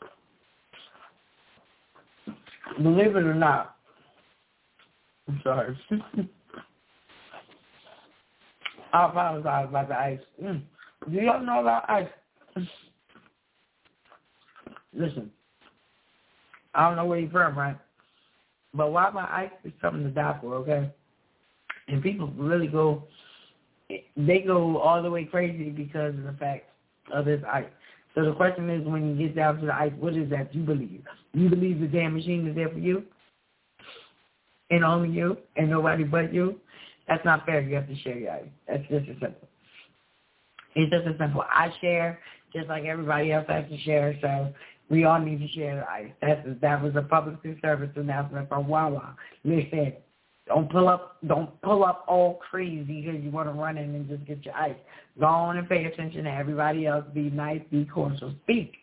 believe 2.82 3.16
it 3.16 3.24
or 3.24 3.34
not, 3.34 3.76
I'm 5.28 5.42
sorry. 5.44 5.78
I 8.94 9.06
apologize 9.06 9.68
about 9.70 9.88
the 9.88 9.98
ice. 9.98 10.20
Mm. 10.44 10.62
Do 11.10 11.18
y'all 11.18 11.44
know 11.44 11.62
about 11.62 11.90
ice? 11.90 12.08
Listen, 14.94 15.32
I 16.74 16.88
don't 16.88 16.96
know 16.96 17.06
where 17.06 17.20
you're 17.20 17.32
from, 17.32 17.58
right? 17.58 17.78
But 18.74 18.92
why 18.92 19.10
my 19.10 19.24
ice 19.24 19.52
is 19.64 19.74
something 19.82 20.04
to 20.04 20.10
die 20.10 20.38
for, 20.42 20.56
okay? 20.56 20.90
And 21.88 22.02
people 22.02 22.28
really 22.38 22.68
go, 22.68 23.04
they 24.16 24.40
go 24.40 24.78
all 24.78 25.02
the 25.04 25.10
way 25.10 25.26
crazy 25.26 25.70
because 25.70 26.16
of 26.16 26.24
the 26.24 26.36
fact 26.40 26.66
of 27.14 27.26
this 27.26 27.42
ice. 27.52 27.66
So 28.16 28.26
the 28.26 28.34
question 28.34 28.70
is, 28.70 28.86
when 28.86 29.08
you 29.08 29.28
get 29.28 29.36
down 29.36 29.60
to 29.60 29.66
the 29.66 29.76
ice, 29.76 29.94
what 30.00 30.16
is 30.16 30.30
that 30.30 30.54
you 30.54 30.64
believe? 30.64 31.04
You 31.34 31.50
believe 31.50 31.80
the 31.80 31.88
damn 31.88 32.14
machine 32.14 32.48
is 32.48 32.56
there 32.56 32.70
for 32.70 32.80
you, 32.80 33.04
and 34.70 34.84
only 34.84 35.10
you, 35.10 35.38
and 35.56 35.70
nobody 35.70 36.04
but 36.04 36.34
you. 36.34 36.60
That's 37.08 37.24
not 37.26 37.46
fair. 37.46 37.62
You 37.62 37.76
have 37.76 37.88
to 37.88 37.96
share 38.00 38.18
your 38.18 38.32
ice. 38.32 38.50
That's 38.68 38.84
just 38.84 39.10
as 39.10 39.16
simple. 39.22 39.48
It's 40.76 40.92
just 40.92 41.08
as 41.08 41.18
simple. 41.20 41.44
I 41.50 41.74
share 41.82 42.20
just 42.54 42.68
like 42.68 42.86
everybody 42.86 43.32
else 43.32 43.46
has 43.48 43.70
to 43.70 43.78
share. 43.80 44.18
So 44.22 44.54
we 44.92 45.06
all 45.06 45.20
need 45.20 45.40
to 45.40 45.48
share 45.48 45.90
ice. 45.90 46.12
That's 46.22 46.46
that 46.62 46.84
was 46.84 46.96
a 46.98 47.02
public 47.02 47.38
service 47.62 47.90
announcement 47.96 48.50
from 48.50 48.68
Wawa. 48.68 49.16
Listen, 49.46 49.94
don't 50.48 50.70
pull 50.70 50.90
up 50.90 51.16
don't 51.26 51.60
pull 51.62 51.86
up 51.86 52.04
all 52.10 52.40
crazy 52.52 53.02
because 53.02 53.24
you 53.24 53.32
want 53.32 53.48
to 53.48 53.54
run 53.54 53.78
in 53.78 53.96
and 53.96 54.10
just 54.10 54.26
get 54.26 54.46
your 54.46 54.54
ice. 54.54 54.76
Go 55.18 55.28
on 55.28 55.58
and 55.58 55.70
pay 55.70 55.86
attention 55.86 56.26
to 56.26 56.30
everybody 56.30 56.88
else. 56.88 57.06
Be 57.14 57.30
nice, 57.30 57.62
be 57.72 57.86
cordial, 57.86 58.36
speak. 58.44 58.74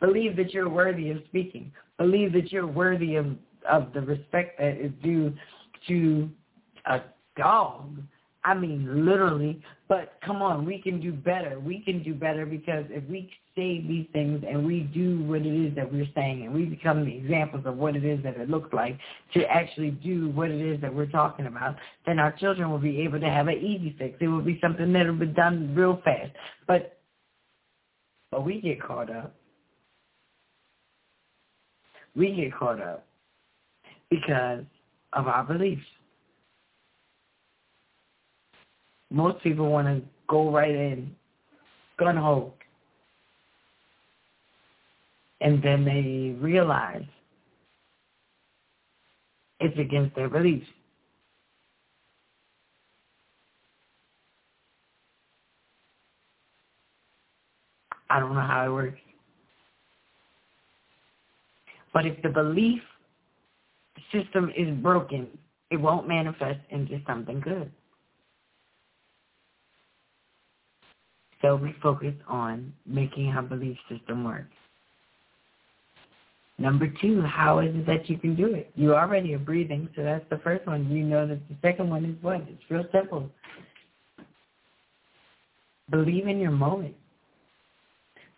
Believe 0.00 0.36
that 0.36 0.52
you're 0.52 0.68
worthy 0.68 1.10
of 1.10 1.22
speaking. 1.28 1.72
Believe 1.96 2.34
that 2.34 2.52
you're 2.52 2.66
worthy 2.66 3.16
of, 3.16 3.28
of 3.68 3.92
the 3.94 4.02
respect 4.02 4.58
that 4.58 4.76
is 4.76 4.92
due 5.02 5.32
to 5.88 6.28
a 6.84 7.00
dog 7.38 7.96
I 8.44 8.54
mean, 8.54 9.04
literally. 9.04 9.62
But 9.88 10.14
come 10.24 10.40
on, 10.40 10.64
we 10.64 10.80
can 10.80 11.00
do 11.00 11.12
better. 11.12 11.60
We 11.60 11.80
can 11.80 12.02
do 12.02 12.14
better 12.14 12.46
because 12.46 12.84
if 12.88 13.04
we 13.08 13.30
say 13.54 13.84
these 13.86 14.06
things 14.12 14.42
and 14.48 14.64
we 14.64 14.82
do 14.94 15.22
what 15.24 15.40
it 15.42 15.66
is 15.66 15.74
that 15.74 15.92
we're 15.92 16.08
saying 16.14 16.44
and 16.44 16.54
we 16.54 16.64
become 16.64 17.04
the 17.04 17.14
examples 17.14 17.66
of 17.66 17.76
what 17.76 17.96
it 17.96 18.04
is 18.04 18.22
that 18.22 18.36
it 18.36 18.48
looks 18.48 18.72
like 18.72 18.98
to 19.34 19.44
actually 19.44 19.90
do 19.90 20.30
what 20.30 20.50
it 20.50 20.60
is 20.60 20.80
that 20.80 20.94
we're 20.94 21.06
talking 21.06 21.46
about, 21.46 21.76
then 22.06 22.18
our 22.18 22.32
children 22.32 22.70
will 22.70 22.78
be 22.78 23.00
able 23.00 23.20
to 23.20 23.28
have 23.28 23.48
an 23.48 23.58
easy 23.58 23.94
fix. 23.98 24.16
It 24.20 24.28
will 24.28 24.40
be 24.42 24.58
something 24.62 24.92
that 24.92 25.06
will 25.06 25.14
be 25.14 25.26
done 25.26 25.74
real 25.74 26.00
fast. 26.04 26.30
But 26.66 26.96
but 28.30 28.44
we 28.44 28.60
get 28.60 28.80
caught 28.80 29.10
up. 29.10 29.34
We 32.14 32.34
get 32.36 32.54
caught 32.56 32.80
up 32.80 33.06
because 34.08 34.64
of 35.12 35.26
our 35.26 35.44
beliefs. 35.44 35.82
Most 39.10 39.42
people 39.42 39.68
want 39.70 39.86
to 39.88 40.02
go 40.28 40.50
right 40.50 40.74
in, 40.74 41.14
gun 41.98 42.16
ho, 42.16 42.52
and 45.40 45.62
then 45.62 45.84
they 45.84 46.36
realize 46.40 47.04
it's 49.58 49.78
against 49.78 50.14
their 50.14 50.28
beliefs. 50.28 50.66
I 58.08 58.18
don't 58.18 58.34
know 58.34 58.40
how 58.40 58.66
it 58.66 58.72
works. 58.72 58.98
But 61.92 62.06
if 62.06 62.20
the 62.22 62.28
belief 62.28 62.82
system 64.12 64.52
is 64.56 64.68
broken, 64.82 65.28
it 65.70 65.76
won't 65.76 66.08
manifest 66.08 66.60
into 66.70 67.00
something 67.06 67.40
good. 67.40 67.70
So 71.42 71.56
we 71.56 71.74
focus 71.82 72.14
on 72.28 72.72
making 72.86 73.28
our 73.28 73.42
belief 73.42 73.78
system 73.88 74.24
work. 74.24 74.46
Number 76.58 76.92
two, 77.00 77.22
how 77.22 77.60
is 77.60 77.74
it 77.74 77.86
that 77.86 78.10
you 78.10 78.18
can 78.18 78.36
do 78.36 78.52
it? 78.54 78.70
You 78.74 78.94
already 78.94 79.32
are 79.32 79.38
breathing, 79.38 79.88
so 79.96 80.02
that's 80.02 80.28
the 80.28 80.38
first 80.38 80.66
one. 80.66 80.90
You 80.90 81.04
know 81.04 81.26
that 81.26 81.40
the 81.48 81.56
second 81.62 81.88
one 81.88 82.04
is 82.04 82.22
what? 82.22 82.42
It's 82.42 82.62
real 82.68 82.84
simple. 82.92 83.30
Believe 85.90 86.28
in 86.28 86.38
your 86.38 86.50
moment. 86.50 86.94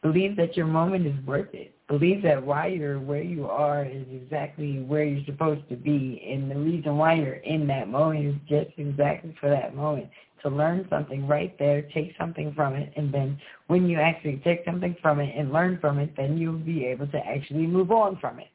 Believe 0.03 0.37
that 0.37 0.57
your 0.57 0.67
moment 0.67 1.07
is 1.07 1.27
worth 1.27 1.53
it. 1.53 1.75
Believe 1.89 2.23
that 2.23 2.43
why 2.43 2.69
you're 2.69 3.01
where 3.01 3.23
you 3.23 3.47
are 3.47 3.85
is 3.85 4.07
exactly 4.13 4.81
where 4.81 5.05
you're 5.05 5.25
supposed 5.27 5.69
to 5.69 5.77
be. 5.77 6.25
And 6.29 6.51
the 6.51 6.57
reason 6.57 6.97
why 6.97 7.15
you're 7.15 7.35
in 7.35 7.67
that 7.67 7.89
moment 7.89 8.27
is 8.27 8.35
just 8.49 8.79
exactly 8.79 9.37
for 9.41 9.51
that 9.51 9.75
moment 9.75 10.09
to 10.43 10.49
learn 10.49 10.87
something 10.91 11.27
right 11.27 11.57
there, 11.59 11.83
take 11.95 12.15
something 12.19 12.53
from 12.55 12.75
it, 12.75 12.93
and 12.97 13.13
then 13.13 13.39
when 13.67 13.89
you 13.89 13.99
actually 13.99 14.41
take 14.45 14.65
something 14.65 14.97
from 15.01 15.21
it 15.21 15.35
and 15.37 15.53
learn 15.53 15.79
from 15.81 15.99
it, 15.99 16.15
then 16.17 16.39
you'll 16.39 16.59
be 16.59 16.85
able 16.87 17.07
to 17.09 17.19
actually 17.19 17.67
move 17.67 17.91
on 17.91 18.19
from 18.21 18.39
it. 18.39 18.49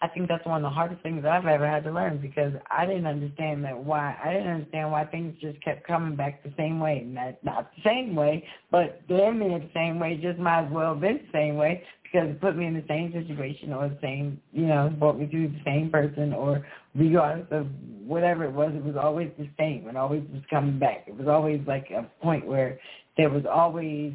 I 0.00 0.06
think 0.06 0.28
that's 0.28 0.46
one 0.46 0.56
of 0.56 0.62
the 0.62 0.74
hardest 0.74 1.02
things 1.02 1.24
I've 1.24 1.46
ever 1.46 1.66
had 1.66 1.82
to 1.84 1.90
learn 1.90 2.18
because 2.18 2.52
I 2.70 2.86
didn't 2.86 3.06
understand 3.06 3.64
that 3.64 3.76
why 3.76 4.16
I 4.22 4.32
didn't 4.32 4.48
understand 4.48 4.92
why 4.92 5.04
things 5.04 5.34
just 5.40 5.60
kept 5.64 5.86
coming 5.86 6.14
back 6.14 6.42
the 6.44 6.52
same 6.56 6.78
way. 6.78 7.02
Not 7.04 7.42
not 7.42 7.70
the 7.74 7.82
same 7.82 8.14
way, 8.14 8.44
but 8.70 9.06
damn 9.08 9.40
near 9.40 9.58
the 9.58 9.70
same 9.74 9.98
way, 9.98 10.16
just 10.22 10.38
might 10.38 10.66
as 10.66 10.72
well 10.72 10.92
have 10.92 11.00
been 11.00 11.16
the 11.16 11.32
same 11.32 11.56
way 11.56 11.82
because 12.10 12.28
it 12.30 12.40
put 12.40 12.56
me 12.56 12.66
in 12.66 12.74
the 12.74 12.84
same 12.88 13.12
situation 13.12 13.72
or 13.72 13.88
the 13.88 13.98
same 14.00 14.40
you 14.52 14.66
know, 14.66 14.92
brought 14.98 15.18
me 15.18 15.26
through 15.26 15.48
the 15.48 15.60
same 15.64 15.90
person 15.90 16.32
or 16.32 16.66
regardless 16.94 17.46
of 17.50 17.66
whatever 18.04 18.44
it 18.44 18.52
was, 18.52 18.72
it 18.74 18.84
was 18.84 18.96
always 18.96 19.30
the 19.38 19.48
same 19.58 19.86
and 19.88 19.96
always 19.98 20.22
was 20.32 20.42
coming 20.50 20.78
back. 20.78 21.04
It 21.06 21.16
was 21.16 21.28
always 21.28 21.60
like 21.66 21.90
a 21.90 22.08
point 22.22 22.46
where 22.46 22.78
there 23.16 23.30
was 23.30 23.44
always 23.50 24.14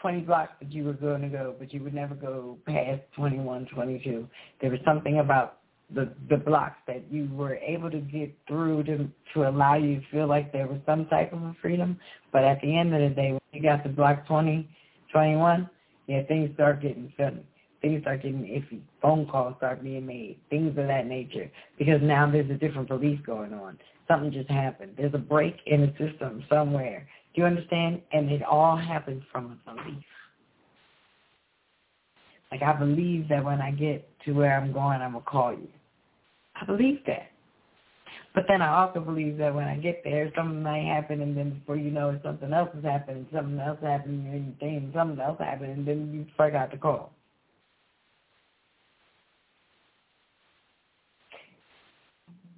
20 0.00 0.20
blocks 0.20 0.52
that 0.60 0.72
you 0.72 0.84
were 0.84 0.94
going 0.94 1.22
to 1.22 1.28
go, 1.28 1.54
but 1.58 1.72
you 1.72 1.82
would 1.82 1.94
never 1.94 2.14
go 2.14 2.58
past 2.66 3.02
21, 3.16 3.66
22. 3.74 4.28
There 4.60 4.70
was 4.70 4.80
something 4.84 5.18
about 5.20 5.58
the 5.94 6.12
the 6.30 6.36
blocks 6.36 6.78
that 6.86 7.02
you 7.10 7.28
were 7.34 7.56
able 7.56 7.90
to 7.90 7.98
get 7.98 8.34
through 8.48 8.82
to 8.84 9.08
to 9.34 9.48
allow 9.48 9.74
you 9.74 10.00
to 10.00 10.06
feel 10.10 10.26
like 10.26 10.52
there 10.52 10.66
was 10.66 10.78
some 10.86 11.06
type 11.06 11.32
of 11.32 11.42
a 11.42 11.54
freedom. 11.60 11.98
But 12.32 12.44
at 12.44 12.60
the 12.62 12.76
end 12.76 12.94
of 12.94 13.00
the 13.00 13.14
day, 13.14 13.32
when 13.32 13.40
you 13.52 13.62
got 13.62 13.82
to 13.84 13.90
block 13.90 14.26
20, 14.26 14.68
21, 15.12 15.68
yeah, 16.12 16.22
things 16.26 16.50
start 16.54 16.82
getting 16.82 17.12
funny. 17.16 17.44
Things 17.80 18.02
start 18.02 18.22
getting 18.22 18.42
iffy. 18.42 18.80
Phone 19.00 19.26
calls 19.26 19.54
start 19.56 19.82
being 19.82 20.06
made. 20.06 20.38
Things 20.50 20.68
of 20.68 20.86
that 20.86 21.06
nature. 21.06 21.50
Because 21.78 22.00
now 22.02 22.30
there's 22.30 22.50
a 22.50 22.54
different 22.54 22.88
belief 22.88 23.18
going 23.26 23.52
on. 23.52 23.78
Something 24.06 24.30
just 24.32 24.50
happened. 24.50 24.92
There's 24.96 25.14
a 25.14 25.18
break 25.18 25.56
in 25.66 25.80
the 25.80 25.92
system 25.98 26.44
somewhere 26.48 27.08
do 27.34 27.40
you 27.40 27.46
understand? 27.46 28.02
And 28.12 28.30
it 28.30 28.42
all 28.42 28.76
happens 28.76 29.22
from 29.32 29.58
a 29.66 29.74
belief. 29.74 30.04
Like 32.50 32.62
I 32.62 32.74
believe 32.74 33.28
that 33.28 33.42
when 33.42 33.60
I 33.60 33.70
get 33.70 34.06
to 34.24 34.32
where 34.32 34.58
I'm 34.58 34.72
going, 34.72 35.00
I'm 35.00 35.14
to 35.14 35.20
call 35.20 35.52
you. 35.52 35.68
I 36.60 36.66
believe 36.66 36.98
that. 37.06 37.31
But 38.34 38.44
then 38.48 38.62
I 38.62 38.82
also 38.82 39.00
believe 39.00 39.38
that 39.38 39.54
when 39.54 39.64
I 39.64 39.76
get 39.76 40.02
there, 40.04 40.32
something 40.36 40.62
might 40.62 40.84
happen, 40.84 41.20
and 41.20 41.36
then 41.36 41.58
before 41.58 41.76
you 41.76 41.90
know 41.90 42.10
it, 42.10 42.22
something 42.24 42.52
else 42.52 42.70
is 42.78 42.84
happening, 42.84 43.26
something 43.32 43.58
else 43.60 43.78
happening, 43.82 44.26
and 44.32 44.58
think 44.58 44.94
something 44.94 45.20
else 45.20 45.38
happened, 45.38 45.72
and 45.78 45.88
then 45.88 46.12
you 46.14 46.26
forgot 46.36 46.70
to 46.72 46.78
call. 46.78 47.12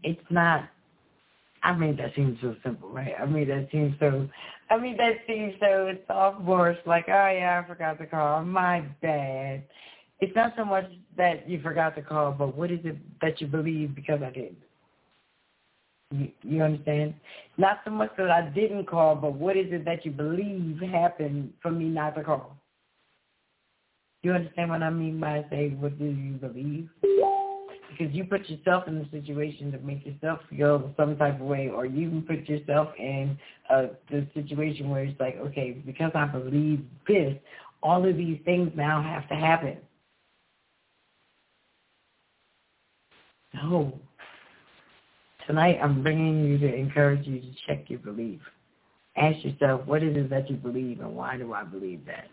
It's 0.05 0.21
not 0.31 0.65
I 1.65 1.75
mean, 1.75 1.97
that 1.97 2.15
seems 2.15 2.39
so 2.43 2.55
simple, 2.63 2.91
right? 2.91 3.15
I 3.21 3.25
mean, 3.27 3.49
that 3.49 3.69
seems 3.73 3.95
so, 3.99 4.29
I 4.71 4.77
mean, 4.79 4.97
that 4.99 5.15
seems 5.27 5.55
so, 5.61 5.87
it's 5.87 6.07
sophomore. 6.07 6.77
like, 6.87 7.07
oh 7.09 7.29
yeah, 7.31 7.63
I 7.65 7.69
forgot 7.69 7.99
to 7.99 8.07
call. 8.07 8.45
My 8.45 8.83
bad. 9.03 9.65
It's 10.21 10.35
not 10.37 10.53
so 10.57 10.65
much 10.65 10.87
that 11.17 11.49
you 11.49 11.61
forgot 11.63 11.95
to 11.97 12.03
call, 12.03 12.33
but 12.33 12.55
what 12.57 12.71
is 12.71 12.81
it 12.85 12.97
that 13.23 13.41
you 13.41 13.47
believe 13.47 13.95
because 13.95 14.21
I 14.23 14.31
did? 14.31 14.57
You, 16.15 16.29
you 16.43 16.63
understand? 16.63 17.15
Not 17.59 17.81
so 17.85 17.91
much 17.91 18.11
that 18.19 18.31
I 18.31 18.43
didn't 18.51 18.87
call, 18.87 19.17
but 19.17 19.33
what 19.33 19.57
is 19.57 19.67
it 19.71 19.85
that 19.85 20.05
you 20.05 20.13
believe 20.13 20.81
happened 20.81 21.53
for 21.61 21.71
me 21.71 21.87
not 21.87 22.15
to 22.15 22.23
call? 22.23 22.57
You 24.23 24.33
understand 24.33 24.71
what 24.71 24.83
I 24.83 24.91
mean 24.91 25.19
by 25.19 25.45
say, 25.51 25.71
what 25.71 25.99
do 25.99 26.05
you 26.05 26.35
believe? 26.35 26.89
Because 27.91 28.15
you 28.15 28.25
put 28.25 28.49
yourself 28.49 28.85
in 28.87 28.99
the 28.99 29.09
situation 29.11 29.71
to 29.73 29.79
make 29.79 30.07
yourself 30.07 30.41
feel 30.51 30.93
some 30.97 31.17
type 31.17 31.41
of 31.41 31.47
way, 31.47 31.69
or 31.69 31.85
you 31.85 32.23
put 32.27 32.49
yourself 32.49 32.89
in 32.99 33.37
uh, 33.69 33.87
the 34.11 34.27
situation 34.35 34.91
where 34.91 35.05
it's 35.05 35.19
like, 35.21 35.37
okay, 35.37 35.73
because 35.85 36.13
I 36.15 36.27
believe 36.27 36.85
this, 37.07 37.35
all 37.83 38.09
of 38.09 38.17
these 38.17 38.39
things 38.45 38.71
now 38.75 39.03
have 39.03 39.29
to 39.29 39.35
happen. 39.35 39.79
No. 43.53 44.01
Tonight 45.47 45.79
I'm 45.83 46.03
bringing 46.03 46.45
you 46.45 46.59
to 46.59 46.75
encourage 46.75 47.27
you 47.27 47.41
to 47.41 47.49
check 47.67 47.91
your 47.91 47.99
belief. 47.99 48.41
Ask 49.17 49.45
yourself, 49.45 49.87
what 49.87 50.03
is 50.03 50.17
it 50.17 50.31
that 50.31 50.49
you 50.49 50.57
believe 50.57 51.01
and 51.01 51.15
why 51.15 51.37
do 51.37 51.53
I 51.53 51.65
believe 51.65 52.07
that? 52.07 52.29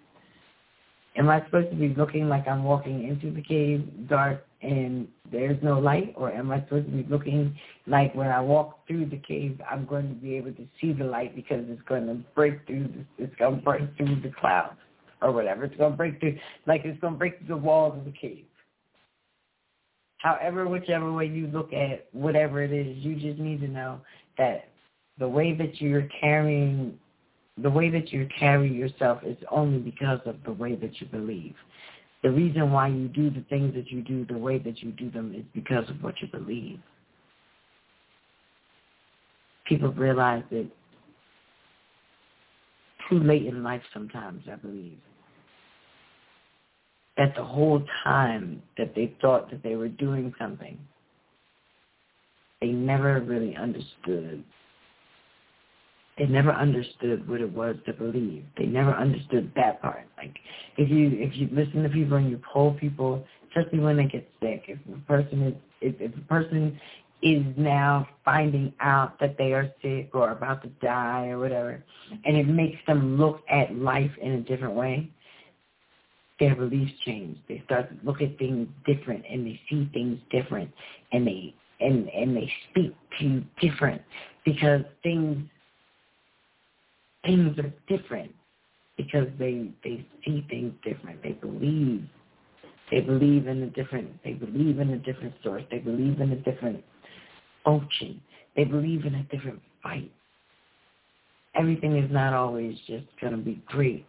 Am 1.18 1.30
I 1.30 1.44
supposed 1.44 1.70
to 1.72 1.76
be 1.76 1.90
looking 1.90 2.30
like 2.30 2.48
I'm 2.48 2.64
walking 2.64 3.06
into 3.06 3.36
the 3.36 3.42
cave 3.42 3.86
dark 4.08 4.46
and 4.62 5.10
there's 5.30 5.62
no 5.62 5.78
light? 5.78 6.14
Or 6.16 6.32
am 6.32 6.52
I 6.52 6.62
supposed 6.62 6.86
to 6.86 6.92
be 6.92 7.06
looking 7.10 7.54
like 7.86 8.16
when 8.16 8.28
I 8.28 8.40
walk 8.40 8.88
through 8.88 9.08
the 9.08 9.18
cave, 9.18 9.60
I'm 9.70 9.86
going 9.86 10.08
to 10.08 10.16
be 10.16 10.36
able 10.38 10.54
to 10.54 10.66
see 10.80 10.94
the 10.94 11.04
light 11.04 11.36
because 11.36 11.66
it's 11.68 11.82
going 11.90 12.08
to 12.08 12.16
break 12.34 12.66
through, 12.66 12.88
the, 12.88 13.24
it's 13.24 13.36
going 13.36 13.58
to 13.58 13.62
break 13.62 13.82
through 13.98 14.22
the 14.22 14.32
clouds 14.40 14.78
or 15.22 15.34
whatever. 15.34 15.66
It's 15.66 15.76
going 15.76 15.92
to 15.92 15.98
break 15.98 16.22
through, 16.22 16.38
like 16.66 16.84
it's 16.86 17.00
going 17.02 17.14
to 17.14 17.20
break 17.20 17.40
through 17.40 17.48
the 17.48 17.58
walls 17.58 17.98
of 17.98 18.06
the 18.06 18.12
cave. 18.12 18.46
However, 20.22 20.68
whichever 20.68 21.12
way 21.12 21.26
you 21.26 21.48
look 21.48 21.74
at 21.74 22.06
whatever 22.12 22.62
it 22.62 22.72
is, 22.72 22.98
you 22.98 23.16
just 23.16 23.40
need 23.40 23.62
to 23.62 23.68
know 23.68 24.00
that 24.38 24.66
the 25.18 25.28
way 25.28 25.54
that 25.54 25.82
you're 25.82 26.08
carrying 26.20 26.98
the 27.58 27.70
way 27.70 27.90
that 27.90 28.12
you 28.12 28.28
carry 28.40 28.72
yourself 28.72 29.20
is 29.24 29.38
only 29.52 29.78
because 29.78 30.20
of 30.26 30.38
the 30.46 30.54
way 30.54 30.76
that 30.76 31.00
you 31.00 31.08
believe. 31.08 31.54
The 32.24 32.32
reason 32.32 32.72
why 32.72 32.88
you 32.88 33.08
do 33.08 33.30
the 33.30 33.44
things 33.50 33.76
that 33.76 33.92
you 33.92 34.02
do 34.02 34.26
the 34.26 34.38
way 34.38 34.58
that 34.60 34.82
you 34.82 34.92
do 34.92 35.12
them 35.12 35.34
is 35.36 35.44
because 35.54 35.88
of 35.90 36.02
what 36.02 36.16
you 36.22 36.28
believe. 36.28 36.80
People 39.66 39.92
realize 39.92 40.44
it 40.50 40.68
too 43.10 43.20
late 43.20 43.46
in 43.46 43.64
life 43.64 43.82
sometimes, 43.94 44.44
I 44.52 44.56
believe. 44.56 44.98
That 47.22 47.36
the 47.36 47.44
whole 47.44 47.86
time 48.04 48.64
that 48.80 48.96
they 48.96 49.16
thought 49.22 49.52
that 49.52 49.62
they 49.62 49.76
were 49.76 49.90
doing 49.90 50.34
something, 50.40 50.80
they 52.62 52.70
never 52.70 53.22
really 53.22 53.56
understood 53.56 54.44
they 56.18 56.28
never 56.28 56.52
understood 56.52 57.28
what 57.28 57.42
it 57.42 57.52
was 57.52 57.76
to 57.86 57.94
believe. 57.94 58.46
They 58.58 58.66
never 58.66 58.92
understood 58.92 59.52
that 59.56 59.82
part. 59.82 60.06
Like 60.18 60.38
if 60.78 60.90
you 60.90 61.10
if 61.14 61.36
you 61.36 61.50
listen 61.52 61.82
to 61.84 61.90
people 61.90 62.18
and 62.18 62.30
you 62.30 62.40
poll 62.54 62.74
people, 62.74 63.26
especially 63.48 63.80
when 63.80 63.98
they 63.98 64.06
get 64.06 64.30
sick, 64.40 64.66
if 64.68 64.78
a 64.94 65.00
person 65.08 65.42
is 65.42 65.54
if, 65.82 65.96
if 66.00 66.16
a 66.16 66.28
person 66.28 66.80
is 67.24 67.44
now 67.58 68.08
finding 68.26 68.74
out 68.82 69.20
that 69.20 69.36
they 69.38 69.54
are 69.54 69.72
sick 69.82 70.10
or 70.14 70.32
about 70.32 70.62
to 70.64 70.70
die 70.86 71.30
or 71.30 71.40
whatever, 71.40 71.84
and 72.26 72.38
it 72.38 72.48
makes 72.48 72.78
them 72.88 73.18
look 73.18 73.42
at 73.50 73.76
life 73.76 74.12
in 74.22 74.34
a 74.34 74.42
different 74.42 74.76
way, 74.76 75.10
their 76.42 76.56
beliefs 76.56 76.92
change. 77.06 77.38
They 77.48 77.62
start 77.66 77.90
to 77.90 78.06
look 78.06 78.20
at 78.20 78.38
things 78.40 78.68
different 78.86 79.24
and 79.32 79.46
they 79.46 79.62
see 79.70 79.88
things 79.94 80.20
different 80.32 80.72
and 81.14 81.26
they 81.26 81.54
and 81.80 82.10
and 82.10 82.36
they 82.36 82.52
speak 82.70 82.96
to 83.20 83.26
you 83.26 83.44
different 83.62 84.02
because 84.44 84.82
things 85.04 85.38
things 87.24 87.58
are 87.60 87.72
different 87.88 88.32
because 88.98 89.28
they 89.38 89.70
they 89.84 90.04
see 90.26 90.44
things 90.50 90.74
different. 90.84 91.22
They 91.22 91.34
believe 91.34 92.10
they 92.90 93.02
believe 93.02 93.48
in 93.48 93.62
a 93.62 93.68
different 93.68 94.10
they 94.24 94.34
believe 94.34 94.80
in 94.80 94.90
a 94.90 94.98
different 94.98 95.36
source. 95.44 95.64
They 95.70 95.78
believe 95.78 96.20
in 96.22 96.32
a 96.32 96.38
different 96.38 96.84
function. 97.64 98.20
They 98.56 98.64
believe 98.64 99.06
in 99.06 99.14
a 99.14 99.24
different 99.26 99.62
fight. 99.84 100.12
Everything 101.54 101.98
is 101.98 102.12
not 102.12 102.34
always 102.34 102.78
just 102.88 103.06
to 103.20 103.38
be 103.38 103.62
great. 103.68 104.08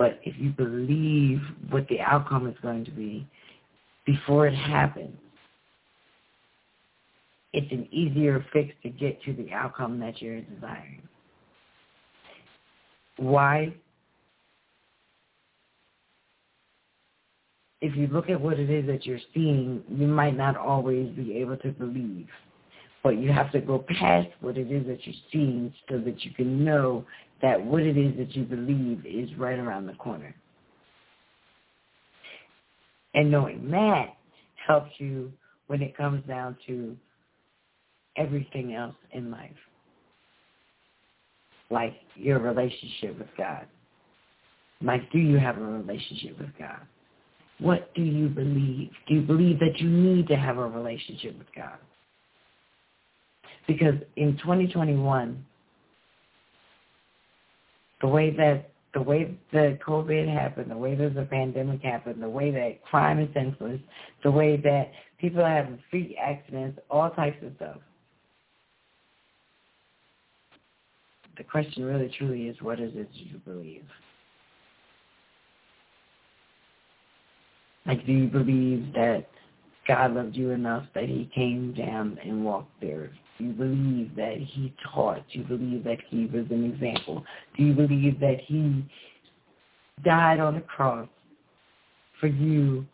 But 0.00 0.18
if 0.24 0.34
you 0.38 0.48
believe 0.48 1.42
what 1.68 1.86
the 1.88 2.00
outcome 2.00 2.46
is 2.46 2.56
going 2.62 2.86
to 2.86 2.90
be 2.90 3.28
before 4.06 4.46
it 4.46 4.54
happens, 4.54 5.14
it's 7.52 7.70
an 7.70 7.86
easier 7.92 8.42
fix 8.50 8.72
to 8.82 8.88
get 8.88 9.22
to 9.24 9.34
the 9.34 9.52
outcome 9.52 10.00
that 10.00 10.22
you're 10.22 10.40
desiring. 10.40 11.02
Why? 13.18 13.74
If 17.82 17.94
you 17.94 18.06
look 18.06 18.30
at 18.30 18.40
what 18.40 18.58
it 18.58 18.70
is 18.70 18.86
that 18.86 19.04
you're 19.04 19.20
seeing, 19.34 19.82
you 19.86 20.06
might 20.06 20.34
not 20.34 20.56
always 20.56 21.10
be 21.10 21.36
able 21.36 21.58
to 21.58 21.72
believe. 21.72 22.26
But 23.02 23.18
you 23.18 23.32
have 23.32 23.50
to 23.52 23.60
go 23.60 23.84
past 23.98 24.28
what 24.40 24.58
it 24.58 24.70
is 24.70 24.86
that 24.86 25.06
you're 25.06 25.14
seeing 25.32 25.72
so 25.88 25.98
that 25.98 26.24
you 26.24 26.32
can 26.32 26.64
know 26.64 27.04
that 27.40 27.64
what 27.64 27.82
it 27.82 27.96
is 27.96 28.16
that 28.18 28.36
you 28.36 28.44
believe 28.44 29.04
is 29.06 29.30
right 29.38 29.58
around 29.58 29.86
the 29.86 29.94
corner. 29.94 30.34
And 33.14 33.30
knowing 33.30 33.70
that 33.70 34.16
helps 34.66 34.90
you 34.98 35.32
when 35.66 35.82
it 35.82 35.96
comes 35.96 36.26
down 36.26 36.56
to 36.66 36.96
everything 38.16 38.74
else 38.74 38.94
in 39.12 39.30
life 39.30 39.50
like 41.70 41.94
your 42.16 42.38
relationship 42.40 43.18
with 43.18 43.28
God? 43.38 43.66
Like, 44.82 45.10
do 45.12 45.18
you 45.18 45.38
have 45.38 45.58
a 45.58 45.64
relationship 45.64 46.38
with 46.38 46.50
God? 46.58 46.80
What 47.58 47.94
do 47.94 48.02
you 48.02 48.28
believe? 48.28 48.90
Do 49.06 49.14
you 49.14 49.20
believe 49.22 49.58
that 49.60 49.78
you 49.78 49.88
need 49.88 50.26
to 50.28 50.36
have 50.36 50.58
a 50.58 50.66
relationship 50.66 51.38
with 51.38 51.48
God? 51.54 51.78
Because 53.66 53.94
in 54.16 54.36
2021, 54.38 55.44
the 58.00 58.08
way 58.08 58.30
that 58.36 58.70
the 58.92 59.00
way 59.00 59.36
that 59.52 59.78
COVID 59.80 60.32
happened, 60.32 60.70
the 60.70 60.76
way 60.76 60.96
that 60.96 61.14
the 61.14 61.22
pandemic 61.22 61.80
happened, 61.80 62.20
the 62.20 62.28
way 62.28 62.50
that 62.50 62.82
crime 62.84 63.20
is 63.20 63.32
senseless, 63.32 63.80
the 64.24 64.30
way 64.30 64.56
that 64.56 64.90
people 65.18 65.42
are 65.42 65.48
having 65.48 65.78
freak 65.90 66.16
accidents, 66.20 66.80
all 66.90 67.08
types 67.10 67.36
of 67.44 67.52
stuff. 67.56 67.76
The 71.36 71.44
question 71.44 71.84
really 71.84 72.12
truly 72.18 72.48
is 72.48 72.56
what 72.60 72.80
is 72.80 72.92
it 72.96 73.08
you 73.12 73.38
believe? 73.38 73.84
Like, 77.86 78.04
do 78.04 78.12
you 78.12 78.26
believe 78.26 78.92
that 78.94 79.28
God 79.86 80.14
loved 80.14 80.36
you 80.36 80.50
enough 80.50 80.84
that 80.94 81.04
he 81.04 81.30
came 81.34 81.72
down 81.72 82.18
and 82.24 82.44
walked 82.44 82.78
there? 82.80 83.10
You 83.40 83.52
believe 83.52 84.14
that 84.16 84.36
he 84.38 84.74
taught? 84.92 85.22
Do 85.32 85.38
you 85.38 85.44
believe 85.44 85.84
that 85.84 85.98
he 86.08 86.26
was 86.26 86.46
an 86.50 86.72
example? 86.72 87.24
Do 87.56 87.64
you 87.64 87.74
believe 87.74 88.20
that 88.20 88.40
he 88.46 88.84
died 90.04 90.40
on 90.40 90.54
the 90.54 90.60
cross 90.60 91.08
for 92.20 92.26
you 92.26 92.86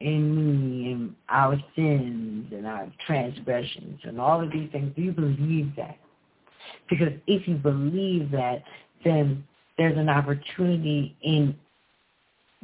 and 0.00 0.36
me 0.36 0.92
and 0.92 1.14
our 1.28 1.56
sins 1.76 2.52
and 2.52 2.66
our 2.66 2.90
transgressions 3.06 4.00
and 4.04 4.20
all 4.20 4.42
of 4.42 4.50
these 4.52 4.70
things? 4.72 4.92
Do 4.96 5.02
you 5.02 5.12
believe 5.12 5.72
that? 5.76 5.98
Because 6.88 7.12
if 7.26 7.46
you 7.48 7.56
believe 7.56 8.30
that, 8.30 8.62
then 9.04 9.44
there's 9.78 9.96
an 9.96 10.08
opportunity 10.08 11.16
in 11.22 11.56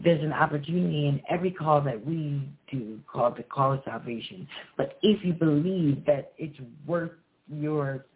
there's 0.02 0.22
an 0.22 0.32
opportunity 0.32 1.08
in 1.08 1.22
every 1.30 1.50
call 1.50 1.80
that 1.80 2.04
we 2.06 2.46
do 2.70 3.00
call 3.10 3.30
the 3.30 3.42
call 3.42 3.72
of 3.72 3.80
salvation. 3.84 4.46
But 4.76 4.98
if 5.02 5.24
you 5.24 5.32
believe 5.32 6.04
that 6.06 6.32
it's 6.38 6.58
worth 6.86 7.12
your 7.48 8.06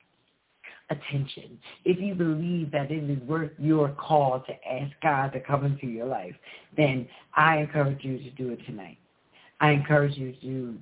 attention, 0.90 1.58
if 1.84 2.00
you 2.00 2.14
believe 2.14 2.70
that 2.72 2.90
it 2.90 3.08
is 3.08 3.22
worth 3.22 3.52
your 3.58 3.90
call 3.90 4.40
to 4.46 4.52
ask 4.68 4.92
God 5.02 5.32
to 5.32 5.40
come 5.40 5.64
into 5.64 5.86
your 5.86 6.06
life, 6.06 6.34
then 6.76 7.08
I 7.34 7.58
encourage 7.58 8.04
you 8.04 8.18
to 8.18 8.30
do 8.30 8.50
it 8.50 8.64
tonight. 8.66 8.98
I 9.60 9.70
encourage 9.72 10.16
you 10.16 10.34
to, 10.42 10.78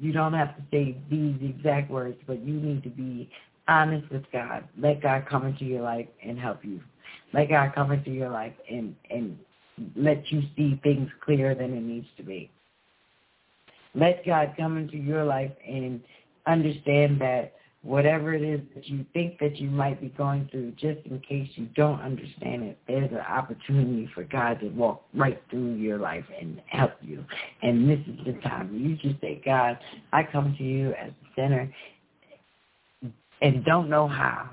you 0.00 0.12
don't 0.12 0.34
have 0.34 0.56
to 0.56 0.62
say 0.70 0.96
these 1.10 1.36
exact 1.42 1.90
words, 1.90 2.18
but 2.26 2.44
you 2.44 2.54
need 2.54 2.82
to 2.82 2.90
be 2.90 3.30
honest 3.66 4.10
with 4.10 4.24
God. 4.32 4.64
Let 4.78 5.02
God 5.02 5.26
come 5.28 5.46
into 5.46 5.64
your 5.64 5.82
life 5.82 6.06
and 6.24 6.38
help 6.38 6.64
you. 6.64 6.80
Let 7.32 7.48
God 7.48 7.72
come 7.74 7.92
into 7.92 8.10
your 8.10 8.30
life 8.30 8.54
and, 8.70 8.94
and 9.10 9.38
let 9.96 10.30
you 10.30 10.42
see 10.56 10.80
things 10.82 11.08
clearer 11.24 11.54
than 11.54 11.76
it 11.76 11.82
needs 11.82 12.06
to 12.16 12.22
be. 12.22 12.50
Let 13.94 14.24
God 14.24 14.54
come 14.56 14.76
into 14.76 14.96
your 14.96 15.24
life 15.24 15.52
and 15.66 16.00
understand 16.46 17.20
that 17.20 17.54
whatever 17.82 18.34
it 18.34 18.42
is 18.42 18.60
that 18.74 18.86
you 18.88 19.04
think 19.12 19.38
that 19.38 19.56
you 19.56 19.70
might 19.70 20.00
be 20.00 20.08
going 20.08 20.48
through, 20.50 20.72
just 20.72 21.04
in 21.06 21.20
case 21.20 21.48
you 21.54 21.66
don't 21.76 22.00
understand 22.00 22.64
it, 22.64 22.78
there's 22.86 23.10
an 23.10 23.18
opportunity 23.18 24.08
for 24.14 24.24
God 24.24 24.60
to 24.60 24.68
walk 24.68 25.04
right 25.14 25.40
through 25.50 25.74
your 25.74 25.98
life 25.98 26.24
and 26.40 26.60
help 26.66 26.92
you. 27.00 27.24
And 27.62 27.88
this 27.88 28.00
is 28.00 28.26
the 28.26 28.40
time 28.40 28.74
you 28.74 28.96
just 28.96 29.20
say, 29.20 29.40
God, 29.44 29.78
I 30.12 30.22
come 30.24 30.54
to 30.58 30.64
you 30.64 30.92
as 30.94 31.10
a 31.10 31.40
sinner 31.40 31.72
and 33.40 33.64
don't 33.64 33.88
know 33.88 34.08
how. 34.08 34.50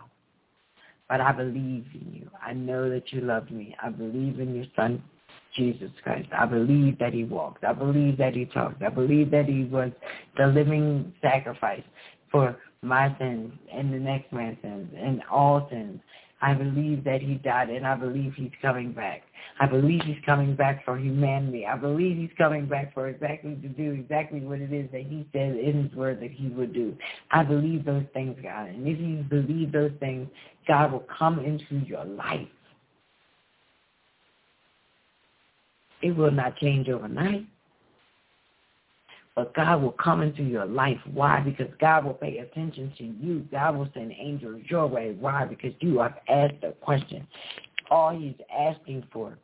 But 1.10 1.22
I 1.22 1.32
believe 1.32 1.86
in 1.94 2.14
you. 2.14 2.30
I 2.44 2.54
know 2.54 2.90
that 2.90 3.12
you 3.12 3.22
love 3.22 3.52
me. 3.52 3.76
I 3.82 3.90
believe 3.90 4.40
in 4.40 4.56
your 4.56 4.66
son, 4.76 5.04
Jesus 5.56 5.92
Christ. 6.04 6.28
I 6.38 6.46
believe 6.46 7.00
that 7.00 7.14
he 7.14 7.24
walked. 7.24 7.64
I 7.64 7.74
believe 7.74 8.18
that 8.18 8.34
he 8.34 8.46
talked. 8.46 8.82
I 8.82 8.90
believe 8.90 9.32
that 9.32 9.46
he 9.46 9.66
was 9.66 9.92
the 10.38 10.48
living 10.48 11.14
sacrifice 11.22 11.84
for 12.32 12.58
my 12.82 13.16
sins 13.18 13.52
and 13.74 13.94
the 13.94 14.00
next 14.00 14.32
man's 14.32 14.58
sins 14.62 14.90
and 14.98 15.22
all 15.32 15.68
sins. 15.72 16.00
I 16.42 16.54
believe 16.54 17.04
that 17.06 17.22
he 17.22 17.36
died 17.36 17.70
and 17.70 17.88
I 17.88 17.96
believe 17.96 18.34
he's 18.36 18.52
coming 18.62 18.92
back. 18.92 19.24
I 19.60 19.68
believe 19.68 20.02
he's 20.04 20.24
coming 20.26 20.56
back 20.56 20.84
for 20.84 20.98
humanity. 20.98 21.66
I 21.66 21.78
believe 21.78 22.18
he's 22.18 22.38
coming 22.38 22.68
back 22.68 22.94
for 22.94 23.08
exactly 23.08 23.56
to 23.56 23.68
do 23.70 23.92
exactly 23.92 24.42
what 24.42 24.60
it 24.60 24.74
is 24.74 24.92
that 24.92 25.02
he 25.02 25.26
said 25.32 25.56
in 25.56 25.86
his 25.86 25.94
word 25.94 26.22
that 26.22 26.32
he 26.32 26.50
would 26.50 26.74
do. 26.74 26.96
I 27.32 27.44
believe 27.44 27.86
those 27.86 28.04
things, 28.14 28.38
God. 28.44 28.68
And 28.68 28.88
if 28.88 29.00
you 29.00 29.24
believe 29.30 29.72
those 29.72 29.94
things, 30.00 30.28
God 30.68 30.92
will 30.92 31.06
come 31.18 31.40
into 31.40 31.84
your 31.86 32.04
life. 32.04 32.48
It 36.02 36.16
will 36.16 36.32
not 36.32 36.58
change 36.58 36.90
overnight. 36.90 37.46
But 39.36 39.54
God 39.54 39.82
will 39.82 39.92
come 39.92 40.22
into 40.22 40.44
your 40.44 40.66
life. 40.66 41.00
Why? 41.14 41.42
Because 41.42 41.68
God 41.80 42.06
will 42.06 42.14
pay 42.14 42.38
attention 42.38 42.94
to 42.98 43.04
you. 43.04 43.46
God 43.52 43.76
will 43.76 43.90
send 43.94 44.14
angels 44.18 44.62
your 44.70 44.88
way. 44.88 45.16
Why? 45.20 45.46
Because 45.46 45.74
you 45.82 46.00
have 46.00 46.16
asked 46.30 46.64
a 46.64 46.72
question. 46.72 47.28
All 47.92 48.18
he's 48.18 48.36
asking 48.58 49.04
for 49.12 49.38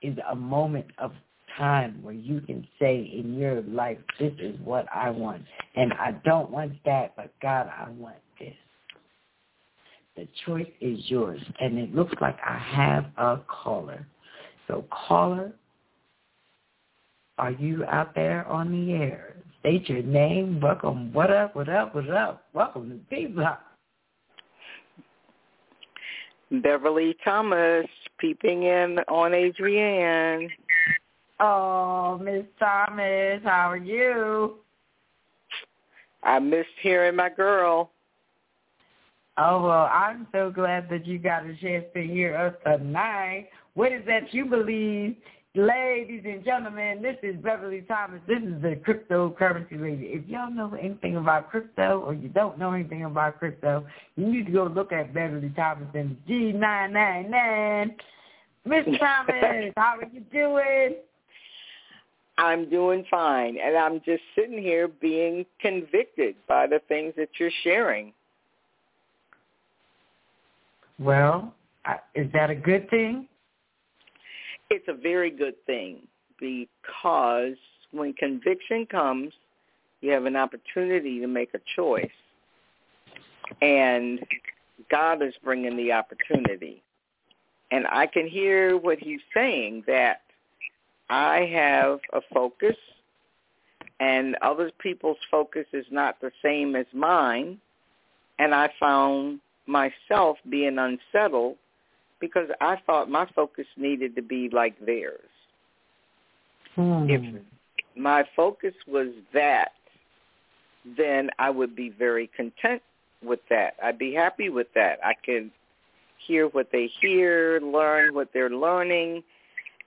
is 0.00 0.16
a 0.30 0.34
moment 0.34 0.86
of 0.98 1.12
time 1.58 2.02
where 2.02 2.14
you 2.14 2.40
can 2.40 2.66
say 2.78 2.96
in 2.96 3.34
your 3.34 3.62
life, 3.62 3.98
this 4.18 4.32
is 4.38 4.58
what 4.64 4.86
I 4.94 5.10
want. 5.10 5.42
And 5.76 5.92
I 5.92 6.12
don't 6.24 6.50
want 6.50 6.72
that, 6.84 7.14
but 7.14 7.32
God, 7.40 7.68
I 7.68 7.90
want 7.90 8.16
this. 8.38 8.54
The 10.16 10.26
choice 10.46 10.70
is 10.80 10.98
yours. 11.10 11.40
And 11.60 11.78
it 11.78 11.94
looks 11.94 12.14
like 12.20 12.38
I 12.44 12.58
have 12.58 13.06
a 13.16 13.40
caller. 13.46 14.06
So 14.68 14.84
caller, 14.90 15.52
are 17.38 17.50
you 17.50 17.84
out 17.84 18.14
there 18.14 18.46
on 18.46 18.70
the 18.70 18.92
air? 18.92 19.36
State 19.60 19.88
your 19.88 20.02
name. 20.02 20.60
Welcome. 20.60 21.12
What 21.12 21.30
up? 21.30 21.56
What 21.56 21.68
up? 21.68 21.94
What 21.94 22.08
up? 22.10 22.44
Welcome 22.52 22.90
to 22.90 23.16
People. 23.16 23.46
Beverly 26.62 27.16
Thomas 27.24 27.86
peeping 28.18 28.64
in 28.64 28.98
on 29.08 29.34
Adrienne. 29.34 30.48
Oh, 31.40 32.18
Miss 32.22 32.44
Thomas, 32.58 33.40
how 33.42 33.70
are 33.70 33.76
you? 33.76 34.56
I 36.22 36.38
missed 36.38 36.68
hearing 36.80 37.16
my 37.16 37.28
girl. 37.28 37.90
Oh 39.36 39.62
well, 39.64 39.90
I'm 39.92 40.28
so 40.30 40.50
glad 40.50 40.88
that 40.90 41.06
you 41.06 41.18
got 41.18 41.44
a 41.44 41.56
chance 41.56 41.84
to 41.94 42.06
hear 42.06 42.36
us 42.36 42.54
tonight. 42.64 43.48
What 43.74 43.90
is 43.90 44.02
that 44.06 44.32
you 44.32 44.44
believe 44.44 45.16
Ladies 45.56 46.22
and 46.24 46.44
gentlemen, 46.44 47.00
this 47.00 47.16
is 47.22 47.36
Beverly 47.36 47.82
Thomas. 47.82 48.20
This 48.26 48.42
is 48.42 48.60
the 48.60 48.74
cryptocurrency 48.84 49.80
lady. 49.80 50.06
If 50.06 50.28
y'all 50.28 50.50
know 50.50 50.74
anything 50.74 51.14
about 51.14 51.48
crypto 51.48 52.00
or 52.00 52.12
you 52.12 52.28
don't 52.28 52.58
know 52.58 52.72
anything 52.72 53.04
about 53.04 53.38
crypto, 53.38 53.86
you 54.16 54.26
need 54.26 54.46
to 54.46 54.52
go 54.52 54.64
look 54.64 54.90
at 54.92 55.14
Beverly 55.14 55.52
Thomas 55.54 55.86
and 55.94 56.16
G999. 56.28 57.94
Miss 58.64 58.84
Thomas, 58.98 59.72
how 59.76 59.98
are 60.00 60.08
you 60.12 60.22
doing? 60.32 60.96
I'm 62.36 62.68
doing 62.68 63.04
fine, 63.08 63.56
and 63.56 63.76
I'm 63.76 64.00
just 64.04 64.24
sitting 64.34 64.58
here 64.60 64.88
being 64.88 65.46
convicted 65.60 66.34
by 66.48 66.66
the 66.66 66.80
things 66.88 67.14
that 67.16 67.28
you're 67.38 67.52
sharing. 67.62 68.12
Well, 70.98 71.54
is 72.16 72.26
that 72.32 72.50
a 72.50 72.56
good 72.56 72.90
thing? 72.90 73.28
It's 74.74 74.88
a 74.88 74.94
very 74.94 75.30
good 75.30 75.54
thing 75.66 75.98
because 76.40 77.56
when 77.92 78.12
conviction 78.14 78.86
comes, 78.86 79.32
you 80.00 80.10
have 80.10 80.26
an 80.26 80.36
opportunity 80.36 81.20
to 81.20 81.26
make 81.26 81.54
a 81.54 81.60
choice. 81.76 82.10
And 83.62 84.20
God 84.90 85.22
is 85.22 85.34
bringing 85.42 85.76
the 85.76 85.92
opportunity. 85.92 86.82
And 87.70 87.86
I 87.88 88.06
can 88.06 88.26
hear 88.26 88.76
what 88.76 88.98
he's 88.98 89.20
saying 89.32 89.84
that 89.86 90.22
I 91.08 91.48
have 91.52 92.00
a 92.12 92.20
focus 92.32 92.76
and 94.00 94.36
other 94.42 94.72
people's 94.80 95.18
focus 95.30 95.66
is 95.72 95.86
not 95.90 96.20
the 96.20 96.32
same 96.42 96.74
as 96.74 96.86
mine. 96.92 97.58
And 98.38 98.54
I 98.54 98.70
found 98.80 99.40
myself 99.66 100.36
being 100.50 100.78
unsettled 100.78 101.56
because 102.26 102.48
I 102.60 102.76
thought 102.86 103.10
my 103.10 103.26
focus 103.34 103.66
needed 103.76 104.16
to 104.16 104.22
be 104.22 104.48
like 104.50 104.74
theirs. 104.84 105.20
Hmm. 106.74 107.06
If 107.08 107.42
my 107.96 108.24
focus 108.34 108.74
was 108.86 109.08
that, 109.32 109.72
then 110.96 111.30
I 111.38 111.50
would 111.50 111.76
be 111.76 111.90
very 111.90 112.30
content 112.36 112.82
with 113.22 113.40
that. 113.50 113.74
I'd 113.82 113.98
be 113.98 114.12
happy 114.12 114.48
with 114.48 114.66
that. 114.74 114.98
I 115.04 115.14
could 115.24 115.50
hear 116.26 116.48
what 116.48 116.68
they 116.72 116.90
hear, 117.00 117.60
learn 117.60 118.14
what 118.14 118.28
they're 118.32 118.50
learning, 118.50 119.22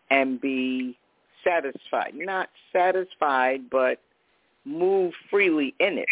and 0.09 0.39
be 0.39 0.97
satisfied. 1.43 2.13
Not 2.15 2.49
satisfied, 2.73 3.69
but 3.69 3.99
move 4.65 5.13
freely 5.29 5.73
in 5.79 5.97
it. 5.97 6.07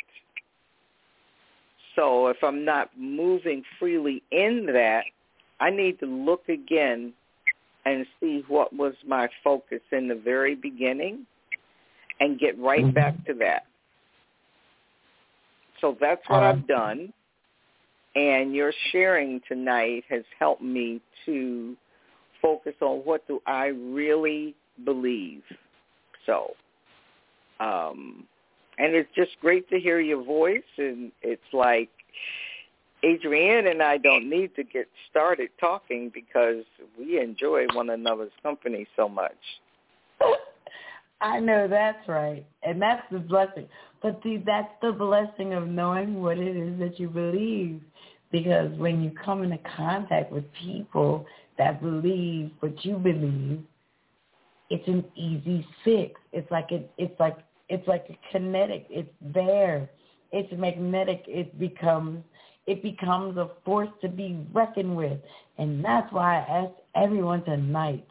So 1.95 2.27
if 2.27 2.37
I'm 2.43 2.65
not 2.65 2.89
moving 2.97 3.63
freely 3.79 4.21
in 4.31 4.65
that, 4.73 5.03
I 5.59 5.69
need 5.69 5.99
to 5.99 6.05
look 6.05 6.49
again 6.49 7.13
and 7.85 8.05
see 8.19 8.43
what 8.47 8.73
was 8.73 8.93
my 9.07 9.27
focus 9.43 9.81
in 9.91 10.07
the 10.07 10.15
very 10.15 10.55
beginning 10.55 11.25
and 12.19 12.39
get 12.39 12.57
right 12.59 12.81
mm-hmm. 12.81 12.91
back 12.91 13.25
to 13.25 13.33
that. 13.35 13.65
So 15.81 15.95
that's 15.99 16.21
what 16.27 16.41
I've 16.41 16.67
done. 16.67 17.13
And 18.15 18.55
your 18.55 18.73
sharing 18.91 19.41
tonight 19.47 20.05
has 20.09 20.23
helped 20.39 20.61
me 20.61 21.01
to 21.25 21.75
focus 22.41 22.73
on 22.81 22.99
what 22.99 23.27
do 23.27 23.41
I 23.45 23.67
really 23.67 24.55
believe. 24.83 25.43
So, 26.25 26.53
um, 27.59 28.25
and 28.77 28.95
it's 28.95 29.09
just 29.15 29.31
great 29.41 29.69
to 29.69 29.79
hear 29.79 29.99
your 29.99 30.23
voice. 30.23 30.63
And 30.77 31.11
it's 31.21 31.41
like, 31.53 31.89
Adrienne 33.05 33.67
and 33.67 33.81
I 33.81 33.97
don't 33.97 34.29
need 34.29 34.55
to 34.55 34.63
get 34.63 34.87
started 35.09 35.49
talking 35.59 36.11
because 36.13 36.63
we 36.97 37.19
enjoy 37.19 37.65
one 37.73 37.89
another's 37.89 38.31
company 38.41 38.87
so 38.95 39.07
much. 39.07 39.35
I 41.21 41.39
know 41.39 41.67
that's 41.67 42.07
right. 42.07 42.45
And 42.63 42.81
that's 42.81 43.03
the 43.11 43.19
blessing. 43.19 43.67
But 44.01 44.19
see, 44.23 44.37
that's 44.45 44.71
the 44.81 44.91
blessing 44.91 45.53
of 45.53 45.67
knowing 45.67 46.21
what 46.21 46.37
it 46.37 46.55
is 46.55 46.79
that 46.79 46.99
you 46.99 47.09
believe. 47.09 47.81
Because 48.31 48.71
when 48.77 49.01
you 49.01 49.11
come 49.23 49.43
into 49.43 49.59
contact 49.75 50.31
with 50.31 50.43
people 50.61 51.25
that 51.57 51.81
believe 51.81 52.51
what 52.59 52.83
you 52.83 52.97
believe, 52.97 53.63
it's 54.69 54.87
an 54.87 55.05
easy 55.15 55.65
fix. 55.83 56.19
It's 56.33 56.49
like 56.51 56.71
it, 56.71 56.91
it's 56.97 57.17
like 57.19 57.37
it's 57.69 57.87
like 57.87 58.05
a 58.09 58.31
kinetic. 58.31 58.87
It's 58.89 59.09
there. 59.21 59.89
It's 60.31 60.51
magnetic. 60.57 61.23
It 61.27 61.57
becomes 61.59 62.23
it 62.67 62.81
becomes 62.81 63.37
a 63.37 63.49
force 63.63 63.89
to 64.01 64.09
be 64.09 64.45
reckoned 64.53 64.95
with. 64.95 65.19
And 65.57 65.83
that's 65.83 66.11
why 66.11 66.37
I 66.39 66.61
ask 66.63 66.71
everyone 66.95 67.43
tonight, 67.43 68.05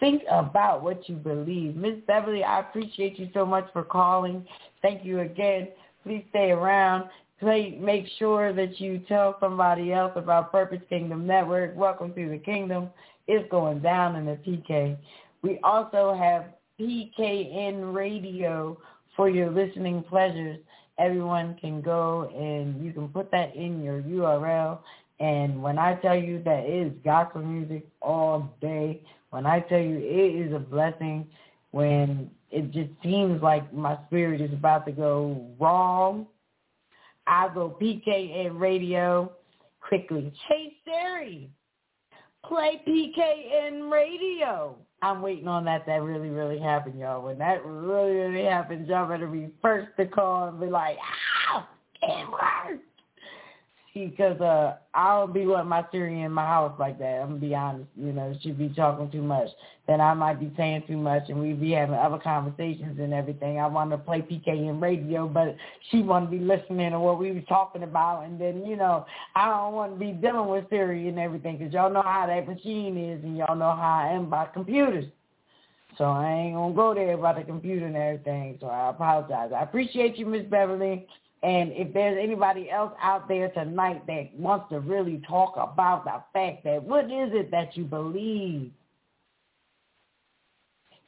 think 0.00 0.22
about 0.30 0.82
what 0.82 1.08
you 1.08 1.16
believe. 1.16 1.76
Miss 1.76 1.94
Beverly, 2.06 2.42
I 2.42 2.60
appreciate 2.60 3.18
you 3.18 3.28
so 3.32 3.46
much 3.46 3.66
for 3.72 3.84
calling. 3.84 4.44
Thank 4.82 5.04
you 5.04 5.20
again. 5.20 5.68
Please 6.02 6.24
stay 6.30 6.50
around. 6.50 7.08
Please 7.38 7.76
make 7.80 8.06
sure 8.18 8.52
that 8.52 8.80
you 8.80 9.00
tell 9.08 9.36
somebody 9.40 9.92
else 9.92 10.12
about 10.16 10.52
Purpose 10.52 10.82
Kingdom 10.88 11.26
Network. 11.26 11.76
Welcome 11.76 12.14
to 12.14 12.28
the 12.28 12.38
kingdom. 12.38 12.88
It's 13.28 13.48
going 13.50 13.80
down 13.80 14.16
in 14.16 14.26
the 14.26 14.32
PK. 14.32 14.96
We 15.42 15.58
also 15.62 16.14
have 16.14 16.46
PKN 16.80 17.94
Radio 17.94 18.78
for 19.16 19.28
your 19.28 19.50
listening 19.50 20.02
pleasures 20.08 20.58
everyone 20.98 21.56
can 21.60 21.80
go 21.80 22.30
and 22.34 22.84
you 22.84 22.92
can 22.92 23.08
put 23.08 23.30
that 23.30 23.54
in 23.56 23.82
your 23.82 24.02
URL. 24.02 24.78
And 25.20 25.62
when 25.62 25.78
I 25.78 25.94
tell 25.96 26.16
you 26.16 26.42
that 26.44 26.64
it 26.64 26.86
is 26.86 26.92
gospel 27.04 27.42
music 27.42 27.86
all 28.00 28.54
day, 28.60 29.02
when 29.30 29.46
I 29.46 29.60
tell 29.60 29.80
you 29.80 29.96
it 29.98 30.46
is 30.46 30.54
a 30.54 30.58
blessing, 30.58 31.26
when 31.70 32.30
it 32.50 32.70
just 32.72 32.90
seems 33.02 33.42
like 33.42 33.72
my 33.72 33.98
spirit 34.06 34.40
is 34.40 34.52
about 34.52 34.84
to 34.86 34.92
go 34.92 35.46
wrong, 35.58 36.26
I 37.26 37.48
go 37.54 37.76
PKN 37.80 38.58
radio 38.58 39.32
quickly. 39.80 40.32
Chase 40.48 40.74
Siri, 40.84 41.50
play 42.44 42.82
PKN 42.86 43.90
radio. 43.90 44.76
I'm 45.02 45.20
waiting 45.20 45.48
on 45.48 45.64
that 45.64 45.84
that 45.86 46.02
really, 46.02 46.30
really 46.30 46.60
happen, 46.60 46.96
y'all. 46.96 47.22
When 47.22 47.36
that 47.38 47.64
really, 47.64 48.12
really 48.12 48.44
happens, 48.44 48.88
y'all 48.88 49.08
better 49.08 49.26
be 49.26 49.48
first 49.60 49.88
to 49.96 50.06
call 50.06 50.48
and 50.48 50.60
be 50.60 50.66
like, 50.66 50.96
ah, 51.50 51.68
it 52.02 52.28
worked. 52.30 52.84
Because 53.94 54.40
uh, 54.40 54.76
I 54.94 55.18
don't 55.18 55.34
be 55.34 55.46
wanting 55.46 55.68
my 55.68 55.84
Siri 55.92 56.22
in 56.22 56.32
my 56.32 56.46
house 56.46 56.72
like 56.78 56.98
that. 56.98 57.20
I'm 57.20 57.28
gonna 57.28 57.40
be 57.40 57.54
honest. 57.54 57.90
You 57.94 58.12
know, 58.12 58.34
she'd 58.40 58.58
be 58.58 58.70
talking 58.70 59.10
too 59.10 59.22
much. 59.22 59.48
Then 59.86 60.00
I 60.00 60.14
might 60.14 60.40
be 60.40 60.50
saying 60.56 60.84
too 60.86 60.96
much, 60.96 61.24
and 61.28 61.38
we'd 61.38 61.60
be 61.60 61.72
having 61.72 61.94
other 61.94 62.18
conversations 62.18 62.98
and 62.98 63.12
everything. 63.12 63.58
I 63.58 63.66
want 63.66 63.90
to 63.90 63.98
play 63.98 64.22
PKN 64.22 64.80
radio, 64.80 65.28
but 65.28 65.56
she 65.90 66.00
want 66.00 66.30
to 66.30 66.38
be 66.38 66.42
listening 66.42 66.92
to 66.92 67.00
what 67.00 67.18
we 67.18 67.32
were 67.32 67.42
talking 67.42 67.82
about. 67.82 68.24
And 68.24 68.40
then 68.40 68.64
you 68.64 68.76
know, 68.76 69.04
I 69.36 69.46
don't 69.46 69.74
want 69.74 69.92
to 69.92 69.98
be 69.98 70.12
dealing 70.12 70.48
with 70.48 70.70
Siri 70.70 71.08
and 71.08 71.18
everything 71.18 71.58
because 71.58 71.74
y'all 71.74 71.92
know 71.92 72.02
how 72.02 72.26
that 72.26 72.48
machine 72.48 72.96
is, 72.96 73.22
and 73.22 73.36
y'all 73.36 73.56
know 73.56 73.76
how 73.76 74.04
I 74.06 74.12
am 74.14 74.24
about 74.24 74.54
computers. 74.54 75.04
So 75.98 76.04
I 76.04 76.32
ain't 76.32 76.54
gonna 76.54 76.74
go 76.74 76.94
there 76.94 77.14
about 77.14 77.36
the 77.36 77.44
computer 77.44 77.86
and 77.86 77.96
everything. 77.96 78.56
So 78.60 78.68
I 78.68 78.90
apologize. 78.90 79.52
I 79.54 79.62
appreciate 79.62 80.16
you, 80.16 80.26
Miss 80.26 80.44
Beverly. 80.46 81.06
And 81.42 81.72
if 81.72 81.92
there's 81.92 82.18
anybody 82.22 82.70
else 82.70 82.92
out 83.02 83.26
there 83.26 83.48
tonight 83.48 84.06
that 84.06 84.32
wants 84.36 84.66
to 84.70 84.78
really 84.78 85.20
talk 85.26 85.54
about 85.56 86.04
the 86.04 86.22
fact 86.32 86.62
that 86.64 86.82
what 86.82 87.06
is 87.06 87.30
it 87.32 87.50
that 87.50 87.76
you 87.76 87.84
believe? 87.84 88.70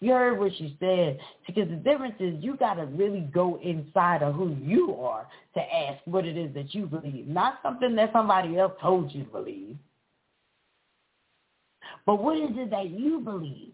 You 0.01 0.13
heard 0.13 0.39
what 0.41 0.53
she 0.59 0.77
said. 0.81 1.21
Because 1.47 1.69
the 1.69 1.77
difference 1.77 2.17
is 2.19 2.43
you 2.43 2.57
got 2.57 2.75
to 2.75 2.87
really 2.87 3.21
go 3.33 3.61
inside 3.63 4.23
of 4.23 4.35
who 4.35 4.57
you 4.61 4.97
are 4.97 5.27
to 5.55 5.61
ask 5.61 6.01
what 6.05 6.27
it 6.27 6.37
is 6.37 6.53
that 6.55 6.75
you 6.75 6.87
believe. 6.87 7.29
Not 7.29 7.61
something 7.63 7.95
that 7.95 8.13
somebody 8.13 8.59
else 8.59 8.73
told 8.83 9.13
you 9.13 9.23
to 9.23 9.31
believe. 9.31 9.77
But 12.07 12.23
what 12.23 12.37
is 12.39 12.51
it 12.55 12.71
that 12.71 12.91
you 12.91 13.21
believe? 13.21 13.74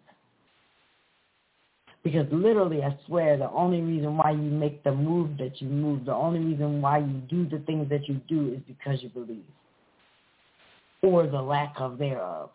Because 2.03 2.27
literally, 2.33 2.83
I 2.83 2.97
swear, 3.07 3.37
the 3.37 3.51
only 3.51 3.83
reason 3.83 4.17
why 4.17 4.31
you 4.31 4.39
make 4.39 4.83
the 4.85 4.93
move 4.93 5.37
that 5.39 5.61
you 5.61 5.69
move, 5.69 6.07
the 6.07 6.15
only 6.15 6.41
reason 6.41 6.81
why 6.81 6.99
you 6.99 7.23
do 7.29 7.47
the 7.49 7.63
things 7.65 7.91
that 7.91 8.09
you 8.09 8.21
do 8.27 8.55
is 8.55 8.61
because 8.67 9.03
you 9.03 9.11
believe. 9.11 9.45
Or 11.03 11.27
the 11.27 11.41
lack 11.41 11.75
of 11.79 11.99
thereof. 11.99 12.51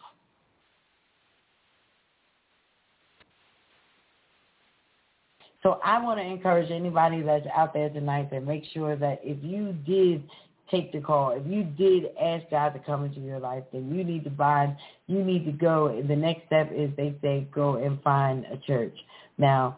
So 5.66 5.80
I 5.84 6.00
want 6.04 6.20
to 6.20 6.24
encourage 6.24 6.70
anybody 6.70 7.24
that's 7.24 7.48
out 7.56 7.74
there 7.74 7.90
tonight 7.90 8.30
to 8.30 8.40
make 8.40 8.66
sure 8.72 8.96
that 8.98 9.20
if 9.24 9.44
you 9.44 9.74
did 9.86 10.24
take 10.70 10.92
the 10.92 11.00
call, 11.00 11.32
if 11.32 11.46
you 11.48 11.64
did 11.64 12.12
ask 12.22 12.46
God 12.52 12.70
to 12.70 12.80
come 12.80 13.04
into 13.04 13.20
your 13.20 13.40
life, 13.40 13.64
then 13.74 13.94
you 13.94 14.04
need 14.04 14.24
to 14.26 14.30
find, 14.36 14.76
you 15.08 15.24
need 15.24 15.44
to 15.46 15.52
go. 15.52 15.88
And 15.88 16.08
The 16.08 16.16
next 16.16 16.46
step 16.46 16.72
is 16.72 16.92
they 16.98 17.16
say 17.22 17.48
go 17.52 17.78
and 17.78 18.00
find 18.04 18.46
a 18.46 18.58
church. 18.58 18.96
Now, 19.38 19.78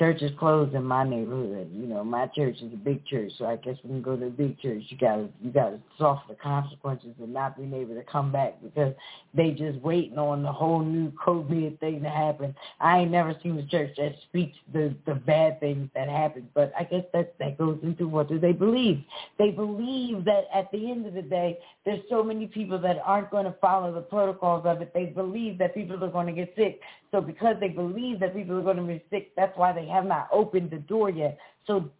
church 0.00 0.22
is 0.22 0.30
closed 0.38 0.74
in 0.74 0.82
my 0.82 1.04
neighborhood. 1.04 1.70
You 1.74 1.86
know, 1.86 2.02
my 2.02 2.26
church 2.28 2.56
is 2.62 2.72
a 2.72 2.76
big 2.76 3.04
church, 3.04 3.30
so 3.36 3.44
I 3.44 3.56
guess 3.56 3.76
when 3.82 3.96
you 3.96 4.02
go 4.02 4.16
to 4.16 4.26
a 4.26 4.30
big 4.30 4.58
church, 4.58 4.82
you 4.88 4.96
gotta 4.96 5.28
you 5.42 5.50
gotta 5.50 5.78
suffer 5.98 6.22
the 6.26 6.36
consequences 6.36 7.10
of 7.22 7.28
not 7.28 7.58
being 7.58 7.74
able 7.74 7.94
to 7.94 8.02
come 8.04 8.32
back 8.32 8.54
because 8.62 8.94
they 9.34 9.50
just 9.50 9.78
waiting 9.80 10.16
on 10.16 10.42
the 10.42 10.50
whole 10.50 10.80
new 10.80 11.12
COVID 11.24 11.78
thing 11.80 12.02
to 12.02 12.08
happen. 12.08 12.54
I 12.80 13.00
ain't 13.00 13.10
never 13.10 13.36
seen 13.42 13.58
a 13.58 13.66
church 13.66 13.90
that 13.98 14.14
speaks 14.28 14.56
the 14.72 14.94
the 15.04 15.16
bad 15.16 15.60
things 15.60 15.90
that 15.94 16.08
happen, 16.08 16.48
but 16.54 16.72
I 16.78 16.84
guess 16.84 17.04
that 17.12 17.34
that 17.38 17.58
goes 17.58 17.78
into 17.82 18.08
what 18.08 18.30
do 18.30 18.38
they 18.38 18.52
believe? 18.52 19.04
They 19.38 19.50
believe 19.50 20.24
that 20.24 20.44
at 20.54 20.72
the 20.72 20.90
end 20.90 21.04
of 21.04 21.12
the 21.12 21.22
day, 21.22 21.58
there's 21.84 22.00
so 22.08 22.22
many 22.22 22.46
people 22.46 22.78
that 22.78 23.02
aren't 23.04 23.30
going 23.30 23.44
to 23.44 23.54
follow 23.60 23.92
the 23.92 24.00
protocols 24.00 24.64
of 24.64 24.80
it. 24.80 24.92
They 24.94 25.06
believe 25.06 25.58
that 25.58 25.74
people 25.74 26.02
are 26.02 26.10
going 26.10 26.26
to 26.26 26.32
get 26.32 26.54
sick. 26.56 26.80
So 27.10 27.20
because 27.20 27.56
they 27.58 27.68
believe 27.68 28.20
that 28.20 28.34
people 28.34 28.58
are 28.58 28.62
going 28.62 28.76
to 28.76 28.82
be 28.82 29.02
sick, 29.10 29.32
that's 29.36 29.56
why 29.56 29.72
they 29.72 29.86
have 29.86 30.04
not 30.04 30.28
opened 30.32 30.70
the 30.70 30.78
door 30.78 31.10
yet. 31.10 31.38
So 31.66 31.90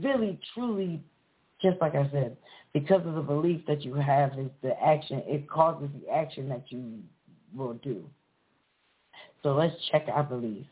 really, 0.00 0.38
truly, 0.54 1.02
just 1.60 1.80
like 1.80 1.94
I 1.94 2.08
said, 2.12 2.36
because 2.72 3.06
of 3.06 3.14
the 3.14 3.22
belief 3.22 3.62
that 3.66 3.82
you 3.82 3.94
have 3.94 4.38
is 4.38 4.50
the 4.62 4.80
action, 4.82 5.22
it 5.26 5.48
causes 5.48 5.88
the 6.00 6.12
action 6.12 6.48
that 6.48 6.64
you 6.68 7.00
will 7.54 7.74
do. 7.74 8.04
So 9.42 9.54
let's 9.54 9.74
check 9.90 10.06
our 10.12 10.22
belief 10.22 10.64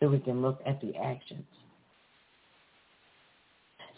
so 0.00 0.08
we 0.08 0.20
can 0.20 0.40
look 0.40 0.60
at 0.64 0.80
the 0.80 0.94
actions. 0.96 1.44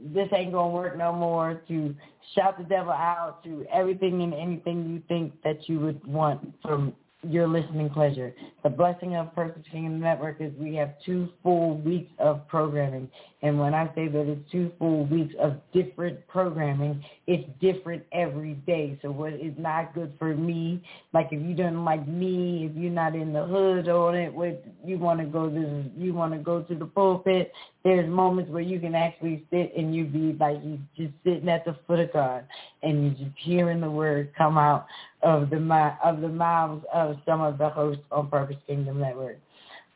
this 0.00 0.28
ain't 0.32 0.52
gonna 0.52 0.70
work 0.70 0.96
no 0.96 1.12
more 1.12 1.60
to 1.68 1.94
shout 2.34 2.56
the 2.56 2.64
devil 2.64 2.92
out 2.92 3.44
to 3.44 3.66
everything 3.72 4.22
and 4.22 4.32
anything 4.32 4.88
you 4.88 5.02
think 5.08 5.34
that 5.42 5.68
you 5.68 5.80
would 5.80 6.02
want 6.06 6.54
from 6.62 6.94
your 7.22 7.48
listening 7.48 7.90
pleasure. 7.90 8.32
The 8.62 8.70
blessing 8.70 9.16
of 9.16 9.34
Purpose 9.34 9.64
Kingdom 9.72 10.00
Network 10.00 10.40
is 10.40 10.52
we 10.56 10.76
have 10.76 10.94
two 11.04 11.28
full 11.42 11.76
weeks 11.78 12.12
of 12.20 12.46
programming. 12.46 13.10
And 13.42 13.58
when 13.58 13.74
I 13.74 13.86
say 13.94 14.08
that 14.08 14.28
it's 14.28 14.50
two 14.52 14.72
full 14.78 15.04
weeks 15.06 15.34
of 15.40 15.56
different 15.72 16.26
programming, 16.28 17.04
it's 17.26 17.48
different 17.60 18.04
every 18.12 18.54
day. 18.54 18.98
So 19.02 19.10
what 19.10 19.32
is 19.32 19.52
not 19.58 19.94
good 19.94 20.12
for 20.18 20.34
me, 20.34 20.82
like 21.12 21.28
if 21.32 21.42
you 21.42 21.54
don't 21.54 21.84
like 21.84 22.06
me, 22.06 22.68
if 22.70 22.76
you're 22.76 22.90
not 22.90 23.14
in 23.14 23.32
the 23.32 23.44
hood 23.44 23.88
on 23.88 24.14
it, 24.14 24.32
with 24.32 24.56
you 24.84 24.98
want 24.98 25.20
to 25.20 25.26
go 25.26 25.48
to 25.48 25.84
you 25.96 26.14
want 26.14 26.32
to 26.32 26.38
go 26.38 26.62
to 26.62 26.74
the 26.74 26.86
pulpit, 26.86 27.52
there's 27.84 28.08
moments 28.08 28.50
where 28.50 28.62
you 28.62 28.78
can 28.78 28.94
actually 28.94 29.44
sit 29.50 29.72
and 29.76 29.94
you 29.94 30.04
be 30.04 30.36
like 30.38 30.58
you 30.64 30.78
just 30.96 31.12
sitting 31.24 31.48
at 31.48 31.64
the 31.64 31.76
foot 31.86 32.00
of 32.00 32.12
God 32.12 32.44
and 32.82 33.04
you're 33.04 33.26
just 33.26 33.38
hearing 33.38 33.80
the 33.80 33.90
word 33.90 34.32
come 34.36 34.58
out 34.58 34.86
of 35.22 35.50
the 35.50 35.56
of 36.04 36.20
the 36.20 36.28
mouths 36.28 36.84
of 36.92 37.16
some 37.26 37.40
of 37.40 37.58
the 37.58 37.68
hosts 37.68 38.02
on 38.10 38.28
Purpose 38.28 38.56
Kingdom 38.66 39.00
Network. 39.00 39.38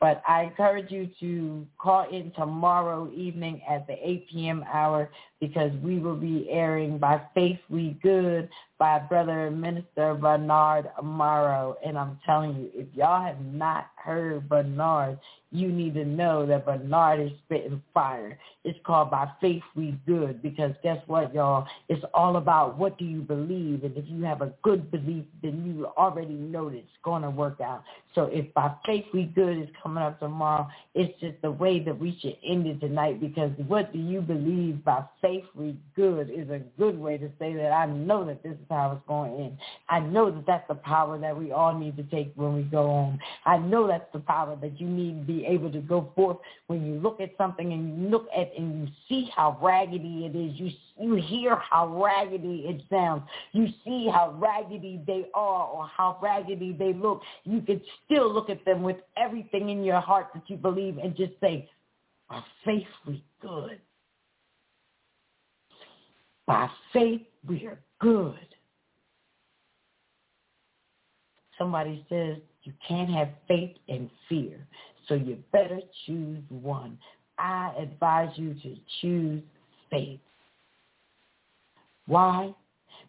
But 0.03 0.21
I 0.27 0.43
encourage 0.43 0.91
you 0.91 1.09
to 1.21 1.65
call 1.79 2.11
in 2.11 2.33
tomorrow 2.33 3.09
evening 3.15 3.63
at 3.71 3.87
the 3.87 3.95
8 4.03 4.29
p.m. 4.31 4.65
hour 4.73 5.09
because 5.41 5.71
we 5.81 6.01
will 6.01 6.17
be 6.17 6.49
airing 6.51 6.99
By 6.99 7.23
Faith 7.35 7.61
We 7.71 7.97
Good 8.03 8.49
by 8.81 8.99
Brother 8.99 9.49
Minister 9.53 10.15
Bernard 10.15 10.91
Amaro. 11.01 11.77
And 11.87 11.97
I'm 11.97 12.19
telling 12.27 12.57
you, 12.57 12.71
if 12.75 12.89
y'all 12.97 13.25
have 13.25 13.41
not 13.45 13.92
heard 14.03 14.49
Bernard, 14.49 15.19
you 15.51 15.69
need 15.69 15.95
to 15.95 16.05
know 16.05 16.47
that 16.47 16.65
Bernard 16.65 17.21
is 17.21 17.33
spitting 17.45 17.83
fire. 17.93 18.39
It's 18.65 18.79
called 18.85 19.11
By 19.11 19.29
Faith 19.41 19.63
We 19.77 19.99
Good 20.07 20.43
because 20.43 20.73
guess 20.83 20.99
what, 21.07 21.35
y'all? 21.35 21.67
It's 21.89 22.03
all 22.15 22.37
about 22.37 22.79
what 22.79 22.99
do 22.99 23.05
you 23.05 23.21
believe. 23.21 23.85
And 23.85 23.97
if 23.97 24.05
you 24.09 24.25
have 24.25 24.41
a 24.41 24.53
good 24.63 24.91
belief, 24.91 25.25
then 25.43 25.65
you 25.65 25.87
already 25.99 26.35
know 26.35 26.71
that 26.71 26.79
it's 26.79 26.89
going 27.05 27.23
to 27.23 27.31
work 27.31 27.61
out. 27.61 27.83
So 28.15 28.25
if 28.25 28.53
By 28.55 28.75
Faith 28.87 29.05
We 29.13 29.25
Good 29.25 29.59
is 29.59 29.69
coming 29.83 30.03
up 30.03 30.19
tomorrow, 30.21 30.69
it's 30.95 31.19
just 31.21 31.41
the 31.43 31.51
way 31.51 31.81
that 31.81 31.99
we 31.99 32.19
should 32.21 32.37
end 32.47 32.67
it 32.67 32.81
tonight 32.81 33.21
because 33.21 33.51
what 33.67 33.93
do 33.93 33.99
you 33.99 34.21
believe 34.21 34.85
by 34.85 35.03
faith 35.21 35.45
we 35.55 35.77
good 35.97 36.31
is 36.31 36.51
a 36.51 36.61
good 36.79 36.99
way 36.99 37.17
to 37.19 37.31
say 37.39 37.55
that 37.55 37.73
I 37.73 37.87
know 37.87 38.25
that 38.27 38.43
this 38.43 38.53
is 38.53 38.67
how 38.69 38.93
it's 38.93 39.09
going 39.09 39.35
in. 39.37 39.59
I 39.89 40.01
know 40.01 40.31
that 40.31 40.47
that's 40.47 40.67
the 40.69 40.75
power 40.75 41.19
that 41.19 41.37
we 41.37 41.53
all 41.53 41.79
need 41.79 41.97
to 41.97 42.03
take 42.05 42.33
when 42.35 42.55
we 42.55 42.63
go 42.63 42.87
home. 42.87 43.19
I 43.47 43.59
know 43.59 43.87
that's 43.93 44.11
the 44.15 44.21
power 44.21 44.57
that 44.63 44.81
you 44.81 44.87
need 44.87 45.21
to 45.21 45.27
be 45.27 45.45
able 45.45 45.71
to 45.71 45.81
go 45.81 46.11
forth 46.17 46.39
when 46.67 46.87
you 46.87 46.95
look 46.95 47.21
at 47.21 47.31
something 47.37 47.75
and 47.75 48.03
you 48.03 48.09
look 48.09 48.27
at 48.35 48.51
and 48.57 48.81
you 48.81 48.95
see 49.07 49.31
how 49.37 49.59
raggedy 49.61 50.25
it 50.25 50.35
is. 50.35 50.59
You 50.59 50.71
you 50.99 51.23
hear 51.23 51.57
how 51.57 52.03
raggedy 52.03 52.65
it 52.67 52.83
sounds. 52.91 53.23
You 53.53 53.67
see 53.85 54.09
how 54.11 54.35
raggedy 54.39 55.03
they 55.07 55.27
are 55.35 55.67
or 55.67 55.87
how 55.87 56.19
raggedy 56.23 56.73
they 56.73 56.95
look. 56.95 57.21
You 57.45 57.61
can 57.61 57.83
still 58.07 58.33
look 58.33 58.49
at 58.49 58.65
them 58.65 58.83
with 58.83 58.97
everything 59.19 59.69
in 59.69 59.85
your 59.85 60.01
heart 60.01 60.29
that 60.33 60.45
you 60.47 60.57
believe 60.57 60.97
and 60.97 61.15
just 61.15 61.33
say, 61.39 61.69
"Are 62.31 62.45
faithfully 62.65 63.23
good." 63.41 63.79
By 66.47 66.71
faith, 66.95 67.27
we 67.47 67.67
are 67.67 67.79
good. 68.01 68.57
Somebody 71.59 72.07
says 72.09 72.39
you 72.65 72.73
can't 72.87 73.11
have 73.11 73.31
faith 73.49 73.77
and 73.89 74.09
fear, 74.29 74.67
so 75.09 75.15
you 75.15 75.39
better 75.53 75.81
choose 76.07 76.43
one. 76.49 76.99
I 77.39 77.73
advise 77.79 78.31
you 78.37 78.55
to 78.55 78.77
choose 79.01 79.43
faith. 79.91 80.21
Why? 82.07 82.55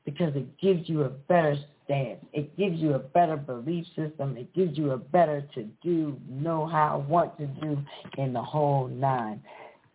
Because 0.05 0.35
it 0.35 0.57
gives 0.59 0.89
you 0.89 1.03
a 1.03 1.09
better 1.09 1.55
stance. 1.85 2.23
It 2.33 2.55
gives 2.57 2.79
you 2.79 2.93
a 2.93 2.99
better 2.99 3.37
belief 3.37 3.85
system. 3.95 4.37
It 4.37 4.53
gives 4.53 4.77
you 4.77 4.91
a 4.91 4.97
better 4.97 5.45
to 5.55 5.63
do, 5.83 6.17
know 6.29 6.65
how, 6.65 7.03
what 7.07 7.37
to 7.37 7.47
do 7.47 7.77
in 8.17 8.33
the 8.33 8.41
whole 8.41 8.87
nine. 8.87 9.41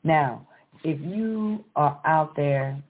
Now, 0.05 0.47
if 0.85 1.01
you 1.01 1.65
are 1.75 2.01
out 2.05 2.37
there 2.37 2.81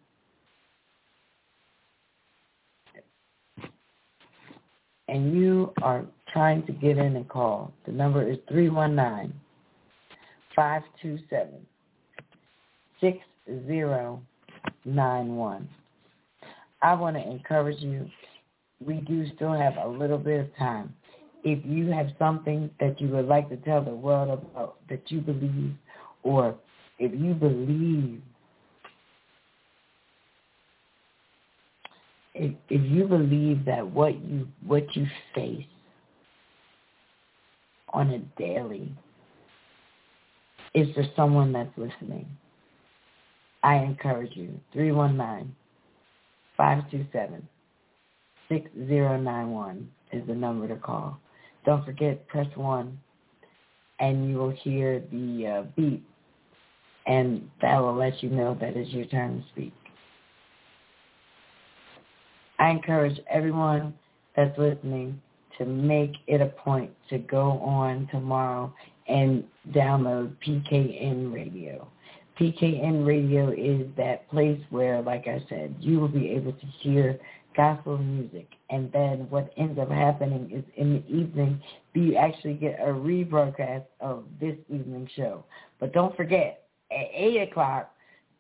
and 5.09 5.35
you 5.35 5.73
are 5.83 6.05
trying 6.39 6.64
to 6.66 6.72
get 6.72 6.99
in 6.99 7.16
and 7.16 7.28
call, 7.28 7.72
the 7.84 7.91
number 7.91 8.22
is 8.22 8.39
319 8.49 9.34
527 10.55 11.66
6091. 13.01 15.68
I 16.80 16.95
want 16.95 17.16
to 17.16 17.28
encourage 17.28 17.80
you. 17.80 18.09
We 18.86 19.01
do 19.01 19.26
still 19.34 19.53
have 19.53 19.78
a 19.82 19.89
little 19.89 20.16
bit 20.16 20.39
of 20.39 20.57
time. 20.57 20.95
If 21.43 21.59
you 21.66 21.89
have 21.89 22.11
something 22.20 22.70
that 22.78 23.01
you 23.01 23.09
would 23.09 23.26
like 23.26 23.49
to 23.49 23.57
tell 23.57 23.82
the 23.82 23.91
world 23.91 24.30
about 24.30 24.76
that 24.89 25.11
you 25.11 25.20
believe, 25.20 25.74
or 26.22 26.55
if 27.01 27.11
you 27.20 27.34
believe, 27.34 28.22
if, 32.34 32.55
if 32.68 32.89
you 32.89 33.09
believe 33.09 33.64
that 33.64 33.84
what 33.84 34.14
you 34.22 34.47
what 34.64 34.95
you 34.95 35.05
face 35.34 35.66
on 37.93 38.11
a 38.11 38.18
daily 38.41 38.93
is 40.74 40.95
for 40.95 41.05
someone 41.16 41.53
that's 41.53 41.76
listening, 41.76 42.26
I 43.62 43.76
encourage 43.76 44.36
you. 44.36 44.61
319 44.72 45.55
527 46.57 47.49
6091 48.49 49.89
is 50.12 50.26
the 50.26 50.34
number 50.34 50.68
to 50.68 50.76
call. 50.76 51.18
Don't 51.64 51.84
forget, 51.84 52.26
press 52.28 52.47
1 52.55 52.99
and 54.01 54.28
you 54.28 54.36
will 54.36 54.51
hear 54.51 55.03
the 55.11 55.47
uh, 55.47 55.62
beep 55.76 56.05
and 57.07 57.49
that 57.62 57.78
will 57.78 57.95
let 57.95 58.22
you 58.22 58.30
know 58.30 58.57
that 58.61 58.76
it's 58.76 58.91
your 58.91 59.07
turn 59.07 59.43
to 59.43 59.49
speak. 59.51 59.72
I 62.59 62.70
encourage 62.70 63.18
everyone 63.30 63.95
that's 64.36 64.57
listening 64.59 65.20
to 65.59 65.65
make 65.67 66.13
it 66.27 66.41
a 66.41 66.47
point 66.47 66.91
to 67.11 67.19
go 67.19 67.59
on 67.61 68.09
tomorrow 68.11 68.73
and 69.07 69.45
download 69.71 70.33
PKN 70.47 71.33
Radio. 71.33 71.89
PKN 72.39 73.05
Radio 73.05 73.51
is 73.51 73.89
that 73.97 74.29
place 74.31 74.61
where, 74.71 75.03
like 75.03 75.27
I 75.27 75.45
said, 75.49 75.75
you 75.81 75.99
will 75.99 76.09
be 76.09 76.31
able 76.31 76.53
to 76.53 76.67
hear 76.81 77.19
gospel 77.57 77.99
music. 77.99 78.47
And 78.71 78.93
then 78.93 79.27
what 79.31 79.53
ends 79.57 79.79
up 79.81 79.91
happening 79.91 80.49
is 80.53 80.65
in 80.77 80.95
the 80.95 81.07
evening, 81.13 81.61
you 81.95 82.15
actually 82.15 82.55
get 82.55 82.79
a 82.81 82.87
rebroadcast 82.87 83.85
of 84.01 84.25
this 84.41 84.57
evening 84.69 85.09
show. 85.17 85.45
But 85.81 85.93
don't 85.93 86.17
forget, 86.17 86.63
at 86.93 87.09
8 87.13 87.49
o'clock 87.51 87.93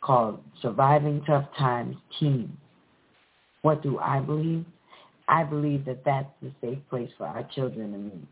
called 0.01 0.41
Surviving 0.61 1.23
Tough 1.25 1.45
Times 1.57 1.95
Team. 2.19 2.57
What 3.61 3.83
do 3.83 3.99
I 3.99 4.19
believe? 4.19 4.65
I 5.27 5.43
believe 5.43 5.85
that 5.85 6.03
that's 6.03 6.29
the 6.41 6.51
safe 6.61 6.79
place 6.89 7.09
for 7.17 7.25
our 7.25 7.47
children 7.55 7.93
and 7.93 8.05
me. 8.05 8.27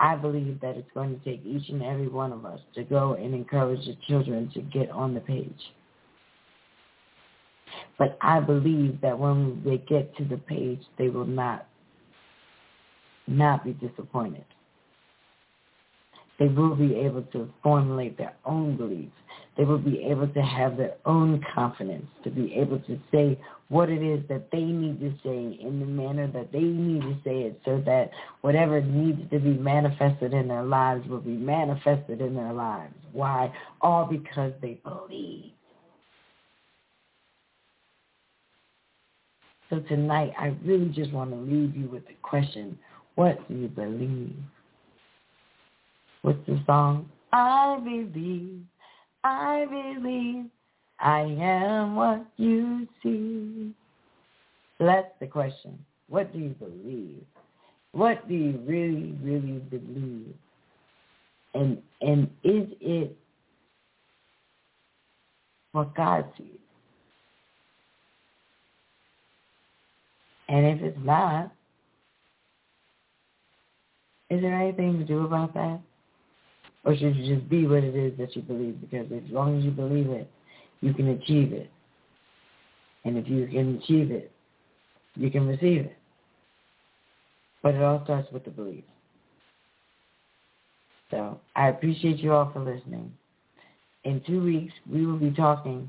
I 0.00 0.16
believe 0.16 0.60
that 0.62 0.76
it's 0.76 0.90
going 0.94 1.18
to 1.18 1.24
take 1.24 1.44
each 1.46 1.68
and 1.68 1.82
every 1.82 2.08
one 2.08 2.32
of 2.32 2.44
us 2.44 2.58
to 2.74 2.82
go 2.82 3.14
and 3.14 3.34
encourage 3.34 3.86
the 3.86 3.96
children 4.08 4.50
to 4.54 4.60
get 4.60 4.90
on 4.90 5.14
the 5.14 5.20
page. 5.20 5.52
But 7.98 8.18
I 8.20 8.40
believe 8.40 9.00
that 9.00 9.18
when 9.18 9.62
they 9.64 9.78
get 9.78 10.16
to 10.16 10.24
the 10.24 10.38
page, 10.38 10.80
they 10.98 11.08
will 11.08 11.26
not 11.26 11.66
not 13.26 13.64
be 13.64 13.72
disappointed 13.74 14.44
they 16.42 16.48
will 16.48 16.74
be 16.74 16.96
able 16.96 17.22
to 17.22 17.48
formulate 17.62 18.18
their 18.18 18.34
own 18.44 18.76
beliefs. 18.76 19.12
They 19.56 19.64
will 19.64 19.78
be 19.78 20.02
able 20.02 20.26
to 20.26 20.42
have 20.42 20.76
their 20.76 20.94
own 21.04 21.44
confidence, 21.54 22.06
to 22.24 22.30
be 22.30 22.52
able 22.54 22.80
to 22.80 22.98
say 23.12 23.38
what 23.68 23.90
it 23.90 24.02
is 24.02 24.26
that 24.28 24.50
they 24.50 24.62
need 24.62 24.98
to 25.00 25.12
say 25.22 25.58
in 25.60 25.78
the 25.78 25.86
manner 25.86 26.26
that 26.32 26.50
they 26.50 26.60
need 26.60 27.02
to 27.02 27.16
say 27.22 27.42
it 27.42 27.60
so 27.64 27.80
that 27.86 28.10
whatever 28.40 28.80
needs 28.80 29.20
to 29.30 29.38
be 29.38 29.52
manifested 29.52 30.32
in 30.32 30.48
their 30.48 30.64
lives 30.64 31.06
will 31.08 31.20
be 31.20 31.36
manifested 31.36 32.20
in 32.20 32.34
their 32.34 32.52
lives. 32.52 32.94
Why? 33.12 33.52
All 33.80 34.06
because 34.06 34.52
they 34.60 34.80
believe. 34.82 35.51
So 39.72 39.80
tonight, 39.88 40.34
I 40.38 40.54
really 40.66 40.90
just 40.90 41.14
want 41.14 41.30
to 41.30 41.36
leave 41.36 41.74
you 41.74 41.88
with 41.90 42.06
the 42.06 42.12
question, 42.20 42.78
what 43.14 43.38
do 43.48 43.54
you 43.54 43.68
believe? 43.68 44.36
What's 46.20 46.46
the 46.46 46.62
song? 46.66 47.08
I 47.32 47.78
believe, 47.82 48.60
I 49.24 49.64
believe, 49.70 50.44
I 51.00 51.20
am 51.20 51.96
what 51.96 52.26
you 52.36 52.86
see. 53.02 53.72
That's 54.78 55.08
the 55.20 55.26
question. 55.26 55.78
What 56.10 56.34
do 56.34 56.38
you 56.38 56.50
believe? 56.50 57.24
What 57.92 58.28
do 58.28 58.34
you 58.34 58.60
really, 58.66 59.16
really 59.22 59.58
believe? 59.70 60.34
And 61.54 61.78
and 62.02 62.24
is 62.44 62.68
it 62.82 63.16
what 65.72 65.94
God 65.94 66.26
sees? 66.36 66.61
And 70.52 70.66
if 70.66 70.82
it's 70.82 70.98
not, 71.02 71.50
is 74.28 74.42
there 74.42 74.54
anything 74.54 74.98
to 74.98 75.04
do 75.04 75.24
about 75.24 75.54
that? 75.54 75.80
Or 76.84 76.94
should 76.94 77.16
you 77.16 77.36
just 77.36 77.48
be 77.48 77.66
what 77.66 77.82
it 77.82 77.96
is 77.96 78.18
that 78.18 78.36
you 78.36 78.42
believe? 78.42 78.78
Because 78.78 79.06
as 79.10 79.30
long 79.30 79.58
as 79.58 79.64
you 79.64 79.70
believe 79.70 80.10
it, 80.10 80.30
you 80.82 80.92
can 80.92 81.08
achieve 81.08 81.54
it. 81.54 81.70
And 83.04 83.16
if 83.16 83.26
you 83.28 83.46
can 83.46 83.80
achieve 83.82 84.10
it, 84.10 84.30
you 85.14 85.30
can 85.30 85.46
receive 85.46 85.86
it. 85.86 85.96
But 87.62 87.74
it 87.74 87.82
all 87.82 88.02
starts 88.04 88.30
with 88.30 88.44
the 88.44 88.50
belief. 88.50 88.84
So 91.10 91.40
I 91.56 91.68
appreciate 91.68 92.18
you 92.18 92.34
all 92.34 92.50
for 92.52 92.60
listening. 92.60 93.10
In 94.04 94.20
two 94.26 94.42
weeks, 94.42 94.74
we 94.90 95.06
will 95.06 95.18
be 95.18 95.30
talking 95.30 95.88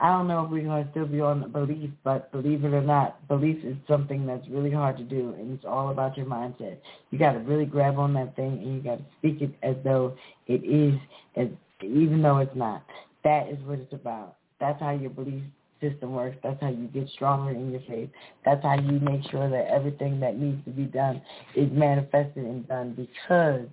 I 0.00 0.08
don't 0.08 0.28
know 0.28 0.44
if 0.44 0.50
we're 0.50 0.64
going 0.64 0.84
to 0.84 0.90
still 0.92 1.06
be 1.06 1.20
on 1.20 1.52
belief, 1.52 1.90
but 2.04 2.32
believe 2.32 2.64
it 2.64 2.72
or 2.72 2.80
not, 2.80 3.26
belief 3.28 3.62
is 3.62 3.76
something 3.86 4.24
that's 4.24 4.48
really 4.48 4.70
hard 4.70 4.96
to 4.96 5.04
do, 5.04 5.34
and 5.38 5.52
it's 5.52 5.66
all 5.66 5.90
about 5.90 6.16
your 6.16 6.24
mindset. 6.24 6.78
You 7.10 7.18
got 7.18 7.32
to 7.32 7.38
really 7.40 7.66
grab 7.66 7.98
on 7.98 8.14
that 8.14 8.34
thing, 8.34 8.58
and 8.62 8.74
you 8.74 8.80
got 8.80 8.96
to 8.96 9.04
speak 9.18 9.42
it 9.42 9.54
as 9.62 9.76
though 9.84 10.16
it 10.46 10.64
is, 10.64 10.98
as 11.36 11.48
even 11.82 12.22
though 12.22 12.38
it's 12.38 12.56
not. 12.56 12.82
That 13.24 13.48
is 13.48 13.58
what 13.64 13.78
it's 13.78 13.92
about. 13.92 14.36
That's 14.58 14.80
how 14.80 14.92
your 14.92 15.10
belief 15.10 15.42
system 15.82 16.12
works. 16.12 16.38
That's 16.42 16.60
how 16.62 16.70
you 16.70 16.86
get 16.86 17.08
stronger 17.10 17.52
in 17.52 17.70
your 17.70 17.82
faith. 17.86 18.08
That's 18.44 18.62
how 18.62 18.78
you 18.80 19.00
make 19.00 19.30
sure 19.30 19.50
that 19.50 19.66
everything 19.68 20.18
that 20.20 20.38
needs 20.38 20.64
to 20.64 20.70
be 20.70 20.84
done 20.84 21.20
is 21.54 21.70
manifested 21.72 22.44
and 22.44 22.66
done 22.66 22.94
because 22.94 23.66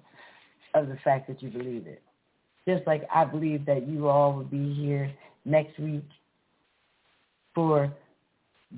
of 0.74 0.90
the 0.90 0.98
fact 1.06 1.28
that 1.28 1.42
you 1.42 1.50
believe 1.50 1.88
it. 1.88 2.02
Just 2.68 2.86
like 2.86 3.08
I 3.14 3.24
believe 3.24 3.66
that 3.66 3.88
you 3.88 4.10
all 4.10 4.34
will 4.34 4.44
be 4.44 4.74
here 4.74 5.10
next 5.48 5.80
week 5.80 6.06
for 7.56 7.92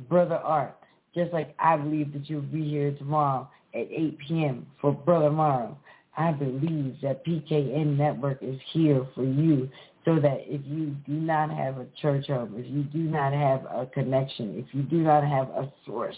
Brother 0.08 0.36
Art, 0.36 0.78
just 1.16 1.34
like 1.34 1.56
I 1.60 1.76
believe 1.76 2.14
that 2.14 2.30
you'll 2.30 2.42
be 2.42 2.70
here 2.70 2.92
tomorrow 2.94 3.50
at 3.74 3.88
8 3.92 4.18
p.m. 4.28 4.68
for 4.80 4.92
Brother 4.94 5.32
Morrow. 5.32 5.78
I 6.18 6.32
believe 6.32 6.98
that 7.02 7.26
PKN 7.26 7.98
Network 7.98 8.40
is 8.42 8.60
here 8.72 9.06
for 9.16 9.24
you 9.24 9.70
so 10.06 10.20
that 10.20 10.40
if 10.46 10.62
you 10.66 10.96
do 11.06 11.14
not 11.14 11.50
have 11.50 11.78
a 11.78 11.86
church 12.02 12.28
home, 12.28 12.56
if 12.58 12.66
you 12.70 12.84
do 12.84 13.10
not 13.10 13.34
have 13.34 13.64
a 13.66 13.86
connection, 13.94 14.58
if 14.58 14.74
you 14.74 14.84
do 14.84 14.98
not 14.98 15.24
have 15.24 15.50
a 15.50 15.72
source, 15.86 16.16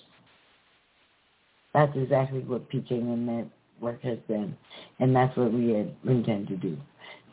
that's 1.74 1.96
exactly 1.96 2.40
what 2.40 2.70
PKN 2.70 3.50
Network 3.82 4.02
has 4.02 4.18
been, 4.28 4.56
and 5.00 5.16
that's 5.16 5.36
what 5.38 5.54
we 5.54 5.76
intend 6.06 6.48
to 6.48 6.58
do. 6.58 6.78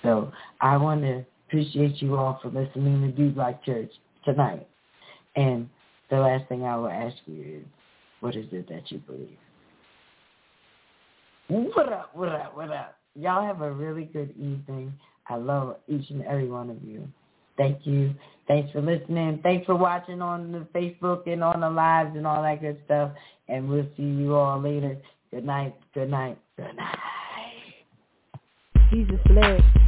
So 0.02 0.30
I 0.60 0.76
want 0.76 1.02
to 1.02 1.24
appreciate 1.48 2.00
you 2.02 2.16
all 2.16 2.38
for 2.42 2.48
listening 2.48 3.00
to 3.00 3.08
D-Block 3.08 3.64
Church 3.64 3.90
tonight. 4.24 4.68
And 5.34 5.68
the 6.10 6.16
last 6.16 6.46
thing 6.48 6.64
I 6.64 6.76
will 6.76 6.88
ask 6.88 7.16
you 7.26 7.60
is, 7.60 7.66
What 8.20 8.36
is 8.36 8.46
it 8.52 8.68
that 8.68 8.90
you 8.90 8.98
believe? 8.98 9.38
What 11.48 11.90
up, 11.90 12.10
what 12.14 12.28
up, 12.28 12.54
what 12.56 12.70
up? 12.70 12.96
Y'all 13.14 13.46
have 13.46 13.62
a 13.62 13.72
really 13.72 14.04
good 14.04 14.30
evening. 14.36 14.92
I 15.28 15.36
love 15.36 15.76
each 15.88 16.10
and 16.10 16.22
every 16.24 16.48
one 16.48 16.68
of 16.68 16.82
you. 16.84 17.08
Thank 17.56 17.86
you. 17.86 18.14
Thanks 18.46 18.70
for 18.70 18.80
listening. 18.80 19.40
Thanks 19.42 19.66
for 19.66 19.74
watching 19.74 20.20
on 20.20 20.52
the 20.52 20.66
Facebook 20.78 21.30
and 21.30 21.42
on 21.42 21.60
the 21.60 21.70
lives 21.70 22.14
and 22.16 22.26
all 22.26 22.42
that 22.42 22.60
good 22.60 22.78
stuff. 22.84 23.12
And 23.48 23.68
we'll 23.68 23.88
see 23.96 24.02
you 24.02 24.34
all 24.34 24.60
later. 24.60 24.96
Good 25.30 25.44
night. 25.44 25.74
Good 25.94 26.10
night. 26.10 26.38
Good 26.56 26.76
night. 26.76 26.98
Jesus 28.90 29.18
bled. 29.26 29.87